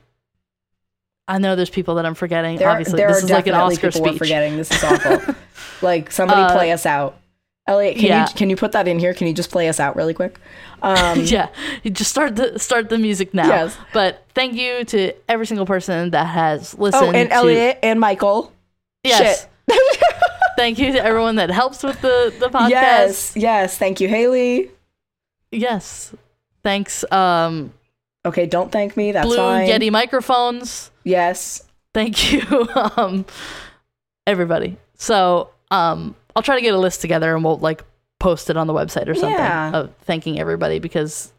I 1.27 1.39
know 1.39 1.57
there's 1.57 1.71
people 1.71 1.95
that 1.97 2.05
I'm 2.07 2.15
forgetting. 2.15 2.59
There, 2.59 2.69
Obviously, 2.69 2.99
there 2.99 3.09
this 3.09 3.23
are 3.23 3.25
is 3.25 3.31
like 3.31 3.47
an 3.47 3.55
Oscar 3.55 3.89
people 3.91 4.03
we're 4.03 4.09
speech. 4.11 4.19
forgetting. 4.19 4.57
This 4.57 4.71
is 4.71 4.85
awful. 4.85 5.35
like 5.83 6.13
somebody 6.13 6.43
Uh, 6.43 6.53
play 6.53 6.71
us 6.73 6.85
out. 6.87 7.19
Elliot, 7.67 7.97
can 7.97 8.05
yeah. 8.05 8.29
you 8.29 8.35
can 8.35 8.51
you 8.51 8.57
put 8.57 8.73
that 8.73 8.87
in 8.87 8.99
here? 8.99 9.15
Can 9.15 9.27
you 9.27 9.33
just 9.33 9.51
play 9.51 9.71
us 9.71 9.81
out 9.81 9.97
really 9.97 10.13
quick? 10.13 10.39
Um, 10.83 11.21
yeah, 11.25 11.49
you 11.83 11.91
just 11.91 12.11
start 12.11 12.37
the 12.37 12.59
start 12.59 12.91
the 12.91 12.99
music 12.99 13.33
now. 13.33 13.47
Yes. 13.49 13.77
But 13.95 14.23
thank 14.35 14.53
you 14.55 14.85
to 14.85 15.15
every 15.31 15.47
single 15.47 15.65
person 15.65 16.11
that 16.11 16.27
has 16.27 16.77
listened. 16.79 17.03
oh, 17.07 17.11
and 17.13 17.31
to- 17.31 17.35
Elliot 17.35 17.79
and 17.83 17.99
Michael. 17.99 18.53
Yes. 19.03 19.47
thank 20.57 20.79
you 20.79 20.93
to 20.93 21.03
everyone 21.03 21.37
that 21.37 21.51
helps 21.51 21.83
with 21.83 21.99
the 22.03 22.35
the 22.39 22.49
podcast. 22.49 22.69
Yes, 22.71 23.33
yes. 23.35 23.79
Thank 23.79 24.01
you, 24.03 24.09
Haley. 24.09 24.71
Yes. 25.51 26.15
Thanks. 26.63 27.11
Um, 27.11 27.73
Okay, 28.27 28.47
don't 28.47 28.73
thank 28.73 28.97
me. 28.97 29.13
That's 29.13 29.27
Blue 29.27 29.37
fine. 29.37 29.69
Yeti 29.69 29.91
microphones. 29.93 30.91
Yes. 31.05 31.63
Thank 31.93 32.33
you, 32.33 32.43
um, 32.97 33.25
everybody. 34.27 34.77
So, 34.97 35.51
um, 35.71 36.17
I'll 36.35 36.43
try 36.43 36.57
to 36.57 36.63
get 36.63 36.75
a 36.75 36.79
list 36.79 37.01
together 37.01 37.35
and 37.35 37.45
we'll 37.45 37.59
like 37.59 37.85
post 38.19 38.51
it 38.51 38.57
on 38.57 38.67
the 38.67 38.73
website 38.73 39.07
or 39.09 39.15
something 39.15 39.31
Yeah. 39.39 39.71
of 39.73 39.95
thanking 40.03 40.41
everybody 40.41 40.79
because 40.81 41.33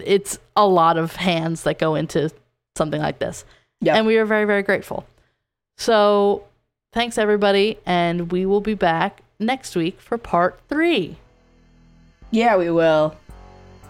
it's 0.00 0.38
a 0.56 0.66
lot 0.66 0.98
of 0.98 1.16
hands 1.16 1.62
that 1.62 1.78
go 1.78 1.94
into 1.94 2.30
something 2.76 3.00
like 3.00 3.18
this. 3.18 3.44
Yep. 3.80 3.96
And 3.96 4.06
we 4.06 4.18
are 4.18 4.24
very, 4.26 4.44
very 4.44 4.62
grateful. 4.62 5.06
So, 5.76 6.44
thanks 6.92 7.16
everybody, 7.18 7.78
and 7.86 8.30
we 8.30 8.46
will 8.46 8.60
be 8.60 8.74
back 8.74 9.20
next 9.38 9.74
week 9.76 10.00
for 10.00 10.18
part 10.18 10.60
three. 10.68 11.16
Yeah, 12.30 12.56
we 12.56 12.70
will. 12.70 13.16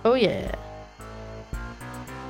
Oh 0.04 0.14
yeah. 0.14 0.54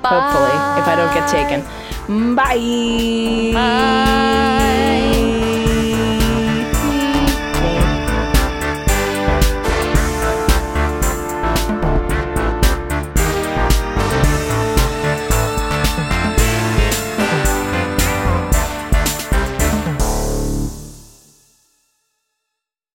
Hopefully, 0.05 0.81
if 0.81 0.87
I 0.87 0.95
don't 0.97 1.15
get 1.15 1.29
taken. 1.29 1.65
Bye. 2.06 3.52
Bye. 3.55 5.44